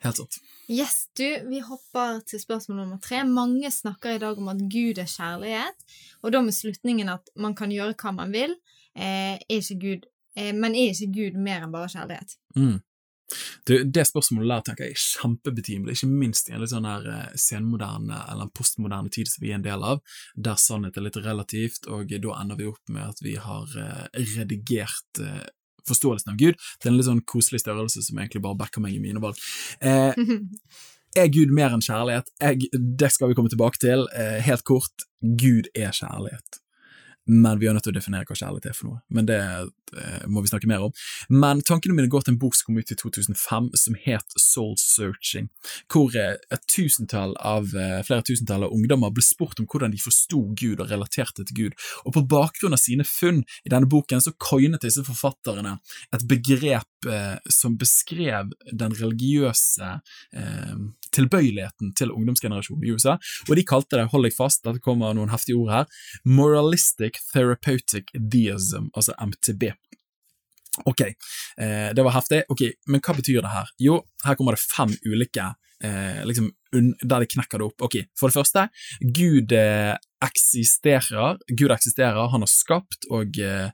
Helt 0.03 0.19
sant. 0.21 0.39
Yes, 0.69 1.07
du, 1.17 1.25
vi 1.49 1.59
hopper 1.65 2.21
til 2.29 2.39
spørsmål 2.39 2.77
nummer 2.83 2.99
tre. 3.03 3.23
Mange 3.25 3.71
snakker 3.73 4.15
i 4.15 4.21
dag 4.21 4.37
om 4.37 4.51
at 4.51 4.61
Gud 4.71 5.01
er 5.01 5.09
kjærlighet, 5.09 5.87
og 6.21 6.33
da 6.33 6.43
med 6.45 6.55
slutningen 6.55 7.09
at 7.09 7.31
man 7.35 7.55
kan 7.57 7.73
gjøre 7.73 7.97
hva 7.97 8.13
man 8.15 8.31
vil, 8.31 8.53
eh, 8.95 9.35
er 9.41 9.57
ikke 9.57 9.79
Gud, 9.81 10.05
eh, 10.37 10.53
men 10.53 10.77
er 10.77 10.93
ikke 10.93 11.09
Gud 11.17 11.41
mer 11.41 11.65
enn 11.65 11.73
bare 11.73 11.89
kjærlighet? 11.89 12.37
Mm. 12.55 12.77
Du, 13.67 13.75
det 13.83 14.05
spørsmålet 14.09 14.51
der 14.51 14.65
tenker 14.67 14.87
jeg 14.87 14.97
er 14.97 15.03
kjempebetimelig, 15.03 15.97
ikke 15.97 16.09
minst 16.11 16.49
i 16.49 16.55
en 16.55 16.63
litt 16.63 16.73
sånn 16.73 16.87
her 16.89 17.05
eh, 17.13 17.37
senmoderne 17.39 18.23
eller 18.31 18.51
postmoderne 18.55 19.13
tid 19.13 19.29
som 19.31 19.45
vi 19.45 19.53
er 19.53 19.59
en 19.59 19.65
del 19.65 19.85
av, 19.85 20.03
der 20.35 20.59
sannhet 20.61 20.97
er 20.97 21.05
litt 21.05 21.19
relativt, 21.21 21.89
og 21.91 22.09
da 22.09 22.35
ender 22.41 22.59
vi 22.59 22.69
opp 22.71 22.93
med 22.93 23.05
at 23.05 23.23
vi 23.25 23.35
har 23.41 23.79
eh, 23.79 24.05
redigert 24.35 25.23
eh, 25.23 25.47
forståelsen 25.89 26.33
av 26.33 26.39
Gud 26.39 26.57
til 26.79 26.91
en 26.91 26.99
litt 26.99 27.09
sånn 27.09 27.25
koselig 27.29 27.63
størrelse 27.63 28.03
som 28.05 28.19
egentlig 28.19 28.43
bare 28.45 28.59
backer 28.59 28.83
meg 28.83 28.95
i 28.97 29.03
mine 29.03 29.21
valg. 29.23 29.39
Eh, 29.81 30.17
er 31.19 31.33
Gud 31.33 31.53
mer 31.55 31.75
enn 31.75 31.85
kjærlighet? 31.85 32.31
Jeg, 32.41 32.69
det 32.73 33.11
skal 33.13 33.31
vi 33.31 33.37
komme 33.37 33.51
tilbake 33.51 33.81
til. 33.81 34.07
Eh, 34.13 34.39
helt 34.45 34.65
kort, 34.67 35.07
Gud 35.19 35.71
er 35.73 35.93
kjærlighet. 35.95 36.61
Men 37.29 37.59
vi 37.61 37.67
er 37.69 37.75
nødt 37.77 37.85
til 37.85 37.93
å 37.93 37.99
definere 37.99 38.25
hva 38.25 38.37
kjærlighet 38.37 38.71
er 38.71 38.75
for 38.77 38.89
noe. 38.89 39.01
Men 39.13 39.27
det 39.29 39.37
eh, 39.39 40.25
må 40.31 40.41
vi 40.41 40.49
snakke 40.49 40.69
mer 40.69 40.87
om. 40.87 40.93
Men 41.29 41.61
tankene 41.65 41.93
mine 41.93 42.09
går 42.09 42.25
til 42.25 42.33
en 42.33 42.39
bok 42.41 42.57
som 42.57 42.69
kom 42.69 42.79
ut 42.81 42.93
i 42.93 42.97
2005 42.97 43.69
som 43.77 43.97
het 44.05 44.37
Soul 44.41 44.73
Searching, 44.81 45.49
hvor 45.93 46.15
eh, 46.17 46.39
et 46.49 46.65
tusentall 46.71 47.35
av, 47.37 47.69
eh, 47.77 47.99
flere 48.07 48.25
tusentall 48.25 48.65
av 48.65 48.73
ungdommer 48.73 49.13
ble 49.13 49.25
spurt 49.25 49.61
om 49.61 49.69
hvordan 49.69 49.93
de 49.93 50.01
forsto 50.01 50.41
Gud 50.57 50.81
og 50.81 50.89
relaterte 50.89 51.45
til 51.45 51.59
Gud. 51.61 51.77
Og 52.05 52.15
på 52.17 52.25
bakgrunn 52.33 52.77
av 52.77 52.81
sine 52.81 53.05
funn 53.07 53.43
i 53.63 53.73
denne 53.73 53.89
boken 53.89 54.25
så 54.25 54.33
coinet 54.41 54.85
disse 54.85 55.05
forfatterne 55.05 55.77
et 56.15 56.25
begrep 56.29 57.09
eh, 57.09 57.37
som 57.53 57.77
beskrev 57.79 58.55
den 58.73 58.97
religiøse 58.97 59.99
eh, 60.33 60.75
tilbøyeligheten 61.15 61.93
til 61.97 62.13
ungdomsgenerasjonen 62.15 62.87
i 62.87 62.93
USA, 62.95 63.17
og 63.47 63.53
de 63.57 63.65
kalte 63.67 63.99
det, 63.99 64.09
hold 64.13 64.27
deg 64.27 64.35
fast, 64.35 64.63
dette 64.65 64.83
kommer 64.83 65.15
noen 65.17 65.31
heftige 65.33 65.59
ord 65.59 65.73
her, 65.73 66.01
Moralistic 66.25 67.21
Therapeutic 67.31 68.11
Deism, 68.13 68.91
altså 68.93 69.15
MTB. 69.19 69.71
Ok, 70.87 71.01
eh, 71.01 71.89
det 71.95 72.03
var 72.05 72.15
heftig. 72.15 72.43
Ok, 72.53 72.61
Men 72.87 73.01
hva 73.03 73.15
betyr 73.17 73.41
det 73.41 73.51
her? 73.51 73.71
Jo, 73.81 74.03
her 74.23 74.37
kommer 74.39 74.55
det 74.55 74.63
fem 74.63 74.93
ulike 75.05 75.49
eh, 75.83 76.25
liksom, 76.25 76.51
der 77.01 77.23
de 77.23 77.27
knekker 77.33 77.59
det 77.59 77.67
opp. 77.67 77.81
Ok, 77.87 77.97
For 78.19 78.29
det 78.29 78.37
første, 78.37 78.67
Gud 79.01 79.51
eh, 79.55 79.95
eksisterer. 80.23 81.39
Gud 81.49 81.71
eksisterer, 81.73 82.29
han 82.31 82.45
har 82.45 82.51
skapt 82.51 83.09
og 83.09 83.39
eh, 83.41 83.71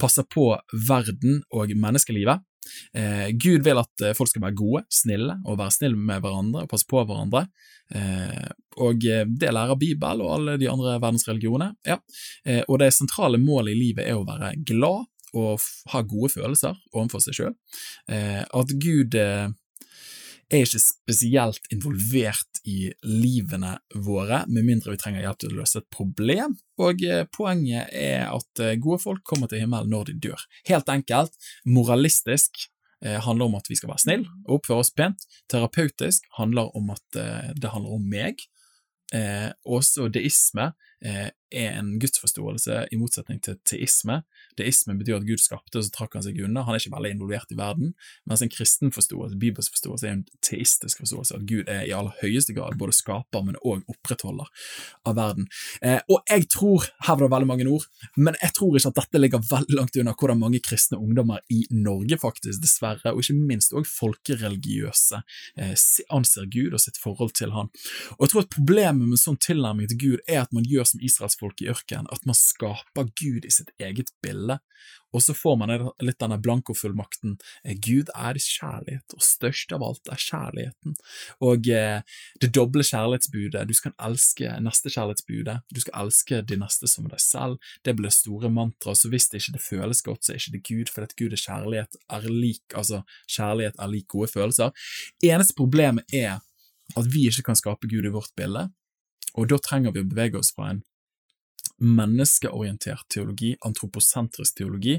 passer 0.00 0.26
på 0.30 0.50
verden 0.88 1.42
og 1.52 1.74
menneskelivet. 1.74 2.44
Eh, 2.92 3.28
Gud 3.32 3.64
vil 3.66 3.80
at 3.80 4.04
eh, 4.04 4.14
folk 4.16 4.30
skal 4.30 4.44
være 4.46 4.58
gode, 4.58 4.84
snille, 4.92 5.38
og 5.46 5.58
være 5.60 5.76
snille 5.78 5.98
med 6.10 6.24
hverandre 6.24 6.64
og 6.64 6.70
passe 6.70 6.88
på 6.88 7.02
hverandre. 7.02 7.46
Eh, 7.94 8.48
og 8.84 9.06
eh, 9.08 9.24
det 9.28 9.52
lærer 9.54 9.80
Bibel 9.80 10.24
og 10.24 10.34
alle 10.38 10.56
de 10.60 10.68
andre 10.70 10.96
verdensreligionene. 10.98 11.72
Ja. 11.88 11.98
Eh, 12.44 12.62
og 12.66 12.80
det 12.82 12.92
sentrale 12.96 13.40
målet 13.42 13.74
i 13.74 13.80
livet 13.80 14.08
er 14.08 14.18
å 14.18 14.26
være 14.28 14.54
glad 14.68 15.08
og 15.36 15.64
ha 15.92 16.02
gode 16.08 16.32
følelser 16.32 16.76
overfor 16.94 17.22
seg 17.24 17.36
sjøl. 17.36 17.56
Eh, 18.08 18.42
at 18.42 18.76
Gud 18.80 19.16
er 20.48 20.64
ikke 20.64 20.80
spesielt 20.80 21.68
involvert 21.72 22.60
i 22.68 22.88
livene 23.04 23.74
våre, 23.94 24.42
med 24.48 24.66
mindre 24.66 24.94
vi 24.94 25.00
trenger 25.00 25.24
hjelp 25.24 25.40
til 25.42 25.52
å 25.52 25.58
løse 25.60 25.82
et 25.82 25.88
problem, 25.92 26.56
og 26.80 27.04
eh, 27.04 27.24
poenget 27.34 27.92
er 27.92 28.26
at 28.32 28.62
eh, 28.64 28.76
gode 28.80 29.02
folk 29.02 29.24
kommer 29.28 29.50
til 29.50 29.62
himmelen 29.62 29.92
når 29.92 30.10
de 30.10 30.18
dør. 30.28 30.44
Helt 30.70 30.88
enkelt, 30.92 31.36
moralistisk 31.68 32.62
eh, 33.04 33.18
handler 33.24 33.50
om 33.50 33.58
at 33.60 33.68
vi 33.68 33.78
skal 33.78 33.92
være 33.92 34.04
snille 34.06 34.36
og 34.46 34.58
oppføre 34.58 34.84
oss 34.84 34.94
pent, 34.96 35.28
terapeutisk 35.52 36.28
handler 36.38 36.72
om 36.78 36.94
at 36.96 37.20
det 37.58 37.72
handler 37.72 37.98
om 37.98 38.08
meg, 38.08 38.40
også 39.64 40.10
deisme 40.12 40.66
er 41.00 41.30
en 41.78 41.94
gudsforståelse 42.00 42.88
i 42.92 42.98
motsetning 43.00 43.40
til 43.44 43.56
teisme. 43.66 44.20
Deisme 44.58 44.96
betyr 44.98 45.18
at 45.18 45.26
Gud 45.28 45.40
skapte, 45.40 45.78
og 45.78 45.86
så 45.86 45.92
trakk 45.94 46.16
han 46.18 46.24
seg 46.26 46.40
unna. 46.44 46.64
Han 46.66 46.76
er 46.76 46.82
ikke 46.82 46.94
veldig 46.94 47.12
involvert 47.14 47.52
i 47.54 47.58
verden, 47.58 47.94
mens 48.28 48.42
en 48.44 48.52
kristen 48.52 48.92
forståelse, 48.94 49.38
bibelsk 49.40 49.76
forståelse, 49.76 50.08
er 50.08 50.16
en 50.18 50.24
teistisk 50.44 51.00
forståelse, 51.02 51.38
at 51.38 51.46
Gud 51.48 51.70
er 51.70 51.86
i 51.86 51.94
aller 51.96 52.14
høyeste 52.20 52.54
grad 52.56 52.76
både 52.80 52.96
skaper, 52.96 53.44
men 53.46 53.58
òg 53.62 53.84
opprettholder 53.88 54.50
av 55.08 55.16
verden. 55.18 55.48
Eh, 55.80 56.00
og 56.10 56.20
jeg 56.28 56.48
tror, 56.52 56.88
her 57.06 57.16
var 57.16 57.24
det 57.24 57.32
veldig 57.36 57.50
mange 57.52 57.68
ord, 57.72 57.88
men 58.16 58.36
jeg 58.42 58.54
tror 58.58 58.76
ikke 58.76 58.92
at 58.92 59.00
dette 59.00 59.22
ligger 59.22 59.46
veldig 59.52 59.78
langt 59.78 60.00
unna 60.02 60.16
hvordan 60.18 60.42
mange 60.42 60.62
kristne 60.64 61.00
ungdommer 61.00 61.40
i 61.54 61.62
Norge 61.72 62.20
faktisk, 62.20 62.60
dessverre, 62.64 63.14
og 63.14 63.22
ikke 63.22 63.38
minst 63.38 63.72
òg 63.76 63.88
folkereligiøse, 63.88 65.22
eh, 65.56 65.74
anser 66.14 66.48
Gud 66.52 66.76
og 66.76 66.82
sitt 66.82 67.00
forhold 67.00 67.32
til 67.38 67.54
han. 67.56 67.72
Og 68.18 68.26
jeg 68.26 68.34
tror 68.34 68.44
at 68.44 68.52
problemet 68.52 69.08
med 69.08 69.20
sånn 69.20 69.40
tilnærming 69.40 69.88
til 69.90 70.02
Gud 70.04 70.28
er 70.28 70.42
at 70.44 70.52
man 70.52 70.66
gjør 70.68 70.87
som 70.88 71.02
israelsfolk 71.04 71.62
i 71.62 71.70
ørkenen, 71.72 72.08
at 72.12 72.24
man 72.28 72.36
skaper 72.38 73.10
Gud 73.18 73.46
i 73.46 73.52
sitt 73.52 73.70
eget 73.82 74.12
bilde, 74.24 74.58
og 75.14 75.22
så 75.24 75.32
får 75.36 75.56
man 75.60 75.72
litt 76.04 76.18
denne 76.20 76.36
blankofullmakten. 76.42 77.38
Eh, 77.64 77.76
Gud 77.80 78.10
er 78.12 78.38
kjærlighet, 78.38 79.14
og 79.16 79.24
størst 79.24 79.72
av 79.74 79.84
alt 79.86 80.10
er 80.12 80.20
kjærligheten. 80.20 80.96
Og 81.44 81.70
eh, 81.72 82.02
det 82.42 82.50
doble 82.56 82.84
kjærlighetsbudet, 82.84 83.64
du 83.68 83.74
skal 83.76 83.96
elske 84.08 84.52
nestekjærlighetsbudet, 84.64 85.58
du 85.72 85.80
skal 85.84 85.96
elske 86.04 86.42
de 86.48 86.60
neste 86.60 86.90
som 86.90 87.08
deg 87.08 87.22
selv, 87.24 87.70
det 87.88 87.96
blir 87.98 88.12
store 88.14 88.52
mantra, 88.52 88.94
så 88.94 89.10
hvis 89.12 89.30
det 89.32 89.42
ikke 89.42 89.56
det 89.56 89.64
føles 89.64 90.04
godt, 90.04 90.24
så 90.24 90.34
er 90.34 90.42
ikke 90.42 90.56
det 90.58 90.64
Gud, 90.68 90.92
for 90.92 91.08
at 91.08 91.16
Gud 91.18 91.32
er 91.32 91.44
kjærlighet, 91.44 92.02
er 92.18 92.28
lik, 92.28 92.66
altså 92.74 93.02
kjærlighet 93.26 93.80
er 93.80 93.94
lik 93.94 94.08
gode 94.12 94.28
følelser. 94.34 94.76
Eneste 95.24 95.56
problemet 95.56 96.04
er 96.14 96.38
at 96.96 97.08
vi 97.12 97.26
ikke 97.28 97.50
kan 97.50 97.58
skape 97.58 97.88
Gud 97.88 98.06
i 98.08 98.12
vårt 98.12 98.32
bilde, 98.36 98.68
og 99.38 99.48
da 99.52 99.58
trenger 99.62 99.94
vi 99.94 100.02
å 100.02 100.08
bevege 100.10 100.40
oss 100.40 100.50
fra 100.54 100.72
en 100.72 100.82
menneskeorientert 101.78 103.06
teologi, 103.12 103.52
antroposentrisk 103.62 104.58
teologi, 104.58 104.96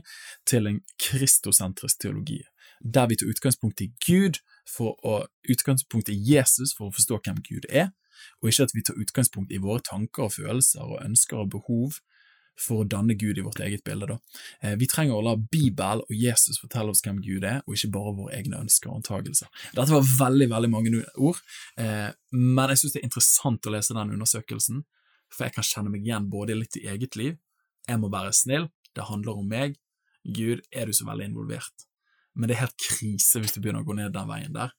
til 0.47 0.69
en 0.69 0.80
kristosentrisk 1.02 1.99
teologi, 2.06 2.39
der 2.80 3.10
vi 3.12 3.17
tar 3.19 3.32
utgangspunkt 3.34 3.84
i 3.84 3.89
Gud 4.06 4.39
for 4.69 4.95
å 5.04 5.25
utgangspunkt 5.52 6.12
i 6.13 6.15
Jesus 6.15 6.71
for 6.78 6.88
å 6.88 6.95
forstå 6.95 7.19
hvem 7.25 7.41
Gud 7.43 7.67
er, 7.69 7.91
og 8.39 8.52
ikke 8.52 8.69
at 8.69 8.75
vi 8.75 8.84
tar 8.86 8.99
utgangspunkt 8.99 9.52
i 9.52 9.60
våre 9.63 9.84
tanker 9.84 10.28
og 10.28 10.36
følelser 10.38 10.88
og 10.88 11.04
ønsker 11.04 11.43
og 11.43 11.52
behov 11.58 11.99
for 12.60 12.84
å 12.84 12.88
danne 12.88 13.15
Gud 13.19 13.39
i 13.39 13.43
vårt 13.45 13.62
eget 13.63 13.84
bilde. 13.88 14.12
Da. 14.12 14.17
Eh, 14.62 14.76
vi 14.80 14.88
trenger 14.89 15.15
å 15.15 15.24
la 15.24 15.36
Bibel 15.39 16.04
og 16.04 16.13
Jesus 16.13 16.60
fortelle 16.62 16.93
oss 16.93 17.04
hvem 17.06 17.22
Gud 17.24 17.48
er, 17.48 17.62
og 17.65 17.76
ikke 17.76 17.91
bare 17.95 18.15
våre 18.17 18.38
egne 18.38 18.60
ønsker 18.60 18.91
og 18.91 19.00
antagelser. 19.00 19.52
Dette 19.76 19.95
var 19.95 20.08
veldig 20.08 20.50
veldig 20.52 20.72
mange 20.72 21.04
ord, 21.15 21.41
eh, 21.80 22.10
men 22.36 22.74
jeg 22.74 22.84
synes 22.84 22.95
det 22.95 23.04
er 23.04 23.10
interessant 23.10 23.69
å 23.69 23.76
lese 23.76 23.98
den 23.98 24.15
undersøkelsen, 24.17 24.84
for 25.30 25.45
jeg 25.45 25.56
kan 25.56 25.67
kjenne 25.67 25.93
meg 25.93 26.08
igjen 26.08 26.30
både 26.32 26.58
litt 26.58 26.80
i 26.80 26.88
eget 26.89 27.15
liv, 27.19 27.38
jeg 27.89 28.02
må 28.02 28.10
være 28.13 28.34
snill, 28.36 28.67
det 28.98 29.08
handler 29.10 29.39
om 29.39 29.48
meg, 29.50 29.78
Gud, 30.26 30.62
er 30.76 30.89
du 30.89 30.93
så 30.93 31.08
veldig 31.08 31.30
involvert? 31.32 31.88
Men 32.36 32.50
det 32.50 32.58
er 32.58 32.65
helt 32.65 32.84
krise 32.84 33.41
hvis 33.41 33.56
du 33.56 33.62
begynner 33.62 33.86
å 33.86 33.88
gå 33.88 33.95
ned 33.98 34.13
den 34.13 34.30
veien 34.30 34.54
der, 34.56 34.76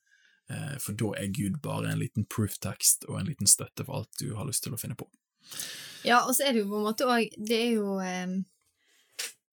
eh, 0.53 0.77
for 0.83 0.97
da 0.99 1.14
er 1.19 1.33
Gud 1.35 1.59
bare 1.64 1.90
en 1.90 2.03
liten 2.03 2.27
proof-tekst 2.29 3.09
og 3.09 3.19
en 3.21 3.31
liten 3.31 3.51
støtte 3.51 3.87
for 3.87 4.03
alt 4.03 4.21
du 4.21 4.35
har 4.37 4.49
lyst 4.49 4.64
til 4.66 4.77
å 4.77 4.81
finne 4.81 4.99
på. 4.99 5.09
Ja, 6.07 6.22
og 6.24 6.35
så 6.37 6.46
er 6.46 6.55
det 6.55 6.62
jo 6.62 6.70
på 6.70 6.81
en 6.81 6.87
måte 6.88 7.09
òg 7.11 7.35
Det 7.37 7.57
er 7.59 7.72
jo 7.76 7.98
eh, 8.00 8.38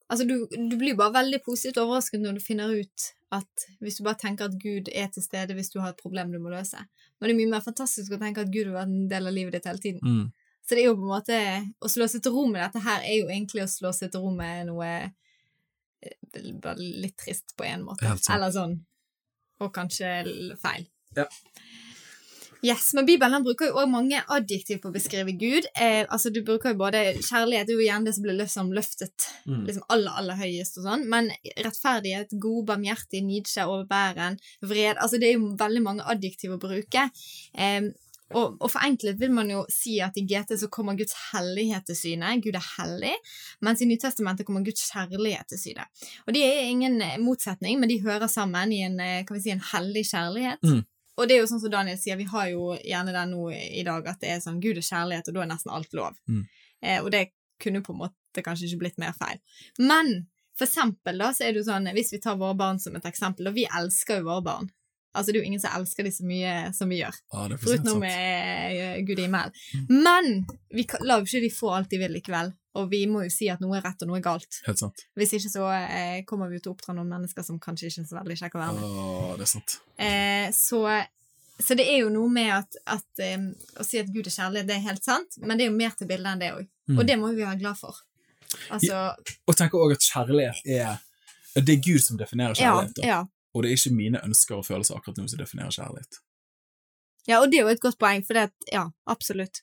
Altså, 0.07 0.23
du, 0.23 0.47
du 0.47 0.77
blir 0.79 0.95
bare 0.95 1.17
veldig 1.17 1.41
positivt 1.43 1.81
overrasket 1.81 2.21
når 2.23 2.37
du 2.37 2.43
finner 2.43 2.71
ut 2.71 3.07
at 3.35 3.63
hvis 3.83 3.97
du 3.99 4.05
bare 4.05 4.19
tenker 4.21 4.47
at 4.47 4.55
Gud 4.61 4.87
er 4.95 5.09
til 5.11 5.25
stede 5.25 5.55
hvis 5.57 5.71
du 5.73 5.81
har 5.83 5.91
et 5.91 5.99
problem 5.99 6.31
du 6.31 6.39
må 6.39 6.53
løse. 6.53 6.79
Men 7.19 7.27
det 7.27 7.33
er 7.33 7.39
mye 7.41 7.53
mer 7.57 7.65
fantastisk 7.65 8.15
å 8.15 8.19
tenke 8.21 8.45
at 8.45 8.53
Gud 8.53 8.69
har 8.69 8.77
vært 8.77 8.93
en 8.93 9.09
del 9.11 9.27
av 9.27 9.35
livet 9.35 9.57
ditt 9.57 9.67
hele 9.67 9.83
tiden. 9.83 9.99
Mm. 9.99 10.53
Så 10.63 10.75
det 10.75 10.83
er 10.83 10.89
jo 10.89 10.97
på 10.99 11.05
en 11.07 11.13
måte 11.13 11.37
Å 11.79 11.91
slå 11.91 12.07
seg 12.11 12.23
til 12.23 12.33
ro 12.35 12.45
med 12.51 12.59
dette 12.59 12.83
her 12.83 13.03
er 13.07 13.21
jo 13.21 13.29
egentlig 13.31 13.63
å 13.63 13.71
slå 13.71 13.93
seg 13.95 14.11
til 14.11 14.23
ro 14.23 14.31
med 14.35 14.67
noe 14.67 14.89
eh, 14.95 16.51
bare 16.63 16.79
litt 16.79 17.17
trist 17.19 17.55
på 17.59 17.67
en 17.67 17.83
måte. 17.87 18.15
Eller 18.31 18.55
sånn. 18.55 18.77
Og 19.63 19.71
kanskje 19.75 20.21
feil. 20.61 20.87
Ja. 21.17 21.27
Yes, 22.65 22.89
men 22.97 23.05
Bibelen 23.05 23.43
bruker 23.45 23.69
jo 23.69 23.75
også 23.77 23.91
mange 23.91 24.21
adjektiv 24.33 24.79
på 24.81 24.89
å 24.89 24.95
beskrive 24.95 25.35
Gud. 25.37 25.67
Eh, 25.77 26.03
altså 26.03 26.31
Du 26.33 26.41
bruker 26.45 26.73
jo 26.73 26.79
både 26.79 27.03
Kjærlighet 27.19 27.67
det 27.67 27.75
er 27.75 27.81
jo 27.81 27.85
gjerne 27.85 28.09
det 28.09 28.15
som 28.15 28.25
blir 28.25 28.39
liksom 28.39 28.71
løftet 28.75 29.27
mm. 29.45 29.61
liksom 29.67 29.85
aller 29.93 30.17
aller 30.21 30.39
høyest, 30.39 30.79
og 30.79 30.87
sånn, 30.87 31.05
men 31.11 31.29
rettferdighet, 31.65 32.33
god, 32.41 32.63
barmhjertig, 32.71 33.21
nidskjær, 33.27 33.69
overbæren, 33.69 34.39
vred 34.65 34.97
altså 34.97 35.21
Det 35.21 35.29
er 35.29 35.37
jo 35.37 35.53
veldig 35.59 35.85
mange 35.85 36.09
adjektiv 36.09 36.55
å 36.55 36.61
bruke. 36.61 37.07
Eh, 37.57 37.93
og, 38.35 38.57
og 38.59 38.67
forenklet 38.71 39.15
vil 39.21 39.31
man 39.31 39.47
jo 39.51 39.61
si 39.71 39.97
at 40.03 40.17
i 40.19 40.25
GT 40.27 40.57
så 40.59 40.67
kommer 40.73 40.97
Guds 40.99 41.15
hellighet 41.29 41.87
til 41.87 41.95
syne. 41.95 42.33
Gud 42.43 42.57
er 42.59 42.65
hellig. 42.73 43.13
Mens 43.63 43.83
i 43.83 43.87
Nytestamentet 43.87 44.47
kommer 44.47 44.65
Guds 44.67 44.89
kjærlighet 44.91 45.47
til 45.53 45.61
syne. 45.61 45.87
Og 46.25 46.35
de 46.35 46.43
er 46.43 46.67
ingen 46.67 46.99
motsetning, 47.23 47.79
men 47.79 47.91
de 47.91 48.01
hører 48.03 48.27
sammen 48.31 48.73
i 48.75 48.83
en, 48.89 48.99
eh, 48.99 49.23
kan 49.23 49.37
vi 49.37 49.45
si, 49.45 49.55
en 49.55 49.63
hellig 49.71 50.03
kjærlighet. 50.11 50.63
Mm. 50.67 50.83
Og 51.17 51.27
det 51.27 51.35
er 51.35 51.41
jo 51.41 51.49
sånn 51.49 51.63
som 51.63 51.73
Daniel 51.73 51.97
sier, 51.99 52.17
vi 52.19 52.29
har 52.29 52.51
jo 52.51 52.71
gjerne 52.85 53.13
den 53.15 53.33
nå 53.33 53.49
i 53.51 53.83
dag 53.85 54.05
at 54.09 54.21
det 54.21 54.35
er 54.35 54.41
sånn 54.43 54.61
Gud 54.61 54.77
og 54.77 54.85
kjærlighet, 54.85 55.29
og 55.29 55.37
da 55.37 55.43
er 55.43 55.51
nesten 55.51 55.73
alt 55.73 55.97
lov. 55.97 56.17
Mm. 56.29 56.43
Eh, 56.85 56.99
og 57.01 57.11
det 57.13 57.27
kunne 57.61 57.81
på 57.85 57.95
en 57.95 58.03
måte 58.05 58.43
kanskje 58.45 58.69
ikke 58.69 58.83
blitt 58.85 58.99
mer 59.01 59.15
feil. 59.17 59.41
Men 59.81 60.27
for 60.57 60.67
eksempel 60.67 61.21
da, 61.21 61.31
så 61.33 61.45
er 61.45 61.53
det 61.53 61.63
jo 61.63 61.69
sånn, 61.71 61.89
hvis 61.97 62.13
vi 62.13 62.21
tar 62.21 62.37
våre 62.37 62.57
barn 62.57 62.81
som 62.81 62.95
et 62.97 63.05
eksempel, 63.09 63.49
og 63.49 63.57
vi 63.57 63.65
elsker 63.65 64.21
jo 64.21 64.29
våre 64.29 64.45
barn. 64.45 64.69
Altså, 65.17 65.31
det 65.31 65.39
er 65.39 65.45
jo 65.45 65.49
ingen 65.49 65.61
som 65.61 65.73
elsker 65.79 66.05
dem 66.05 66.13
så 66.13 66.25
mye 66.29 66.53
som 66.77 66.91
vi 66.93 66.99
gjør. 66.99 67.15
Ja, 67.33 67.45
Foruten 67.57 68.01
med 68.03 69.05
Gud 69.07 69.17
i 69.17 69.25
himmelen. 69.25 69.55
Mm. 69.73 70.03
Men 70.05 70.27
vi 70.69 70.85
lar 71.01 71.23
jo 71.23 71.29
ikke 71.29 71.45
de 71.47 71.53
få 71.53 71.71
alt 71.73 71.89
de 71.89 72.01
vil 72.03 72.13
likevel. 72.13 72.51
Og 72.77 72.89
vi 72.91 73.03
må 73.09 73.25
jo 73.25 73.33
si 73.33 73.49
at 73.51 73.61
noe 73.63 73.77
er 73.79 73.85
rett 73.85 74.01
og 74.05 74.11
noe 74.11 74.19
er 74.19 74.25
galt. 74.25 74.59
Helt 74.67 74.81
sant. 74.81 75.05
Hvis 75.17 75.35
ikke 75.37 75.51
så 75.51 75.67
eh, 75.73 76.23
kommer 76.29 76.51
vi 76.51 76.61
til 76.61 76.71
å 76.71 76.75
oppdra 76.75 76.95
noen 76.97 77.09
mennesker 77.15 77.45
som 77.45 77.59
kanskje 77.61 77.89
ikke 77.89 78.03
er 78.03 78.09
så 78.09 78.17
veldig 78.19 78.39
kjekke 78.41 78.59
å 78.59 78.63
være 78.63 78.75
med. 78.77 78.97
Åh, 79.03 79.31
det 79.39 79.47
er 79.47 79.51
sant. 79.51 79.77
Eh, 80.07 80.49
så, 80.55 80.81
så, 81.59 81.77
det 81.79 81.87
er 81.87 82.03
jo 82.03 82.11
noe 82.13 82.31
med 82.33 82.51
at, 82.59 82.77
at 82.97 83.23
um, 83.37 83.47
å 83.77 83.87
si 83.87 84.01
at 84.01 84.11
Gud 84.13 84.29
er 84.29 84.35
kjærlighet, 84.35 84.69
det 84.69 84.77
er 84.77 84.85
helt 84.85 85.07
sant, 85.07 85.39
men 85.41 85.57
det 85.57 85.65
er 85.65 85.71
jo 85.71 85.79
mer 85.79 85.97
til 85.97 86.11
bildet 86.11 86.33
enn 86.33 86.43
det 86.43 86.51
òg. 86.59 86.69
Mm. 86.91 86.99
Og 86.99 87.09
det 87.09 87.17
må 87.19 87.31
vi 87.33 87.43
være 87.43 87.61
glad 87.63 87.79
for. 87.79 88.03
Altså, 88.71 88.93
ja, 88.93 89.33
og 89.43 89.57
tenker 89.59 89.81
òg 89.81 89.97
at 89.97 90.05
kjærlighet 90.07 90.69
er 90.71 91.01
Det 91.57 91.73
er 91.73 91.81
Gud 91.83 91.99
som 91.99 92.19
definerer 92.19 92.55
kjærlighet. 92.55 93.01
Ja, 93.03 93.17
ja. 93.17 93.19
Og 93.57 93.63
det 93.63 93.71
er 93.71 93.79
ikke 93.79 93.97
mine 93.97 94.21
ønsker 94.23 94.59
og 94.59 94.67
følelser 94.67 94.99
akkurat 94.99 95.17
nå 95.17 95.25
som 95.27 95.39
definerer 95.41 95.73
kjærlighet. 95.73 96.19
Ja, 97.27 97.41
og 97.43 97.51
det 97.51 97.59
er 97.59 97.65
jo 97.65 97.71
et 97.73 97.81
godt 97.83 97.97
poeng, 97.99 98.21
for 98.23 98.37
det 98.37 98.45
at, 98.47 98.53
ja, 98.71 98.85
absolutt. 99.11 99.59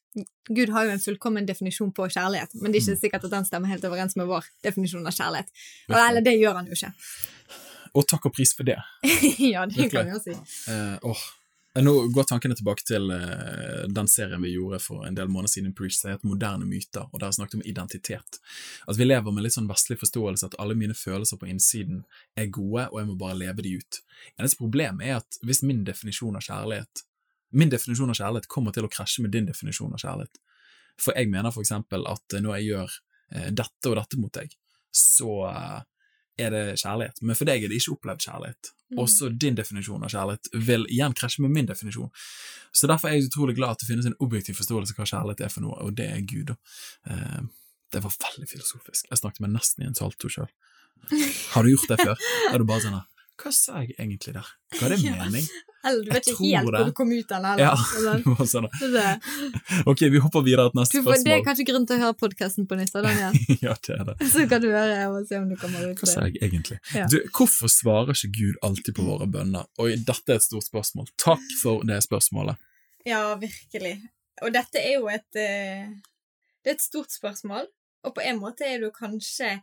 Gud 0.50 0.72
har 0.74 0.85
jo 0.85 0.92
en 0.92 1.00
fullkommen 1.00 1.46
definisjon 1.48 1.94
på 1.96 2.11
kjærlighet, 2.12 2.53
men 2.61 2.72
det 2.72 2.83
er 2.83 2.90
ikke 2.90 3.00
sikkert 3.07 3.24
at 3.24 3.33
den 3.38 3.46
stemmer 3.48 3.72
helt 3.72 3.87
overens 3.88 4.18
med 4.20 4.29
vår 4.29 4.50
definisjon 4.66 5.07
av 5.09 5.16
kjærlighet. 5.16 5.55
Eller 5.88 6.24
det 6.24 6.37
gjør 6.37 6.61
han 6.61 6.68
jo 6.68 6.77
ikke. 6.77 6.92
Og 7.94 8.05
takk 8.11 8.29
og 8.29 8.35
pris 8.35 8.53
for 8.57 8.68
det. 8.68 8.77
ja, 9.55 9.64
det 9.70 9.79
Virkelig. 9.79 9.94
kan 9.94 10.11
vi 10.11 10.12
jo 10.12 10.20
si. 10.20 10.35
Uh, 10.68 11.09
oh. 11.09 11.22
nå 11.87 11.94
går 12.12 12.27
tankene 12.29 12.59
tilbake 12.59 12.85
til 12.85 13.09
uh, 13.14 13.87
den 13.88 14.11
serien 14.11 14.42
vi 14.44 14.53
gjorde 14.59 14.83
for 14.83 15.07
en 15.09 15.16
del 15.16 15.33
måneder 15.33 15.55
siden, 15.55 15.72
Preach, 15.79 15.96
som 16.03 16.12
heter 16.12 16.29
Moderne 16.29 16.68
myter, 16.68 17.07
og 17.07 17.22
der 17.22 17.31
jeg 17.31 17.38
snakket 17.38 17.62
om 17.62 17.64
identitet. 17.70 18.40
At 18.90 19.00
vi 19.00 19.09
lever 19.09 19.33
med 19.33 19.46
litt 19.46 19.57
sånn 19.57 19.70
vestlig 19.70 19.96
forståelse 20.03 20.50
at 20.50 20.59
alle 20.61 20.77
mine 20.77 20.98
følelser 20.98 21.40
på 21.40 21.48
innsiden 21.48 22.05
er 22.37 22.53
gode, 22.53 22.90
og 22.90 23.00
jeg 23.00 23.09
må 23.09 23.16
bare 23.24 23.40
leve 23.46 23.64
de 23.64 23.79
ut. 23.79 24.03
Eneste 24.37 24.61
problem 24.61 25.00
er 25.00 25.22
at 25.22 25.40
hvis 25.46 25.64
min 25.64 25.87
definisjon 25.88 26.37
av 26.37 26.44
kjærlighet 26.44 27.07
Min 27.54 27.72
definisjon 27.72 28.10
av 28.12 28.18
kjærlighet 28.18 28.50
kommer 28.50 28.74
til 28.74 28.86
å 28.86 28.92
krasje 28.92 29.24
med 29.24 29.34
din 29.34 29.48
definisjon 29.48 29.94
av 29.94 30.02
kjærlighet. 30.02 30.42
For 31.00 31.16
jeg 31.18 31.30
mener 31.32 31.54
for 31.54 31.64
eksempel 31.64 32.06
at 32.10 32.36
når 32.38 32.58
jeg 32.58 32.70
gjør 32.70 32.94
uh, 32.94 33.50
dette 33.62 33.90
og 33.90 33.98
dette 33.98 34.20
mot 34.20 34.34
deg, 34.34 34.54
så 34.94 35.30
uh, 35.48 35.80
er 36.38 36.50
det 36.50 36.62
kjærlighet, 36.82 37.20
men 37.22 37.38
for 37.38 37.46
deg 37.46 37.62
er 37.62 37.70
det 37.70 37.78
ikke 37.78 37.94
opplevd 37.94 38.26
kjærlighet. 38.26 38.70
Mm. 38.90 38.98
Også 39.04 39.28
din 39.30 39.58
definisjon 39.58 40.02
av 40.06 40.10
kjærlighet 40.12 40.50
vil 40.66 40.86
igjen 40.90 41.14
krasje 41.16 41.42
med 41.44 41.54
min 41.54 41.68
definisjon. 41.68 42.10
Så 42.74 42.90
derfor 42.90 43.10
er 43.10 43.18
jeg 43.18 43.28
utrolig 43.28 43.54
glad 43.58 43.76
at 43.76 43.84
det 43.84 43.88
finnes 43.90 44.08
en 44.10 44.16
objektiv 44.24 44.58
forståelse 44.58 44.94
av 44.94 45.00
hva 45.00 45.08
kjærlighet 45.10 45.44
er 45.46 45.52
for 45.54 45.66
noe, 45.66 45.78
og 45.82 45.94
det 45.98 46.08
er 46.10 46.24
Gud. 46.26 46.54
Eh, 47.10 47.40
det 47.94 48.02
var 48.02 48.16
veldig 48.26 48.48
filosofisk. 48.50 49.06
Jeg 49.10 49.20
snakket 49.20 49.44
meg 49.44 49.54
nesten 49.54 49.84
i 49.84 49.88
en 49.88 49.98
salto 49.98 50.30
sjøl. 50.30 50.50
Har 51.54 51.66
du 51.66 51.70
gjort 51.70 51.90
det 51.92 52.00
før? 52.00 52.26
Er 52.52 52.62
du 52.62 52.64
bare 52.64 52.80
sånn 52.80 53.00
Hva 53.40 53.50
sa 53.52 53.82
jeg 53.82 53.92
egentlig 53.98 54.32
der? 54.36 54.50
Hva 54.78 54.88
er 54.88 54.94
det 54.94 55.02
mening? 55.04 55.48
Du 55.84 56.10
vet 56.10 56.28
ikke 56.30 56.40
helt 56.40 56.68
hvor 56.70 56.88
du 56.88 56.92
kom 56.96 57.12
ut 57.12 57.32
av 57.34 57.44
den. 57.44 57.62
Ja, 57.64 57.74
det 58.04 58.22
var 58.24 58.48
sånn. 58.48 58.68
ok, 59.90 60.04
vi 60.14 60.22
hopper 60.24 60.44
videre 60.46 60.70
til 60.72 60.80
neste 60.80 61.02
spørsmål. 61.02 61.26
Det 61.26 61.34
er 61.36 61.44
kanskje 61.44 61.66
grunn 61.68 61.86
til 61.88 61.98
å 61.98 62.02
høre 62.06 62.16
podkasten 62.22 62.68
på 62.70 62.78
nytt. 62.80 62.94
Daniel. 62.94 63.36
ja, 63.66 63.74
det 63.86 63.96
er 63.98 64.04
det. 64.08 64.16
Så 64.32 64.46
kan 64.50 64.62
du 64.64 64.68
høre 64.70 64.98
og 65.10 65.28
se 65.28 65.40
om 65.40 65.48
du 65.50 65.56
kommer 65.60 65.84
ut. 65.90 66.00
Hva 66.00 66.10
sa 66.10 66.26
jeg 66.28 66.40
egentlig? 66.40 66.78
Ja. 66.94 67.08
Du, 67.10 67.18
hvorfor 67.34 67.72
svarer 67.72 68.16
ikke 68.16 68.32
Gud 68.38 68.60
alltid 68.66 68.96
på 68.96 69.06
våre 69.06 69.28
bønner? 69.30 69.68
Og 69.82 69.92
dette 70.08 70.34
er 70.34 70.40
et 70.40 70.46
stort 70.46 70.66
spørsmål. 70.68 71.10
Takk 71.20 71.44
for 71.60 71.84
det 71.88 72.00
spørsmålet. 72.06 72.60
Ja, 73.04 73.26
virkelig. 73.40 73.98
Og 74.42 74.54
dette 74.54 74.80
er 74.80 74.96
jo 74.96 75.08
et 75.12 75.28
uh, 75.36 75.92
Det 76.64 76.72
er 76.72 76.76
et 76.78 76.82
stort 76.82 77.12
spørsmål, 77.12 77.68
og 78.04 78.14
på 78.16 78.24
en 78.24 78.40
måte 78.40 78.64
er 78.66 78.80
det 78.80 78.88
jo 78.88 78.94
kanskje 78.96 79.58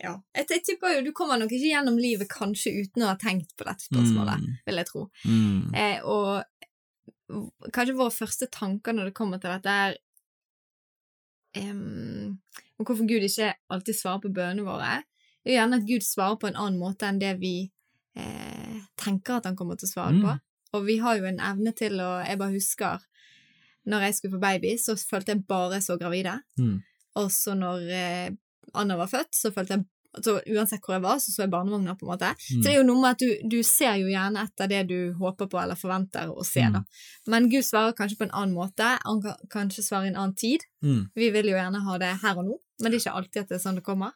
ja. 0.00 0.14
Jeg, 0.36 0.46
jeg, 0.48 0.62
tipper 0.66 0.94
jo 0.96 1.04
du 1.04 1.12
kommer 1.16 1.40
nok 1.40 1.52
ikke 1.52 1.72
gjennom 1.72 1.98
livet 2.00 2.30
kanskje 2.32 2.72
uten 2.82 3.04
å 3.04 3.10
ha 3.12 3.18
tenkt 3.20 3.52
på 3.58 3.66
dette 3.68 3.84
spørsmålet, 3.84 4.44
mm. 4.44 4.60
vil 4.68 4.80
jeg 4.80 4.88
tro. 4.88 5.02
Mm. 5.28 5.74
Eh, 5.76 5.98
og 6.08 7.72
kanskje 7.74 7.98
våre 7.98 8.14
første 8.14 8.48
tanker 8.52 8.96
når 8.96 9.10
det 9.10 9.16
kommer 9.18 9.42
til 9.42 9.52
dette, 9.54 9.76
er 9.80 9.98
um, 11.70 12.38
hvorfor 12.78 13.06
Gud 13.06 13.26
ikke 13.26 13.52
alltid 13.72 13.98
svarer 13.98 14.24
på 14.24 14.32
bønnene 14.34 14.66
våre. 14.66 15.00
Det 15.40 15.50
er 15.50 15.54
jo 15.54 15.58
gjerne 15.58 15.80
at 15.80 15.88
Gud 15.88 16.06
svarer 16.06 16.40
på 16.40 16.50
en 16.50 16.58
annen 16.58 16.80
måte 16.80 17.08
enn 17.08 17.20
det 17.20 17.34
vi 17.40 17.54
eh, 18.18 18.80
tenker 19.00 19.38
at 19.38 19.48
han 19.48 19.56
kommer 19.58 19.78
til 19.78 19.88
å 19.88 19.94
svare 19.94 20.16
mm. 20.16 20.24
på. 20.24 20.36
Og 20.78 20.84
vi 20.86 21.00
har 21.02 21.18
jo 21.18 21.26
en 21.26 21.40
evne 21.42 21.72
til 21.74 21.98
å 21.98 22.10
Jeg 22.22 22.38
bare 22.38 22.54
husker 22.54 23.06
når 23.90 24.04
jeg 24.04 24.16
skulle 24.16 24.36
få 24.36 24.42
baby, 24.42 24.74
så 24.78 24.94
følte 24.94 25.34
jeg 25.34 25.46
bare 25.48 25.80
så 25.82 25.96
gravide. 25.98 26.36
Mm. 26.60 26.76
Og 27.18 27.30
så 27.32 27.56
når 27.58 27.86
eh, 27.96 28.28
Anna 28.74 28.96
var 28.96 29.08
født, 29.10 29.32
så 29.34 29.50
følte 29.54 29.74
jeg 29.76 29.84
altså, 30.14 30.36
Uansett 30.50 30.82
hvor 30.84 30.94
jeg 30.96 31.02
var, 31.04 31.18
så 31.22 31.32
så 31.34 31.42
jeg 31.44 31.50
barnevogna. 31.50 31.94
på 31.98 32.06
en 32.06 32.10
måte. 32.12 32.30
Mm. 32.34 32.60
Så 32.60 32.62
det 32.66 32.72
er 32.72 32.78
jo 32.80 32.86
noe 32.88 33.00
med 33.02 33.10
at 33.10 33.18
du, 33.24 33.48
du 33.56 33.62
ser 33.66 33.94
jo 34.00 34.06
gjerne 34.10 34.42
etter 34.46 34.68
det 34.70 34.80
du 34.88 35.12
håper 35.18 35.46
på 35.50 35.58
eller 35.62 35.78
forventer 35.78 36.30
å 36.30 36.44
se, 36.46 36.60
Mm. 36.66 36.72
da. 36.72 36.82
Men 37.26 37.48
Gud 37.50 37.62
svarer 37.64 37.92
kanskje 37.98 38.18
på 38.18 38.24
en 38.28 38.34
annen 38.34 38.54
måte. 38.54 38.88
Han 39.04 39.22
kan 39.22 39.36
kanskje 39.50 39.82
svare 39.86 40.06
i 40.06 40.12
en 40.12 40.16
annen 40.16 40.34
tid. 40.36 40.60
Mm. 40.82 41.10
Vi 41.14 41.30
vil 41.30 41.46
jo 41.52 41.56
gjerne 41.58 41.82
ha 41.86 41.98
det 41.98 42.14
her 42.22 42.38
og 42.38 42.44
nå, 42.46 42.58
men 42.82 42.90
det 42.90 42.98
er 42.98 43.04
ikke 43.04 43.16
alltid 43.18 43.42
at 43.42 43.48
det 43.48 43.58
er 43.60 43.64
sånn 43.66 43.78
det 43.80 43.84
kommer. 43.86 44.12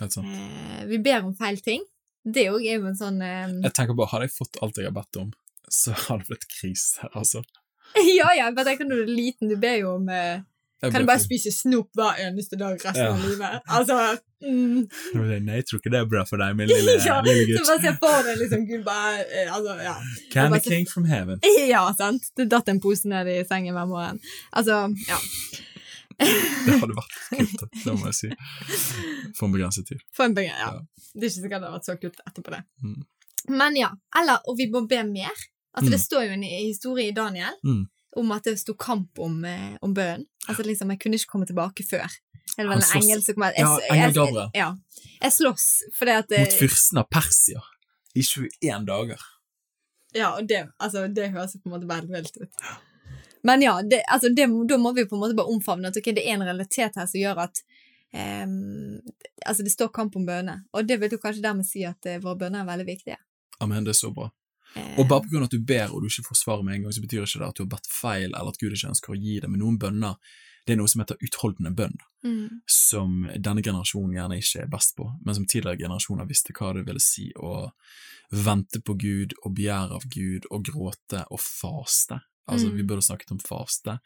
Eh, 0.00 0.84
vi 0.86 0.98
ber 0.98 1.24
om 1.24 1.34
feil 1.36 1.58
ting. 1.62 1.82
Det 2.24 2.46
òg 2.52 2.62
er 2.66 2.78
jo 2.78 2.86
en 2.86 2.96
sånn 2.98 3.18
eh, 3.22 3.48
Jeg 3.66 3.72
tenker 3.74 3.94
bare, 3.98 4.08
Hadde 4.12 4.28
jeg 4.28 4.36
fått 4.36 4.58
alt 4.62 4.76
jeg 4.78 4.86
har 4.86 4.94
bedt 4.94 5.18
om, 5.18 5.32
så 5.68 5.90
hadde 6.06 6.22
det 6.22 6.28
blitt 6.30 6.48
krise. 6.48 7.08
altså. 7.14 7.42
Ja, 8.16 8.30
ja, 8.32 8.46
men 8.54 8.64
når 8.64 8.88
du 8.88 9.02
er 9.02 9.10
liten, 9.10 9.48
du 9.50 9.56
ber 9.60 9.74
jo 9.76 9.96
om 9.98 10.06
eh, 10.08 10.38
Jeg 10.38 10.44
Kan 10.90 11.00
du 11.04 11.06
bare 11.06 11.20
spise 11.22 11.52
snop 11.54 11.88
hver 11.94 12.18
eneste 12.24 12.56
dag 12.58 12.74
resten 12.74 12.96
Ja. 13.04 13.12
av 13.12 13.20
livet? 13.22 13.60
Altså 13.70 13.96
mm, 14.42 14.88
Nei, 15.46 15.54
jeg 15.60 15.66
tror 15.68 15.78
ikke 15.78 15.92
det 15.94 16.00
er 16.00 16.08
bra 16.10 16.24
for 16.26 16.36
deg, 16.42 16.56
min 16.58 16.66
lille, 16.72 16.96
Ja, 17.06 17.20
lille 17.22 17.58
Så 17.60 17.68
bare 17.70 17.82
se 17.84 17.92
for 18.02 18.26
deg 18.26 18.40
liksom 18.42 18.64
Gud 18.66 18.82
bare 18.88 19.20
eh, 19.30 19.52
Altså, 19.54 19.76
ja. 19.86 19.94
Candy 20.32 20.56
bare 20.56 20.64
king 20.66 20.88
from 20.90 21.04
heaven. 21.06 21.38
Ja, 21.74 21.84
sant? 21.94 22.26
Det 22.36 22.48
datt 22.50 22.68
en 22.72 22.80
pose 22.82 23.06
ned 23.08 23.30
i 23.30 23.38
sengen 23.46 23.74
hver 23.78 23.86
morgen. 23.86 24.18
Altså, 24.52 24.80
ja. 25.08 25.20
Det 26.22 26.74
hadde 26.78 26.94
vært 26.94 27.14
kult, 27.30 27.62
det 27.84 27.94
må 27.98 28.10
jeg 28.10 28.14
si. 28.18 28.28
For 29.38 29.48
en 29.48 29.54
begrenset 29.56 29.88
tid. 29.88 30.02
For 30.14 30.28
en 30.28 30.34
begrenset, 30.36 30.60
ja. 30.60 30.74
Ja. 30.76 31.08
Det 31.14 31.26
er 31.26 31.30
ikke 31.32 31.38
sikkert 31.40 31.50
det 31.64 31.66
hadde 31.68 31.72
vært 31.78 31.88
så 31.88 31.96
kult 32.02 32.20
etterpå 32.28 32.52
det. 32.54 32.60
Mm. 32.84 33.00
Men 33.58 33.78
ja. 33.80 33.88
Eller, 34.20 34.38
og 34.48 34.58
vi 34.60 34.68
må 34.70 34.84
be 34.90 35.00
mer. 35.08 35.34
Altså, 35.72 35.88
Mm. 35.88 35.92
det 35.94 36.00
står 36.02 36.22
jo 36.28 36.32
en 36.36 36.42
historie 36.44 37.08
i 37.08 37.14
Daniel 37.16 37.54
Mm. 37.64 37.82
Om 38.16 38.32
at 38.34 38.44
det 38.44 38.58
sto 38.60 38.74
kamp 38.78 39.18
om, 39.22 39.44
eh, 39.44 39.74
om 39.80 39.94
bønnen. 39.94 40.26
Altså 40.48 40.64
liksom, 40.66 40.90
jeg 40.92 41.00
kunne 41.00 41.18
ikke 41.18 41.32
komme 41.32 41.48
tilbake 41.48 41.84
før. 41.86 42.08
Eller 42.58 42.68
var 42.68 42.82
en 42.82 43.02
engel 43.02 43.22
som 43.24 43.36
kom 43.36 43.46
jeg, 43.48 43.54
Ja, 43.62 43.76
engel 43.94 44.14
Gabriel. 44.16 44.50
ja. 44.54 44.70
jeg 45.22 45.32
slåss 45.32 45.68
fordi 45.96 46.16
at 46.20 46.32
Mot 46.34 46.40
eh, 46.40 46.56
fyrsten 46.58 47.00
av 47.00 47.06
Persia 47.08 47.62
i 48.14 48.22
21 48.22 48.88
dager. 48.88 49.22
Ja, 50.12 50.34
og 50.36 50.48
det, 50.48 50.66
altså, 50.76 51.06
det 51.08 51.30
høres 51.32 51.56
på 51.56 51.70
en 51.70 51.76
måte 51.78 51.88
veldig 51.88 52.12
vilt 52.12 52.36
ut. 52.42 52.66
Men 53.42 53.62
ja, 53.64 53.78
det, 53.82 54.02
altså, 54.12 54.28
det, 54.28 54.46
da 54.68 54.78
må 54.78 54.92
vi 54.92 55.06
på 55.08 55.16
en 55.16 55.22
måte 55.22 55.38
bare 55.38 55.50
omfavne 55.50 55.88
at 55.88 55.96
ok, 55.96 56.12
det 56.12 56.26
er 56.26 56.36
en 56.36 56.44
realitet 56.44 56.98
her 57.00 57.08
som 57.08 57.18
gjør 57.22 57.40
at 57.46 57.62
um, 58.44 59.00
altså 59.46 59.64
det 59.64 59.72
står 59.72 59.90
kamp 59.96 60.16
om 60.20 60.26
bønner, 60.28 60.60
og 60.76 60.86
det 60.86 61.00
vil 61.00 61.16
jo 61.16 61.22
kanskje 61.22 61.42
dermed 61.42 61.66
si 61.66 61.86
at 61.88 61.98
uh, 62.06 62.20
våre 62.22 62.38
bønner 62.44 62.62
er 62.62 62.68
veldig 62.68 62.86
viktige. 62.86 63.18
Amen, 63.64 63.86
det 63.88 63.96
er 63.96 63.98
så 63.98 64.12
bra. 64.14 64.28
Eh, 64.76 64.98
Og 64.98 65.08
bare 65.08 65.26
av 65.36 65.42
at 65.44 65.50
du 65.50 65.58
ber 65.60 65.90
og 65.92 66.02
du 66.02 66.08
ikke 66.08 66.28
får 66.30 66.38
svar 66.44 66.62
med 66.64 66.74
en 66.74 66.82
gang, 66.82 66.92
så 66.92 67.02
betyr 67.04 67.22
ikke 67.26 67.38
det 67.42 67.48
at 67.48 67.56
du 67.56 67.62
har 67.64 67.72
bedt 67.76 67.86
feil, 67.90 68.30
eller 68.32 68.48
at 68.48 68.58
Gud 68.58 68.72
ikke 68.72 68.88
ønsker 68.92 69.12
å 69.14 69.20
gi 69.20 69.40
det. 69.40 69.50
Men 69.50 69.60
noen 69.60 69.78
bønner, 69.78 70.16
det 70.66 70.72
er 70.74 70.78
noe 70.78 70.88
som 70.88 71.00
heter 71.02 71.16
utholdende 71.20 71.74
bønn, 71.74 71.96
mm, 72.24 72.60
som 72.70 73.28
denne 73.36 73.62
generasjonen 73.62 74.14
gjerne 74.14 74.38
ikke 74.38 74.62
er 74.62 74.68
best 74.70 74.94
på, 74.96 75.08
men 75.24 75.34
som 75.34 75.46
tidligere 75.46 75.78
generasjoner 75.84 76.28
visste 76.28 76.52
hva 76.54 76.72
det 76.74 76.86
ville 76.86 77.00
si 77.02 77.32
å 77.36 77.70
vente 78.32 78.80
på 78.80 78.94
Gud 78.96 79.34
og 79.44 79.54
begjære 79.56 79.96
av 79.98 80.04
Gud 80.08 80.46
og 80.50 80.62
gråte 80.64 81.24
og 81.30 81.40
faste. 81.40 82.20
Altså, 82.48 82.66
Mm. 82.70 82.76
Vi 82.76 82.82
burde 82.82 83.02
snakket 83.02 83.30
om 83.30 83.38
faste. 83.38 84.00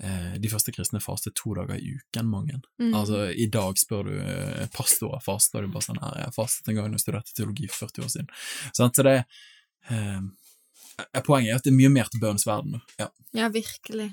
Eh, 0.00 0.38
de 0.38 0.48
første 0.48 0.72
kristne 0.72 1.00
fastet 1.00 1.34
to 1.34 1.52
dager 1.54 1.74
i 1.76 1.92
uken, 1.98 2.26
mange. 2.26 2.60
mm, 2.80 2.94
Altså, 2.94 3.28
I 3.36 3.46
dag 3.46 3.74
spør 3.76 4.04
du 4.04 4.18
eh, 4.20 4.66
pastorer, 4.72 5.20
faster 5.22 5.60
du 5.60 5.68
bare 5.68 5.82
sånn 5.82 6.00
her, 6.00 6.24
jeg 6.24 6.34
fastet 6.34 6.68
en 6.68 6.74
gang 6.76 6.90
da 6.90 6.96
jeg 6.96 7.00
studerte 7.00 7.34
teologi 7.34 7.68
for 7.68 7.86
40 7.88 8.04
år 8.04 8.08
siden. 8.08 8.28
Så 8.72 8.88
det 9.02 9.06
eh, 9.06 9.24
eh, 9.90 10.20
Poenget 11.26 11.50
er 11.50 11.56
at 11.56 11.64
det 11.64 11.72
er 11.72 11.78
mye 11.80 11.90
mer 11.90 12.10
til 12.12 12.20
bønnens 12.22 12.46
verden. 12.46 12.80
Ja. 13.00 13.08
ja, 13.34 13.48
virkelig. 13.48 14.12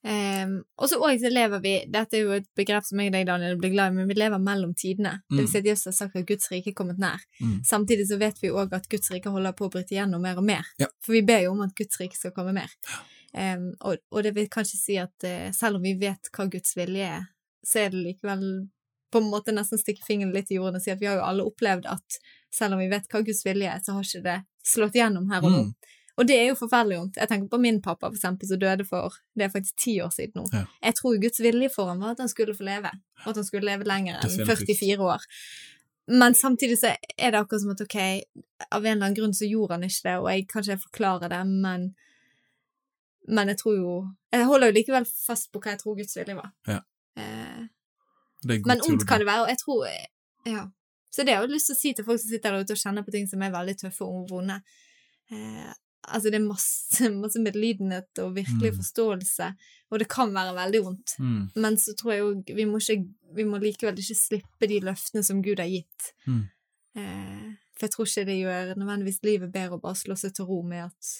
Um, 0.00 0.62
og 0.80 0.88
så 0.88 0.96
òg 0.96 1.20
lever 1.28 1.60
vi 1.60 1.72
Dette 1.92 2.16
er 2.16 2.22
jo 2.22 2.30
et 2.32 2.46
begrep 2.56 2.86
som 2.88 3.02
jeg 3.02 3.10
og 3.10 3.16
deg, 3.18 3.26
Daniel, 3.28 3.58
blir 3.60 3.74
glad 3.74 3.90
i, 3.92 3.96
men 3.98 4.08
vi 4.08 4.14
lever 4.16 4.40
mellom 4.40 4.70
tidene. 4.72 5.18
Det 5.28 5.36
vil 5.36 5.44
Mm. 5.44 5.50
si 5.52 5.58
at 5.58 5.66
Jesus 5.68 5.84
har 5.90 5.92
sagt 5.92 6.16
at 6.16 6.26
Guds 6.26 6.48
rike 6.50 6.70
er 6.70 6.76
kommet 6.78 6.98
nær. 6.98 7.20
Mm. 7.40 7.58
Samtidig 7.64 8.06
så 8.08 8.16
vet 8.18 8.40
vi 8.40 8.48
òg 8.48 8.72
at 8.72 8.88
Guds 8.88 9.10
rike 9.12 9.28
holder 9.28 9.52
på 9.52 9.66
å 9.68 9.70
bryte 9.74 9.92
gjennom 9.98 10.22
mer 10.22 10.38
og 10.38 10.44
mer. 10.44 10.64
Ja. 10.78 10.86
For 11.04 11.12
vi 11.12 11.20
ber 11.22 11.42
jo 11.44 11.50
om 11.52 11.60
at 11.60 11.74
Guds 11.76 12.00
rike 12.00 12.16
skal 12.16 12.32
komme 12.32 12.54
mer. 12.56 12.70
Um, 13.34 13.74
og, 13.80 13.98
og 14.10 14.22
det 14.24 14.32
vil 14.34 14.48
kanskje 14.48 14.78
si 14.80 14.96
at 14.96 15.12
uh, 15.28 15.50
selv 15.52 15.76
om 15.76 15.82
vi 15.82 15.92
vet 16.00 16.32
hva 16.32 16.48
Guds 16.48 16.72
vilje 16.76 17.04
er, 17.18 17.26
så 17.62 17.84
er 17.84 17.90
det 17.92 18.00
likevel 18.00 18.70
på 19.12 19.18
en 19.20 19.28
måte 19.28 19.52
nesten 19.52 19.76
stikke 19.78 20.06
fingeren 20.06 20.32
litt 20.32 20.50
i 20.50 20.56
jorden 20.56 20.78
og 20.78 20.82
si 20.82 20.90
at 20.94 21.00
vi 21.00 21.06
har 21.10 21.18
jo 21.18 21.26
alle 21.26 21.44
opplevd 21.44 21.84
at 21.90 22.16
selv 22.54 22.74
om 22.74 22.80
vi 22.80 22.88
vet 22.88 23.04
hva 23.10 23.20
Guds 23.26 23.44
vilje 23.44 23.68
er, 23.68 23.80
så 23.84 23.92
har 23.92 24.06
ikke 24.06 24.22
det 24.24 24.38
slått 24.66 24.98
gjennom 24.98 25.30
her 25.30 25.44
og 25.44 25.52
nå. 25.54 25.62
Mm. 25.68 25.96
Og 26.20 26.26
det 26.28 26.36
er 26.36 26.50
jo 26.50 26.58
forferdelig 26.58 26.98
vondt. 26.98 27.18
Jeg 27.22 27.30
tenker 27.30 27.48
på 27.48 27.58
min 27.62 27.78
pappa, 27.80 28.10
for 28.10 28.18
eksempel, 28.18 28.48
som 28.50 28.60
døde 28.60 28.84
for 28.84 29.14
det 29.38 29.46
er 29.46 29.52
faktisk 29.54 29.76
ti 29.80 29.94
år 30.04 30.10
siden 30.12 30.42
nå. 30.42 30.46
Ja. 30.52 30.66
Jeg 30.90 30.98
tror 30.98 31.16
Guds 31.22 31.40
vilje 31.40 31.70
for 31.72 31.88
ham 31.88 32.02
var 32.04 32.12
at 32.16 32.20
han 32.20 32.28
skulle 32.28 32.56
få 32.56 32.66
leve, 32.66 32.90
og 33.22 33.30
at 33.32 33.40
han 33.40 33.46
skulle 33.46 33.70
leve 33.70 33.88
lenger 33.88 34.20
enn 34.20 34.50
44 34.50 34.98
år. 35.00 35.24
Men 36.10 36.34
samtidig 36.34 36.76
så 36.80 36.92
er 37.16 37.32
det 37.32 37.40
akkurat 37.40 37.62
som 37.62 37.72
at 37.72 37.80
ok, 37.86 37.96
av 38.68 38.84
en 38.84 38.92
eller 38.92 39.06
annen 39.06 39.16
grunn 39.16 39.34
så 39.36 39.48
gjorde 39.48 39.78
han 39.78 39.86
ikke 39.86 40.08
det, 40.08 40.16
og 40.18 40.28
jeg 40.32 40.46
kan 40.50 40.66
ikke 40.66 40.84
forklare 40.88 41.32
det, 41.32 41.42
men 41.46 41.90
men 43.30 43.52
jeg 43.52 43.58
tror 43.60 43.74
jo 43.76 43.90
Jeg 44.32 44.46
holder 44.48 44.70
jo 44.70 44.74
likevel 44.74 45.04
fast 45.06 45.50
på 45.52 45.60
hva 45.60 45.74
jeg 45.74 45.80
tror 45.82 45.96
Guds 45.98 46.16
vilje 46.16 46.36
var. 46.36 46.50
Ja. 46.66 46.80
Eh, 47.20 47.64
men 48.66 48.80
ondt 48.86 49.06
kan 49.06 49.20
det 49.22 49.28
være, 49.28 49.46
og 49.46 49.52
jeg 49.52 49.60
tror 49.64 49.88
Ja. 50.48 50.66
Så 51.10 51.24
det 51.26 51.34
har 51.34 51.42
jeg 51.46 51.50
lyst 51.56 51.66
til 51.70 51.74
å 51.76 51.80
si 51.80 51.92
til 51.94 52.04
folk 52.06 52.20
som 52.22 52.30
sitter 52.30 52.52
der 52.54 52.62
ute 52.64 52.72
og 52.76 52.82
kjenner 52.82 53.02
på 53.06 53.10
ting 53.14 53.26
som 53.26 53.42
er 53.42 53.50
veldig 53.54 53.76
tøffe 53.80 54.06
og 54.06 54.28
vonde. 54.30 54.60
Eh, 55.30 55.72
altså, 56.06 56.30
det 56.30 56.38
er 56.38 56.44
masse, 56.46 57.10
masse 57.22 57.40
medlidenhet 57.42 58.18
og 58.22 58.34
virkelig 58.36 58.70
Mm. 58.72 58.78
forståelse, 58.78 59.48
og 59.90 59.98
det 59.98 60.08
kan 60.08 60.32
være 60.34 60.54
veldig 60.54 60.82
vondt. 60.84 61.16
Mm. 61.18 61.50
Men 61.56 61.76
så 61.76 61.94
tror 61.98 62.12
jeg 62.12 62.20
jo 62.20 62.54
vi 62.56 62.64
må, 62.64 62.78
ikke, 62.78 63.08
vi 63.34 63.44
må 63.44 63.58
likevel 63.62 63.98
ikke 63.98 64.14
slippe 64.18 64.68
de 64.70 64.80
løftene 64.80 65.24
som 65.26 65.42
Gud 65.42 65.58
har 65.58 65.66
gitt. 65.68 66.12
Mm. 66.26 66.44
Eh, 66.96 67.50
for 67.74 67.86
jeg 67.86 67.90
tror 67.94 68.06
ikke 68.06 68.26
det 68.26 68.38
gjør 68.40 68.74
nødvendigvis 68.76 69.22
livet 69.24 69.52
bedre 69.52 69.78
å 69.78 69.80
bare 69.82 69.94
slå 69.98 70.16
seg 70.18 70.34
til 70.34 70.44
ro 70.44 70.62
med 70.62 70.84
at, 70.90 71.12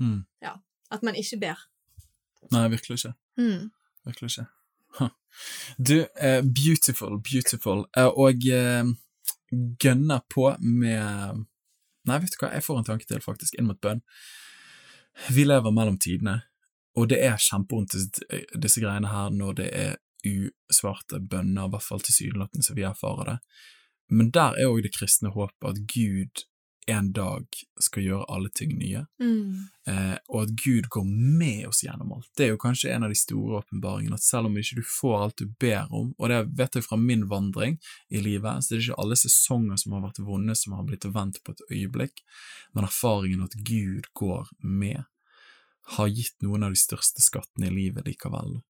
Mm. 0.00 0.24
at 0.90 1.02
man 1.02 1.14
ikke 1.14 1.38
ber. 1.40 1.58
Nei, 2.52 2.68
virkelig 2.68 2.98
ikke. 2.98 3.14
Mm. 3.38 3.70
Virkelig 4.06 4.30
ikke. 4.30 4.46
Huh. 4.98 5.08
Du, 5.78 6.06
eh, 6.20 6.42
beautiful, 6.42 7.18
beautiful. 7.20 7.86
Eh, 7.96 8.04
og 8.18 8.44
eh, 8.46 8.84
gønner 9.52 10.22
på 10.32 10.50
med 10.60 11.44
Nei, 12.02 12.16
vet 12.18 12.32
du 12.34 12.40
hva, 12.40 12.48
jeg 12.50 12.64
får 12.66 12.80
en 12.80 12.86
tanke 12.88 13.06
til, 13.06 13.20
faktisk, 13.22 13.54
inn 13.54 13.68
mot 13.68 13.78
bønn. 13.78 14.00
Vi 15.30 15.44
lever 15.46 15.70
mellom 15.70 16.00
tidene, 16.02 16.40
og 16.98 17.12
det 17.12 17.20
er 17.22 17.36
kjempevondt, 17.38 17.94
disse, 17.94 18.82
greiene 18.82 19.12
her, 19.12 19.30
når 19.30 19.60
det 19.60 19.68
er 19.70 19.92
usvarte 20.26 21.20
bønner, 21.22 21.68
i 21.68 21.74
hvert 21.76 21.86
fall 21.86 22.02
tilsynelatende 22.02 22.66
som 22.66 22.78
vi 22.78 22.88
erfarer 22.88 23.30
det. 23.30 23.36
Men 24.10 24.32
der 24.34 24.58
er 24.58 24.72
òg 24.72 24.82
det 24.82 24.92
kristne 24.96 25.30
håpet 25.30 25.68
at 25.70 25.78
Gud 25.94 26.42
en 26.86 27.12
dag 27.12 27.46
skal 27.80 28.02
gjøre 28.02 28.26
alle 28.28 28.50
ting 28.50 28.72
nye 28.78 29.06
Mm. 29.20 29.68
eh, 29.86 30.16
og 30.28 30.42
at 30.42 30.54
Gud 30.64 30.88
går 30.88 31.04
med 31.04 31.66
oss 31.66 31.82
gjennom 31.84 32.12
alt. 32.12 32.28
Det 32.36 32.46
er 32.46 32.50
jo 32.50 32.58
kanskje 32.58 32.90
en 32.90 33.02
av 33.06 33.10
de 33.10 33.18
store 33.18 33.62
åpenbaringene, 33.62 34.14
at 34.14 34.22
selv 34.22 34.46
om 34.46 34.56
ikke 34.58 34.76
du 34.80 34.82
får 34.82 35.22
alt 35.22 35.36
du 35.36 35.46
ber 35.46 35.86
om, 35.90 36.14
og 36.18 36.28
det 36.28 36.40
vet 36.58 36.74
jeg 36.74 36.84
fra 36.84 36.96
min 36.96 37.28
vandring 37.30 37.78
i 38.10 38.20
livet, 38.20 38.64
så 38.64 38.74
er 38.74 38.78
det 38.78 38.88
ikke 38.88 39.00
alle 39.02 39.16
sesonger 39.16 39.76
som 39.76 39.92
har 39.92 40.02
vært 40.02 40.22
vonde 40.26 40.56
som 40.58 40.72
har 40.72 40.84
blitt 40.84 41.04
vendt 41.04 41.42
på 41.44 41.54
et 41.54 41.64
øyeblikk, 41.70 42.22
men 42.74 42.84
erfaringen 42.84 43.42
at 43.44 43.54
Gud 43.54 44.10
går 44.14 44.48
med, 44.60 45.04
har 45.96 46.06
gitt 46.08 46.36
noen 46.42 46.62
av 46.62 46.70
de 46.70 46.78
største 46.78 47.22
skattene 47.22 47.66
i 47.66 47.74
livet 47.74 48.06
likevel. 48.06 48.60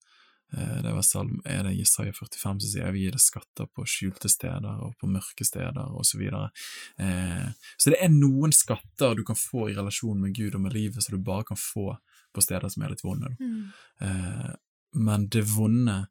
Eh, 0.53 0.83
Det 0.83 0.93
var 0.93 1.03
salm, 1.03 1.41
er 1.45 1.63
det 1.65 1.77
Jesaja 1.79 2.13
45 2.13 2.61
som 2.61 2.69
sier 2.71 2.93
vi 2.93 3.05
gir 3.07 3.11
gi 3.13 3.17
deg 3.17 3.21
skatter 3.25 3.67
på 3.73 3.85
skjulte 3.89 4.29
steder 4.29 4.83
og 4.85 4.95
på 5.01 5.09
mørke 5.09 5.45
steder 5.45 5.81
og 5.97 6.05
så 6.05 6.19
videre. 6.19 6.51
Eh, 6.99 7.53
så 7.77 7.91
det 7.91 8.01
er 8.03 8.09
noen 8.13 8.53
skatter 8.53 9.15
du 9.17 9.25
kan 9.25 9.37
få 9.39 9.71
i 9.71 9.75
relasjon 9.77 10.21
med 10.21 10.35
Gud 10.35 10.55
og 10.55 10.61
med 10.61 10.73
livet 10.77 11.03
som 11.03 11.17
du 11.17 11.23
bare 11.23 11.45
kan 11.45 11.57
få 11.57 11.97
på 12.35 12.43
steder 12.45 12.69
som 12.73 12.83
er 12.83 12.91
litt 12.95 13.05
vonde. 13.05 13.35
Mm. 13.41 13.73
Eh, 14.01 14.53
men 14.95 15.29
det 15.29 15.45
vonde 15.49 16.07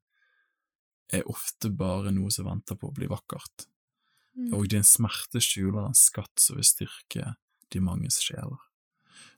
er 1.14 1.28
ofte 1.28 1.70
bare 1.70 2.12
noe 2.16 2.32
som 2.32 2.46
venter 2.48 2.76
på 2.80 2.90
å 2.90 2.96
bli 2.96 3.08
vakkert, 3.12 3.68
Mm. 4.38 4.54
og 4.54 4.70
din 4.70 4.84
smerte 4.84 5.42
skjuler 5.44 5.86
en 5.90 5.94
skatt 5.94 6.40
som 6.40 6.56
vil 6.56 6.64
styrke 6.64 7.36
de 7.70 7.80
manges 7.84 8.22
sjeler. 8.24 8.58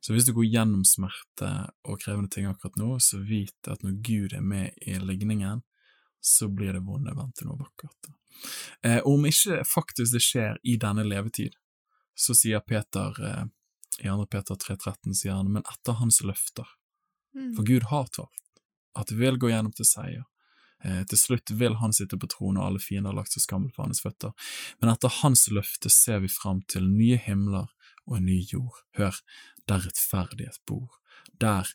Så 0.03 0.13
hvis 0.13 0.25
du 0.27 0.33
går 0.35 0.49
gjennom 0.49 0.83
smerte 0.87 1.49
og 1.87 2.01
krevende 2.01 2.29
ting 2.33 2.45
akkurat 2.49 2.77
nå, 2.79 2.97
så 2.99 3.21
vit 3.23 3.69
at 3.71 3.83
når 3.85 3.99
Gud 4.03 4.35
er 4.35 4.43
med 4.43 4.73
i 4.81 4.97
ligningen, 4.99 5.63
så 6.23 6.47
blir 6.47 6.73
det 6.73 6.83
vonde 6.85 7.13
vendt 7.15 7.35
til 7.39 7.49
noe 7.49 7.59
vakkert. 7.59 8.11
Eh, 8.83 9.01
om 9.07 9.25
ikke 9.27 9.61
faktisk 9.67 10.15
det 10.15 10.23
skjer 10.23 10.59
i 10.63 10.77
denne 10.79 11.03
levetid, 11.07 11.55
så 12.15 12.35
sier 12.37 12.63
Peter 12.63 13.17
eh, 13.23 13.43
i 14.03 14.09
2. 14.09 14.25
Peter 14.31 14.55
3,13 14.55 15.13
sier 15.15 15.35
han, 15.37 15.51
men 15.51 15.65
etter 15.69 15.99
hans 15.99 16.21
løfter, 16.23 16.67
Mm. 17.33 17.55
for 17.55 17.63
Gud 17.65 17.83
har 17.89 18.05
talt, 18.13 18.43
at 18.93 19.07
det 19.09 19.15
vil 19.17 19.39
gå 19.41 19.49
gjennom 19.49 19.73
til 19.73 19.87
seier. 19.89 20.25
Eh, 20.83 21.03
til 21.09 21.17
slutt 21.17 21.49
vil 21.49 21.79
han 21.79 21.93
sitte 21.95 22.17
på 22.19 22.27
tronen, 22.29 22.59
og 22.61 22.67
alle 22.67 22.81
fiender 22.83 23.09
har 23.09 23.17
lagt 23.17 23.33
seg 23.33 23.41
skammel 23.41 23.71
på 23.73 23.81
hans 23.81 24.03
føtter. 24.03 24.35
Men 24.81 24.91
etter 24.93 25.09
hans 25.23 25.47
løfte 25.49 25.89
ser 25.89 26.19
vi 26.19 26.29
fram 26.29 26.61
til 26.69 26.85
nye 26.85 27.17
himler 27.17 27.71
og 28.07 28.17
en 28.17 28.27
ny 28.27 28.39
jord. 28.51 28.83
Hør, 28.97 29.19
der 29.69 29.85
rettferdighet 29.85 30.59
bor, 30.67 30.99
der 31.41 31.69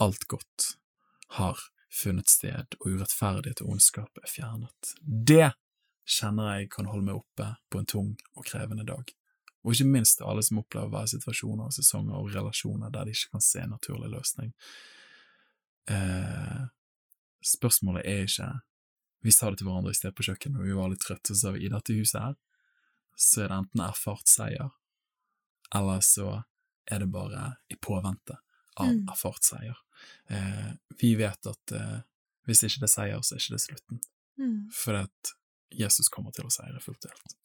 alt 0.00 0.26
godt 0.30 0.76
har 1.38 1.58
funnet 1.92 2.30
sted, 2.30 2.76
og 2.80 2.94
urettferdighet 2.94 3.60
og 3.64 3.74
ondskap 3.76 4.22
er 4.22 4.30
fjernet. 4.30 4.94
Det 5.02 5.52
kjenner 6.08 6.56
jeg 6.56 6.70
kan 6.72 6.88
holde 6.90 7.06
meg 7.06 7.20
oppe 7.20 7.48
på 7.70 7.80
en 7.80 7.88
tung 7.88 8.14
og 8.34 8.46
krevende 8.48 8.86
dag. 8.88 9.12
Og 9.62 9.74
ikke 9.74 9.86
minst 9.86 10.22
alle 10.26 10.42
som 10.42 10.58
opplever 10.58 10.90
å 10.90 10.94
være 10.96 11.12
situasjoner 11.14 11.68
og 11.68 11.76
sesonger 11.76 12.18
og 12.18 12.32
relasjoner 12.34 12.90
der 12.90 13.06
de 13.06 13.14
ikke 13.14 13.36
kan 13.36 13.44
se 13.44 13.62
en 13.62 13.74
naturlig 13.76 14.10
løsning. 14.10 14.50
Eh, 15.90 16.62
spørsmålet 17.42 18.06
er 18.06 18.28
ikke 18.28 18.52
Vi 19.22 19.30
sa 19.30 19.50
det 19.50 19.60
til 19.60 19.68
hverandre 19.68 19.92
i 19.94 19.94
sted 19.94 20.10
på 20.18 20.24
kjøkkenet 20.26 20.58
og 20.58 20.66
vi 20.66 20.74
var 20.74 20.88
litt 20.90 21.04
trøtte, 21.04 21.30
så 21.30 21.38
sa 21.38 21.50
vi 21.54 21.60
i 21.62 21.68
dette 21.70 21.94
huset 21.94 22.18
her, 22.18 22.32
så 23.14 23.44
er 23.44 23.52
det 23.52 23.58
enten 23.60 23.82
erfart 23.84 24.26
seier, 24.26 24.72
eller 25.74 26.00
så 26.04 26.42
er 26.90 26.98
det 27.04 27.10
bare 27.12 27.56
i 27.70 27.76
påvente 27.76 28.38
av 28.76 28.88
Mm. 28.88 29.08
erfart 29.12 29.44
seier. 29.44 29.76
Eh, 30.30 30.72
vi 31.00 31.14
vet 31.14 31.46
at 31.46 31.72
eh, 31.72 32.00
hvis 32.46 32.62
ikke 32.66 32.80
det 32.82 32.88
er 32.88 32.94
seier, 32.94 33.20
så 33.22 33.34
er 33.36 33.38
ikke 33.42 33.54
det 33.56 33.60
slutten. 33.66 34.00
Mm. 34.38 34.70
For 34.72 34.94
at 35.04 35.32
Jesus 35.70 36.08
kommer 36.08 36.32
til 36.32 36.44
å 36.48 36.50
seire 36.52 36.80
fullt 36.80 37.04
og 37.04 37.10
helt. 37.14 37.36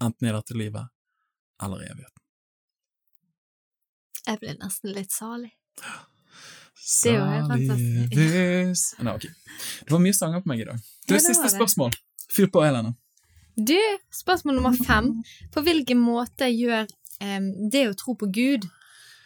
Enten 0.00 0.28
i 0.28 0.32
dette 0.32 0.54
livet 0.56 0.86
eller 1.62 1.82
i 1.82 1.88
evigheten. 1.88 2.20
Jeg 4.26 4.40
blir 4.40 4.56
nesten 4.60 4.92
litt 4.96 5.12
salig. 5.12 5.52
Det 5.76 7.10
er 7.12 7.18
jo 7.18 7.24
helt 7.24 7.48
Salig 7.48 7.68
fantastisk. 7.68 8.16
vis 8.18 8.82
Nei, 9.00 9.12
ok. 9.14 9.26
Det 9.86 9.92
var 9.94 10.02
mye 10.04 10.16
sanger 10.16 10.42
på 10.44 10.50
meg 10.50 10.60
i 10.60 10.66
dag. 10.68 10.80
Du, 11.08 11.14
Ja, 11.14 11.20
siste 11.22 11.48
spørsmål. 11.52 11.94
Fyr 12.32 12.48
på, 12.52 12.62
Helene. 12.64 12.94
Du, 13.56 13.76
spørsmål 14.12 14.56
nummer 14.58 14.74
fem. 14.84 15.10
På 15.54 15.62
hvilken 15.64 16.00
måte 16.02 16.48
gjør 16.50 16.88
det 17.20 17.88
å 17.88 17.94
tro 17.98 18.14
på 18.14 18.26
Gud 18.26 18.66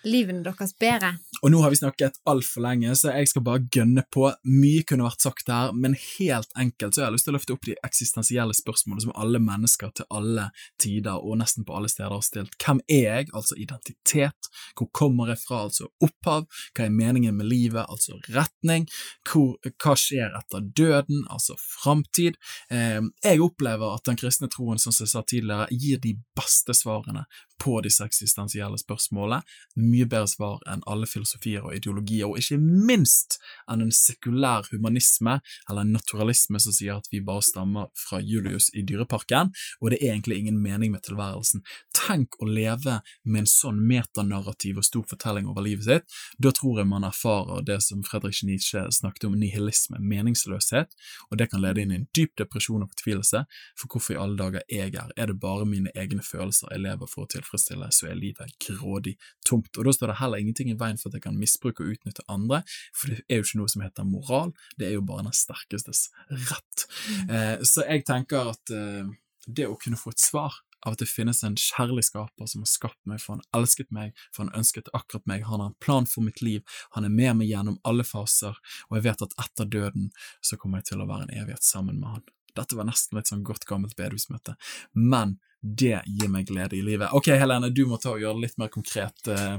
livene 0.07 0.45
deres 0.47 0.75
bedre? 0.79 1.15
Og 1.43 1.53
nå 1.53 1.61
har 1.63 1.71
vi 1.71 1.79
snakket 1.79 2.19
altfor 2.29 2.65
lenge, 2.65 2.95
så 2.99 3.13
jeg 3.15 3.31
skal 3.31 3.45
bare 3.47 3.65
gønne 3.75 4.03
på. 4.15 4.27
Mye 4.49 4.85
kunne 4.89 5.07
vært 5.07 5.25
sagt 5.25 5.51
her, 5.53 5.73
men 5.75 5.95
helt 5.95 6.51
enkelt 6.59 6.95
så 6.95 7.03
jeg 7.03 7.09
har 7.09 7.15
lyst 7.15 7.29
til 7.29 7.35
å 7.35 7.39
løfte 7.39 7.55
opp 7.55 7.69
de 7.69 7.77
eksistensielle 7.87 8.57
spørsmålene 8.57 9.07
som 9.07 9.15
alle 9.19 9.41
mennesker 9.43 9.93
til 9.99 10.09
alle 10.15 10.49
tider 10.83 11.19
og 11.19 11.39
nesten 11.43 11.67
på 11.69 11.77
alle 11.79 11.91
steder 11.93 12.15
har 12.15 12.25
stilt. 12.27 12.57
Hvem 12.63 12.83
er 12.91 13.05
jeg? 13.07 13.31
Altså 13.39 13.59
identitet. 13.59 14.51
Hvor 14.79 14.91
kommer 14.95 15.33
jeg 15.33 15.43
fra? 15.45 15.65
Altså 15.69 15.91
opphav. 16.05 16.49
Hva 16.75 16.87
er 16.87 16.95
meningen 16.95 17.39
med 17.39 17.51
livet? 17.51 17.87
Altså 17.87 18.19
retning. 18.35 18.89
Hvor, 19.29 19.57
hva 19.79 19.97
skjer 19.99 20.35
etter 20.39 20.67
døden? 20.77 21.25
Altså 21.31 21.59
framtid. 21.59 22.39
Eh, 22.75 23.01
jeg 23.25 23.45
opplever 23.45 23.95
at 23.95 24.07
den 24.09 24.19
kristne 24.19 24.51
troen, 24.53 24.81
som 24.83 24.95
jeg 24.95 25.11
sa 25.13 25.23
tidligere, 25.23 25.69
gir 25.71 26.03
de 26.03 26.17
beste 26.39 26.75
svarene 26.77 27.27
på 27.59 27.81
disse 27.83 28.05
eksistensielle 28.07 28.79
spørsmålene. 28.79 29.43
Mye 29.89 30.07
bedre 30.09 30.29
svar 30.31 30.63
enn 30.71 30.83
alle 30.91 31.09
filosofier 31.09 31.65
og 31.67 31.75
ideologier, 31.77 32.29
og 32.29 32.41
ikke 32.41 32.59
minst 32.61 33.39
enn 33.71 33.85
en 33.87 33.95
sekulær 33.95 34.69
humanisme, 34.73 35.39
eller 35.69 35.85
en 35.85 35.95
naturalisme 35.97 36.61
som 36.63 36.75
sier 36.75 36.99
at 36.99 37.09
vi 37.13 37.23
bare 37.25 37.45
stammer 37.47 37.91
fra 37.99 38.21
Julius 38.21 38.71
i 38.75 38.85
Dyreparken, 38.87 39.53
og 39.81 39.93
det 39.93 40.01
er 40.01 40.15
egentlig 40.15 40.41
ingen 40.43 40.61
mening 40.63 40.93
med 40.95 41.05
tilværelsen. 41.07 41.65
Tenk 41.97 42.39
å 42.43 42.49
leve 42.49 42.99
med 43.25 43.45
en 43.45 43.51
sånn 43.51 43.81
metanarrativ 43.89 44.81
og 44.83 44.87
stor 44.87 45.07
fortelling 45.11 45.49
over 45.51 45.65
livet 45.67 45.87
sitt. 45.89 46.19
Da 46.39 46.53
tror 46.55 46.83
jeg 46.83 46.91
man 46.91 47.07
erfarer 47.09 47.65
det 47.67 47.81
som 47.85 48.05
Fredrik 48.07 48.43
Nietzsche 48.47 48.85
snakket 48.95 49.29
om, 49.29 49.39
nihilisme, 49.39 50.01
meningsløshet, 50.01 50.95
og 51.31 51.41
det 51.41 51.51
kan 51.53 51.63
lede 51.65 51.83
inn 51.83 51.95
i 51.95 52.01
en 52.03 52.09
dyp 52.17 52.37
depresjon 52.41 52.85
og 52.85 52.93
fortvilelse, 52.95 53.45
for 53.79 53.93
hvorfor 53.93 54.17
i 54.17 54.21
alle 54.21 54.39
dager 54.39 54.65
er 54.67 54.89
jeg 54.89 54.95
er, 54.97 55.13
Er 55.17 55.27
det 55.27 55.41
bare 55.41 55.67
mine 55.67 55.91
egne 55.95 56.23
følelser 56.23 56.69
jeg 56.73 56.83
lever 56.85 57.07
for 57.07 57.25
å 57.25 57.31
tilfredsstille, 57.33 57.91
så 57.93 58.09
er 58.09 58.19
livet 58.19 58.55
grådig 58.63 59.17
tomt. 59.47 59.78
Og 59.79 59.89
da 59.89 59.95
står 59.95 60.13
det 60.13 60.19
heller 60.21 60.43
ingenting 60.43 60.73
i 60.73 60.77
veien 60.79 60.99
for 61.01 61.11
at 61.11 61.19
jeg 61.19 61.27
kan 61.29 61.39
misbruke 61.39 61.85
og 61.85 61.95
utnytte 61.97 62.27
andre, 62.29 62.63
for 62.97 63.15
det 63.15 63.23
er 63.29 63.41
jo 63.41 63.49
ikke 63.49 63.63
noe 63.63 63.73
som 63.73 63.85
heter 63.85 64.09
moral, 64.09 64.55
det 64.81 64.91
er 64.91 64.97
jo 64.99 65.05
bare 65.07 65.27
den 65.29 65.37
sterkestes 65.37 66.09
rett. 66.29 66.87
Eh, 67.29 67.57
så 67.67 67.87
jeg 67.87 68.07
tenker 68.09 68.55
at 68.55 68.75
eh, 68.75 69.11
det 69.49 69.69
å 69.69 69.79
kunne 69.81 69.99
få 70.01 70.13
et 70.13 70.23
svar 70.23 70.61
av 70.87 70.95
at 70.95 71.03
det 71.03 71.09
finnes 71.11 71.41
en 71.45 71.57
kjærlig 71.59 72.05
skaper 72.07 72.47
som 72.51 72.63
har 72.63 72.71
skapt 72.71 73.01
meg, 73.09 73.21
for 73.23 73.37
han 73.37 73.45
elsket 73.57 73.91
meg, 73.95 74.15
for 74.31 74.45
han 74.45 74.61
ønsket 74.61 74.91
akkurat 74.95 75.27
meg, 75.31 75.47
han 75.49 75.63
har 75.63 75.73
en 75.73 75.81
plan 75.83 76.07
for 76.07 76.27
mitt 76.27 76.43
liv, 76.45 76.63
han 76.95 77.09
er 77.09 77.15
med 77.15 77.41
meg 77.41 77.51
gjennom 77.51 77.81
alle 77.89 78.07
faser, 78.07 78.59
og 78.89 78.99
jeg 78.99 79.09
vet 79.09 79.27
at 79.27 79.37
etter 79.45 79.71
døden 79.73 80.11
så 80.45 80.59
kommer 80.61 80.83
jeg 80.83 80.93
til 80.93 81.03
å 81.03 81.09
være 81.11 81.27
en 81.27 81.37
evighet 81.43 81.67
sammen 81.67 81.99
med 81.99 82.13
han. 82.15 82.27
Dette 82.59 82.79
var 82.79 82.89
nesten 82.89 83.19
litt 83.19 83.31
sånn 83.31 83.47
godt 83.47 83.67
gammelt 83.69 83.99
bedehusmøte, 83.99 84.57
men 84.95 85.39
det 85.63 86.03
gir 86.07 86.29
meg 86.31 86.47
glede 86.47 86.77
i 86.79 86.83
livet. 86.83 87.09
Ok, 87.13 87.27
Helene, 87.35 87.71
du 87.75 87.85
må 87.87 87.99
ta 88.01 88.13
og 88.15 88.21
gjøre 88.23 88.35
det 88.39 88.45
litt 88.49 88.59
mer 88.59 88.69
konkret, 88.69 89.29
eh, 89.29 89.59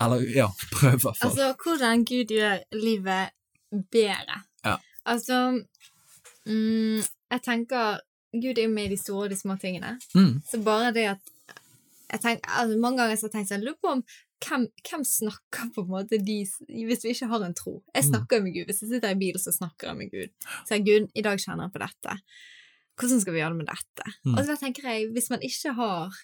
eller 0.00 0.22
ja, 0.36 0.46
prøv 0.72 0.94
i 0.94 1.02
hvert 1.02 1.18
fall. 1.18 1.30
Altså, 1.30 1.50
hvordan 1.64 2.04
Gud 2.08 2.32
gjør 2.32 2.62
livet 2.72 3.30
bedre. 3.92 4.40
Ja. 4.64 4.76
Altså 5.06 5.36
mm, 6.46 7.02
Jeg 7.30 7.42
tenker 7.44 8.00
Gud 8.32 8.58
er 8.58 8.66
jo 8.68 8.72
med 8.72 8.86
i 8.88 8.94
de 8.94 8.98
store 9.00 9.26
og 9.26 9.30
de 9.32 9.36
små 9.38 9.56
tingene. 9.60 9.96
Mm, 10.14 10.40
Så 10.46 10.60
bare 10.62 10.92
det 10.94 11.06
at 11.16 12.20
tenker, 12.22 12.46
altså, 12.46 12.78
Mange 12.78 12.98
ganger 13.02 13.16
så 13.16 13.26
har 13.26 13.30
jeg 13.30 13.36
tenkt 13.38 13.50
sånn, 13.52 13.64
lurer 13.66 13.80
på 13.82 13.92
om 13.96 14.02
hvem, 14.40 14.66
hvem 14.88 15.02
snakker 15.04 15.70
på 15.74 15.82
en 15.84 15.90
måte 15.92 16.18
de 16.24 16.36
Hvis 16.46 17.02
vi 17.04 17.10
ikke 17.12 17.28
har 17.28 17.42
en 17.44 17.54
tro. 17.58 17.82
Jeg 17.94 18.04
Mm. 18.04 18.08
snakker 18.12 18.36
jo 18.38 18.42
med 18.46 18.54
Gud. 18.54 18.66
Hvis 18.70 18.80
jeg 18.82 18.88
sitter 18.94 19.10
i 19.10 19.18
bil, 19.20 19.36
så 19.38 19.52
snakker 19.52 19.88
jeg 19.90 19.96
med 19.98 20.10
Gud. 20.10 20.30
Så 20.66 20.74
jeg, 20.78 20.84
Gud, 20.86 21.10
i 21.14 21.22
dag 21.22 21.38
kjenner 21.38 21.66
jeg 21.68 21.72
på 21.74 21.82
dette. 21.84 22.14
Hvordan 23.00 23.22
skal 23.22 23.34
vi 23.34 23.40
gjøre 23.42 23.54
det 23.54 23.60
med 23.62 23.70
dette? 23.70 24.12
Mm. 24.26 24.36
Og 24.36 24.44
så 24.46 24.56
tenker 24.60 24.86
jeg, 24.90 25.08
hvis 25.14 25.28
man 25.32 25.44
ikke 25.46 25.74
har 25.78 26.16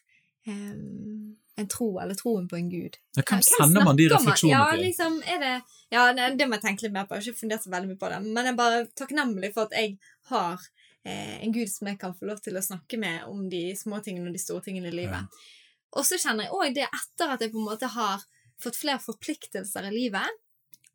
um, 0.48 1.34
en 1.56 1.68
tro, 1.72 1.88
eller 2.02 2.18
troen 2.18 2.48
på 2.48 2.58
en 2.58 2.68
gud 2.70 2.98
ja, 3.16 3.22
hvem 3.22 3.42
sender 3.44 3.84
man 3.86 3.98
de 3.98 4.08
refleksjonene 4.12 4.56
Ja, 4.56 4.70
til? 4.74 4.82
liksom, 4.84 5.18
er 5.24 5.42
det 5.42 5.54
Ja, 5.94 6.06
det 6.12 6.48
må 6.48 6.58
jeg 6.58 6.64
tenke 6.66 6.86
litt 6.86 6.94
mer 6.94 7.06
på. 7.06 7.16
Jeg 7.16 7.22
har 7.22 7.32
ikke 7.32 7.40
fundert 7.44 7.64
så 7.64 7.70
veldig 7.72 7.92
mye 7.92 8.00
på 8.00 8.10
det. 8.10 8.22
Men 8.26 8.42
jeg 8.42 8.52
er 8.52 8.58
bare 8.58 8.80
takknemlig 8.98 9.52
for 9.54 9.70
at 9.70 9.76
jeg 9.78 9.94
har 10.32 10.64
eh, 11.06 11.36
en 11.46 11.54
gud 11.54 11.70
som 11.70 11.90
jeg 11.90 12.00
kan 12.00 12.16
få 12.18 12.26
lov 12.28 12.40
til 12.44 12.58
å 12.58 12.64
snakke 12.64 12.98
med 13.00 13.28
om 13.30 13.44
de 13.52 13.68
små 13.78 14.02
tingene 14.04 14.32
og 14.32 14.36
de 14.36 14.42
store 14.42 14.66
tingene 14.66 14.90
i 14.90 14.96
livet. 14.96 15.22
Ja. 15.22 15.62
Og 15.96 16.04
så 16.08 16.18
kjenner 16.20 16.48
jeg 16.48 16.56
òg 16.58 16.74
det 16.76 16.88
etter 16.88 17.32
at 17.32 17.44
jeg 17.44 17.54
på 17.54 17.62
en 17.62 17.70
måte 17.70 17.88
har 17.94 18.26
fått 18.62 18.78
flere 18.80 19.00
forpliktelser 19.04 19.88
i 19.88 19.94
livet. 19.94 20.42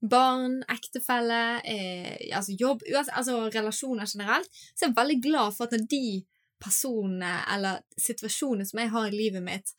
Barn, 0.02 0.64
ektefelle, 0.72 1.62
eh, 1.62 2.16
altså 2.34 2.56
jobb, 2.58 2.82
altså 2.98 3.38
relasjoner 3.54 4.10
generelt. 4.10 4.50
Så 4.74 4.86
er 4.86 4.90
jeg 4.90 4.98
veldig 4.98 5.18
glad 5.22 5.56
for 5.56 5.68
at 5.68 5.76
når 5.76 5.86
de 5.92 6.06
personene 6.62 7.34
eller 7.54 7.82
situasjonene 7.98 8.66
som 8.70 8.82
jeg 8.82 8.94
har 8.94 9.08
i 9.08 9.16
livet 9.18 9.46
mitt, 9.46 9.74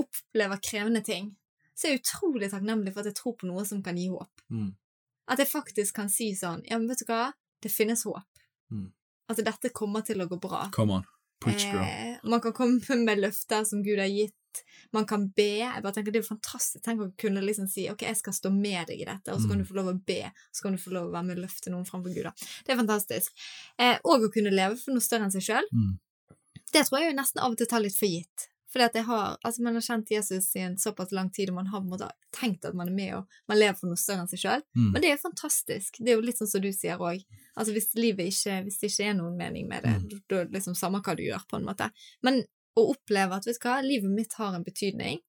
opplever 0.00 0.60
krevende 0.64 1.02
ting, 1.04 1.34
så 1.76 1.88
er 1.88 1.94
jeg 1.94 2.02
utrolig 2.02 2.50
takknemlig 2.52 2.92
for 2.94 3.02
at 3.02 3.10
jeg 3.10 3.18
tror 3.18 3.36
på 3.40 3.48
noe 3.48 3.64
som 3.68 3.82
kan 3.84 3.98
gi 3.98 4.08
håp. 4.12 4.44
Mm. 4.52 4.70
At 5.32 5.40
jeg 5.40 5.52
faktisk 5.52 5.96
kan 6.00 6.10
si 6.10 6.32
sånn 6.36 6.64
Ja, 6.66 6.76
men 6.80 6.88
vet 6.90 7.04
du 7.04 7.08
hva? 7.08 7.30
Det 7.62 7.70
finnes 7.72 8.04
håp. 8.08 8.42
Mm. 8.72 8.88
At 9.30 9.40
dette 9.44 9.70
kommer 9.72 10.04
til 10.04 10.20
å 10.20 10.28
gå 10.28 10.38
bra. 10.40 10.66
Come 10.74 11.00
on. 11.00 11.06
Eh, 11.86 12.18
man 12.24 12.40
kan 12.40 12.52
komme 12.52 12.80
med 13.08 13.18
løfter 13.18 13.64
som 13.66 13.82
Gud 13.82 13.98
har 13.98 14.08
gitt. 14.12 14.34
Man 14.92 15.06
kan 15.08 15.28
be. 15.32 15.46
Jeg 15.62 15.82
bare 15.82 15.92
tenker 15.96 16.12
Det 16.12 16.20
er 16.20 16.24
jo 16.26 16.34
fantastisk. 16.34 16.82
Tenk 16.84 17.00
å 17.00 17.10
kunne 17.16 17.40
liksom 17.40 17.66
si 17.68 17.86
ok, 17.88 18.02
jeg 18.04 18.16
skal 18.18 18.32
stå 18.36 18.50
med 18.52 18.86
deg 18.90 19.00
i 19.00 19.06
dette, 19.08 19.32
og 19.32 19.40
så 19.40 19.48
kan 19.48 19.56
Mm. 19.58 19.64
du 19.64 19.70
få 19.70 19.74
lov 19.80 19.88
å 19.94 20.04
be. 20.06 20.18
Så 20.52 20.62
kan 20.62 20.72
du 20.72 20.78
få 20.78 20.92
lov 20.92 21.08
å 21.08 21.12
være 21.14 21.24
med 21.30 21.38
og 21.38 21.44
løfte 21.46 21.70
noen 21.72 21.86
framfor 21.88 22.12
Gud. 22.14 22.24
da. 22.24 22.32
Det 22.66 22.74
er 22.74 22.76
fantastisk. 22.82 23.32
Eh, 23.78 23.98
og 24.04 24.20
å 24.28 24.32
kunne 24.32 24.52
leve 24.52 24.76
for 24.76 24.92
noe 24.92 25.00
større 25.00 25.24
enn 25.24 25.32
seg 25.32 25.42
sjøl. 25.48 25.64
Mm. 25.72 25.98
Det 26.72 26.84
tror 26.88 27.00
jeg 27.00 27.12
jo 27.12 27.16
nesten 27.20 27.40
av 27.42 27.50
og 27.52 27.58
til 27.58 27.66
tar 27.66 27.80
litt 27.80 27.96
for 27.96 28.06
gitt. 28.08 28.48
Fordi 28.72 28.84
at 28.86 28.94
jeg 28.96 29.04
har, 29.04 29.36
altså 29.44 29.62
Man 29.62 29.74
har 29.76 29.82
kjent 29.84 30.10
Jesus 30.10 30.46
i 30.56 30.60
en 30.64 30.78
såpass 30.80 31.10
lang 31.12 31.28
tid, 31.30 31.50
og 31.50 31.56
man 31.60 31.66
har 31.68 31.80
på 31.82 31.84
en 31.84 31.92
måte 31.92 32.08
tenkt 32.32 32.64
at 32.64 32.74
man 32.74 32.88
er 32.88 32.94
med 32.96 33.14
og 33.18 33.26
man 33.48 33.58
lever 33.58 33.76
for 33.76 33.86
noe 33.92 34.00
større 34.00 34.24
enn 34.24 34.30
seg 34.30 34.40
sjøl. 34.40 34.62
Mm. 34.76 34.86
Men 34.94 35.02
det 35.02 35.08
er 35.10 35.16
jo 35.18 35.22
fantastisk. 35.28 35.98
Det 36.00 36.08
er 36.12 36.16
jo 36.16 36.24
litt 36.24 36.38
sånn 36.40 36.48
som 36.48 36.62
du 36.64 36.70
sier 36.72 36.96
òg. 36.96 37.20
Altså 37.56 37.74
hvis 37.76 37.90
livet 38.00 38.32
ikke, 38.32 38.62
hvis 38.64 38.78
det 38.80 38.88
ikke 38.90 39.10
er 39.10 39.18
noen 39.18 39.36
mening 39.36 39.68
med 39.68 39.84
det, 39.84 39.92
Mm. 40.00 40.22
da 40.28 40.36
er 40.40 40.44
det 40.48 40.54
liksom 40.56 40.74
samme 40.74 41.02
hva 41.04 41.14
du 41.16 41.22
gjør, 41.22 41.44
på 41.50 41.56
en 41.60 41.66
måte. 41.68 41.90
Men 42.22 42.40
å 42.80 42.86
oppleve 42.94 43.36
at 43.36 43.44
vet 43.46 43.60
du 43.60 43.68
hva, 43.68 43.82
livet 43.84 44.10
mitt 44.10 44.32
har 44.40 44.54
en 44.56 44.64
betydning. 44.64 45.20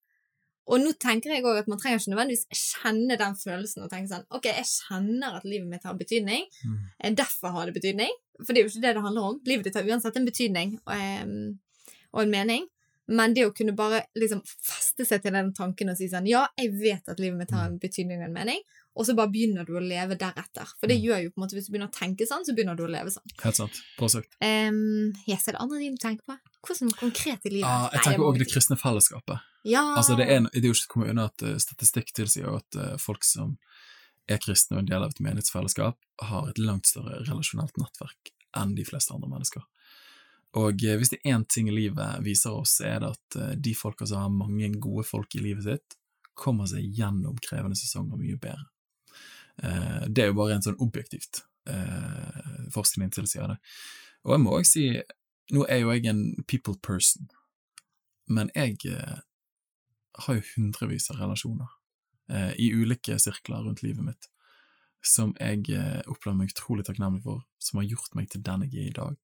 Og 0.71 0.79
nå 0.79 0.93
tenker 0.95 1.33
jeg 1.35 1.43
òg 1.43 1.57
at 1.59 1.67
man 1.67 1.77
trenger 1.77 1.99
ikke 1.99 2.13
nødvendigvis 2.13 2.47
kjenne 2.55 3.17
den 3.19 3.33
følelsen 3.35 3.83
og 3.83 3.89
tenke 3.91 4.07
sånn 4.07 4.23
Ok, 4.31 4.45
jeg 4.47 4.63
kjenner 4.63 5.35
at 5.35 5.43
livet 5.43 5.67
mitt 5.67 5.83
har 5.83 5.93
betydning. 5.99 6.45
Mm. 6.63 6.77
Eh, 7.03 7.11
Derfor 7.19 7.51
har 7.51 7.65
det 7.67 7.73
betydning. 7.75 8.13
For 8.39 8.53
det 8.53 8.61
er 8.61 8.63
jo 8.63 8.71
ikke 8.71 8.81
det 8.87 8.93
det 8.95 9.03
handler 9.03 9.21
om. 9.33 9.41
Livet 9.45 9.65
ditt 9.67 9.75
har 9.75 9.83
uansett 9.83 10.15
en 10.15 10.25
betydning 10.25 10.79
og, 10.87 10.93
em, 10.95 11.59
og 12.13 12.21
en 12.23 12.31
mening. 12.31 12.69
Men 13.07 13.33
det 13.35 13.43
å 13.47 13.51
kunne 13.55 13.73
bare 13.75 14.05
liksom 14.15 14.39
feste 14.47 15.03
seg 15.05 15.23
til 15.25 15.33
den 15.35 15.49
tanken 15.53 15.89
og 15.91 15.97
si 15.99 16.07
sånn 16.07 16.27
Ja, 16.29 16.45
jeg 16.57 16.71
vet 16.79 17.09
at 17.11 17.19
livet 17.19 17.37
mitt 17.41 17.51
har 17.51 17.65
en 17.67 17.77
betydning 17.81 18.21
og 18.21 18.29
en 18.29 18.33
mening, 18.37 18.61
og 18.95 19.05
så 19.07 19.15
bare 19.17 19.27
begynner 19.33 19.65
du 19.67 19.73
å 19.75 19.81
leve 19.83 20.15
deretter. 20.15 20.69
For 20.79 20.87
det 20.87 20.99
Mm. 21.01 21.03
gjør 21.03 21.23
jo 21.23 21.29
på 21.31 21.37
en 21.37 21.43
måte 21.43 21.55
Hvis 21.57 21.65
du 21.67 21.71
begynner 21.73 21.89
å 21.89 21.97
tenke 21.97 22.23
sånn, 22.29 22.45
så 22.45 22.55
begynner 22.55 22.77
du 22.77 22.83
å 22.85 22.91
leve 22.91 23.11
sånn. 23.11 23.25
Helt 23.43 23.55
sant. 23.55 23.81
Påsøkt. 23.97 24.29
sagt. 24.31 24.69
Um, 24.69 25.11
yes, 25.27 25.47
er 25.47 25.57
det 25.57 25.61
andre 25.61 25.79
ting 25.79 25.95
du 25.97 26.01
tenker 26.07 26.23
på? 26.29 26.37
Hvordan 26.63 26.93
konkret 26.95 27.45
i 27.45 27.49
livet? 27.49 27.67
Ah, 27.67 27.89
jeg 27.91 28.01
tenker 28.03 28.23
òg 28.23 28.37
det 28.39 28.47
kristne 28.47 28.77
fellesskapet. 28.79 29.39
Ja. 29.65 29.83
Altså, 29.97 30.15
det, 30.15 30.29
er, 30.29 30.39
det 30.53 30.63
er 30.63 30.69
jo 30.69 30.73
ikke 30.77 30.87
til 30.87 30.91
å 30.91 30.93
komme 30.93 31.09
unna 31.09 31.25
at 31.25 31.41
eh, 31.43 31.57
statistikk 31.59 32.13
tilsier 32.13 32.47
at 32.55 32.75
eh, 32.75 32.95
folk 32.97 33.23
som 33.23 33.57
er 34.29 34.37
kristne 34.39 34.77
og 34.77 34.83
en 34.83 34.85
del 34.87 35.03
av 35.03 35.09
et 35.11 35.19
menighetsfellesskap, 35.19 35.97
har 36.21 36.47
et 36.49 36.57
langt 36.61 36.87
større 36.87 37.19
relasjonelt 37.27 37.75
nettverk 37.75 38.31
enn 38.55 38.75
de 38.75 38.85
fleste 38.87 39.11
andre 39.11 39.27
mennesker. 39.27 39.63
Og 40.59 40.85
eh, 40.85 40.97
hvis 40.99 41.13
det 41.13 41.19
er 41.21 41.35
én 41.35 41.45
ting 41.49 41.69
livet 41.73 42.21
viser 42.25 42.53
oss, 42.53 42.77
er 42.85 43.01
det 43.01 43.13
at 43.15 43.39
eh, 43.39 43.55
de 43.57 43.73
folka 43.77 44.05
som 44.09 44.21
har 44.21 44.33
mange 44.33 44.69
gode 44.81 45.05
folk 45.07 45.33
i 45.37 45.41
livet 45.41 45.65
sitt, 45.65 45.97
kommer 46.37 46.69
seg 46.69 46.85
gjennom 46.97 47.37
krevende 47.45 47.77
sesonger 47.77 48.19
mye 48.21 48.37
bedre. 48.41 48.67
Eh, 49.63 50.05
det 50.09 50.23
er 50.23 50.31
jo 50.31 50.37
bare 50.37 50.55
rent 50.55 50.69
sånn 50.69 50.79
objektivt. 50.81 51.45
Forskningen 51.63 52.71
forskning 52.75 53.11
tilsier 53.15 53.47
det. 53.47 53.55
Og 54.27 54.33
jeg 54.33 54.41
må 54.43 54.55
også 54.57 54.71
si, 54.73 54.87
Nå 55.53 55.61
er 55.71 55.81
jo 55.81 55.91
jeg 55.91 56.07
en 56.07 56.21
people 56.47 56.73
person, 56.83 57.25
men 58.31 58.49
jeg 58.55 58.77
har 58.87 60.37
jo 60.37 60.43
hundrevis 60.53 61.09
av 61.11 61.19
relasjoner 61.19 61.67
i 62.55 62.69
ulike 62.71 63.17
sirkler 63.19 63.65
rundt 63.65 63.83
livet 63.83 64.07
mitt 64.07 64.29
som 65.03 65.33
jeg 65.35 65.67
opplever 66.07 66.37
meg 66.39 66.53
utrolig 66.55 66.87
takknemlig 66.87 67.25
for, 67.25 67.43
som 67.59 67.81
har 67.81 67.89
gjort 67.91 68.15
meg 68.15 68.31
til 68.31 68.43
den 68.47 68.63
jeg 68.69 68.85
er 68.85 68.87
i 68.87 68.95
dag. 68.95 69.19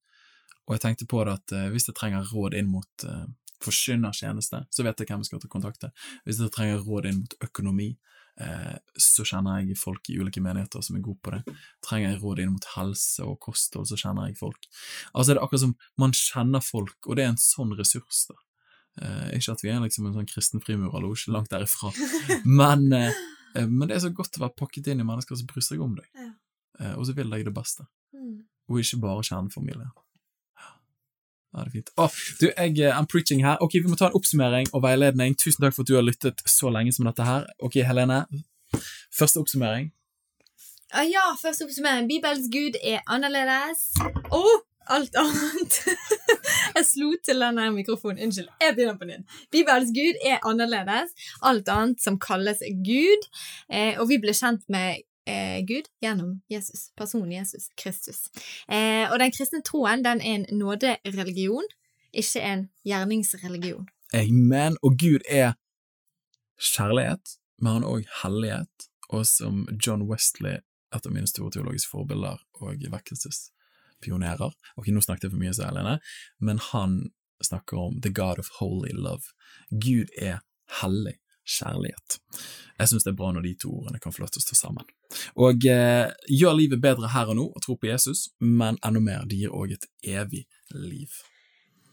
Og 0.70 0.76
jeg 0.78 0.84
tenkte 0.86 1.08
på 1.10 1.24
det 1.26 1.34
at 1.34 1.52
eh, 1.58 1.70
hvis 1.74 1.90
jeg 1.90 1.98
trenger 1.98 2.30
råd 2.30 2.54
inn 2.60 2.70
mot 2.70 3.06
eh, 3.10 3.26
forkynnertjeneste, 3.64 4.62
så 4.72 4.86
vet 4.86 5.02
jeg 5.02 5.10
hvem 5.10 5.24
jeg 5.24 5.30
skal 5.32 5.42
til 5.44 5.52
kontakte. 5.52 5.90
Hvis 6.28 6.40
jeg 6.42 6.54
trenger 6.56 6.84
råd 6.86 7.08
inn 7.10 7.24
mot 7.24 7.34
økonomi, 7.44 7.88
eh, 8.40 8.76
så 8.96 9.26
kjenner 9.28 9.64
jeg 9.66 9.78
folk 9.82 10.10
i 10.14 10.18
ulike 10.22 10.44
menigheter 10.44 10.84
som 10.86 10.96
er 11.00 11.04
gode 11.06 11.20
på 11.26 11.34
det. 11.36 11.42
Trenger 11.86 12.14
jeg 12.14 12.22
råd 12.22 12.44
inn 12.44 12.54
mot 12.56 12.68
helse 12.76 13.26
og 13.26 13.40
kosthold, 13.44 13.90
så 13.90 13.98
kjenner 14.00 14.30
jeg 14.30 14.38
folk. 14.40 14.70
Altså 15.14 15.34
det 15.34 15.38
er 15.40 15.44
akkurat 15.48 15.66
som 15.66 15.76
man 16.00 16.14
kjenner 16.16 16.64
folk, 16.64 16.98
og 17.10 17.18
det 17.20 17.26
er 17.26 17.34
en 17.34 17.42
sånn 17.42 17.74
ressurs, 17.80 18.28
da. 18.30 18.38
Eh, 19.00 19.28
ikke 19.40 19.54
at 19.58 19.62
vi 19.64 19.70
er 19.74 19.82
liksom 19.84 20.08
en 20.10 20.16
sånn 20.20 20.30
kristen 20.30 20.64
frimurerlosje, 20.64 21.32
langt 21.34 21.52
derifra, 21.54 21.92
men, 22.62 22.88
eh, 22.96 23.14
eh, 23.56 23.66
men 23.68 23.88
det 23.90 23.98
er 23.98 24.06
så 24.08 24.14
godt 24.16 24.38
å 24.40 24.46
være 24.46 24.58
pakket 24.60 24.90
inn 24.94 25.02
i 25.04 25.08
mennesker 25.08 25.40
som 25.40 25.48
bryr 25.50 25.66
seg 25.66 25.82
om 25.84 25.94
deg, 26.00 26.08
Ja. 26.20 26.30
eh, 26.80 26.94
og 26.98 27.06
så 27.08 27.16
vil 27.18 27.30
deg 27.34 27.46
det 27.48 27.54
beste, 27.56 27.88
Mm. 28.14 28.44
og 28.70 28.80
ikke 28.82 29.00
bare 29.04 29.24
kjernefamilie. 29.24 29.90
Ja, 31.54 31.64
det 31.64 31.68
er 31.68 31.72
fint. 31.74 31.92
Oh, 31.98 32.18
du, 32.42 32.46
jeg 32.50 32.90
er 32.90 33.06
preaching 33.10 33.46
her. 33.46 33.58
Ok, 33.62 33.74
Vi 33.74 33.90
må 33.90 33.98
ta 33.98 34.10
en 34.10 34.18
oppsummering 34.20 34.70
og 34.74 34.84
veiledning. 34.86 35.38
Tusen 35.38 35.66
takk 35.66 35.76
for 35.76 35.86
at 35.86 35.90
du 35.90 35.96
har 35.98 36.06
lyttet 36.06 36.44
så 36.46 36.70
lenge 36.70 36.94
som 36.94 37.10
dette 37.10 37.26
her. 37.26 37.50
Ok, 37.60 37.82
Helene. 37.86 38.24
Første 39.18 39.42
oppsummering. 39.42 39.90
Ah, 40.94 41.06
ja, 41.06 41.26
første 41.42 41.66
oppsummering. 41.66 42.10
Bibels 42.10 42.50
Gud 42.54 42.78
er 42.84 43.02
annerledes. 43.08 43.90
Oh! 44.30 44.70
alt 44.90 45.16
annet. 45.20 45.78
jeg 46.76 46.86
slo 46.88 47.12
til 47.26 47.44
denne 47.44 47.70
mikrofonen. 47.76 48.22
Unnskyld. 48.26 48.50
Jeg 48.62 48.76
begynner 48.76 48.98
på 48.98 49.10
nytt. 49.10 49.38
Bibels 49.54 49.94
Gud 49.96 50.20
er 50.26 50.42
annerledes. 50.50 51.14
Alt 51.46 51.70
annet 51.74 52.02
som 52.04 52.20
kalles 52.22 52.64
Gud. 52.86 53.30
Eh, 53.70 54.00
og 54.00 54.10
vi 54.10 54.20
ble 54.22 54.34
kjent 54.36 54.66
med 54.74 55.06
eh, 55.30 55.60
Gud 55.68 55.90
gjennom 56.04 56.40
Jesus, 56.52 56.90
personen 56.98 57.32
Jesus 57.32 57.70
Kristus. 57.78 58.28
Eh, 58.68 59.06
og 59.12 59.20
den 59.22 59.34
kristne 59.36 59.62
troen 59.66 60.04
den 60.06 60.22
er 60.22 60.40
en 60.40 60.48
nådereligion, 60.58 61.68
ikke 62.14 62.42
en 62.42 62.68
gjerningsreligion. 62.88 63.88
Amen. 64.18 64.78
Og 64.82 64.98
Gud 64.98 65.26
er 65.30 65.54
kjærlighet, 66.60 67.38
men 67.62 67.78
han 67.78 67.86
er 67.86 67.94
òg 67.94 68.10
hellighet. 68.24 68.90
Og 69.10 69.26
som 69.26 69.64
John 69.86 70.06
Wesley, 70.10 70.60
et 70.96 71.06
av 71.06 71.14
mine 71.14 71.30
store 71.30 71.54
teologiske 71.54 71.92
forbilder 71.92 72.42
og 72.64 72.82
vekkelsespionerer 72.92 74.54
Ok, 74.78 74.90
nå 74.90 75.02
snakket 75.06 75.28
jeg 75.28 75.34
for 75.36 75.42
mye, 75.42 75.54
så 75.54 75.70
Helene, 75.70 76.00
men 76.42 76.62
han 76.72 77.00
snakker 77.46 77.78
om 77.78 78.00
the 78.02 78.12
God 78.14 78.42
of 78.42 78.50
holy 78.60 78.94
love. 78.94 79.34
Gud 79.70 80.10
er 80.18 80.42
hellig 80.82 81.20
kjærlighet. 81.50 82.20
Jeg 82.80 82.88
syns 82.92 83.04
det 83.08 83.12
er 83.12 83.18
bra 83.20 83.32
når 83.36 83.44
de 83.48 83.56
to 83.60 83.72
ordene 83.82 84.00
kan 84.00 84.14
få 84.16 84.24
lov 84.24 84.30
til 84.32 84.40
å 84.44 84.46
stå 84.46 84.56
sammen. 84.60 84.86
Og 85.36 85.66
eh, 85.68 86.08
gjør 86.32 86.56
livet 86.62 86.82
bedre 86.84 87.10
her 87.12 87.32
og 87.34 87.40
nå 87.42 87.48
og 87.50 87.64
tro 87.66 87.76
på 87.76 87.90
Jesus, 87.90 88.30
men 88.40 88.78
enda 88.86 89.02
mer, 89.04 89.26
det 89.28 89.42
gir 89.42 89.52
òg 89.56 89.74
et 89.76 89.90
evig 90.08 90.46
liv. 90.78 91.10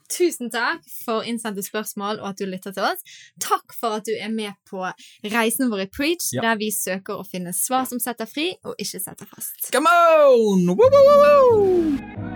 Tusen 0.07 0.53
takk 0.55 0.85
for 1.03 1.27
innsendte 1.27 1.65
spørsmål 1.67 2.21
og 2.21 2.29
at 2.29 2.39
du 2.39 2.47
lytter 2.47 2.71
til 2.77 2.85
oss. 2.87 3.03
Takk 3.43 3.75
for 3.75 3.97
at 3.99 4.07
du 4.07 4.13
er 4.15 4.31
med 4.31 4.55
på 4.71 4.85
reisen 5.35 5.67
vår 5.73 5.83
i 5.89 5.91
Preach, 5.91 6.29
Ja. 6.37 6.45
der 6.47 6.61
vi 6.63 6.71
søker 6.71 7.19
å 7.19 7.27
finne 7.27 7.51
svar 7.57 7.89
som 7.91 7.99
setter 7.99 8.31
fri, 8.31 8.53
og 8.63 8.79
ikke 8.79 9.03
setter 9.03 9.27
fast. 9.27 9.73
Come 9.75 9.91
on! 9.91 10.63
Woo, 10.71 10.77
woo, 10.95 11.05
woo, 11.11 12.36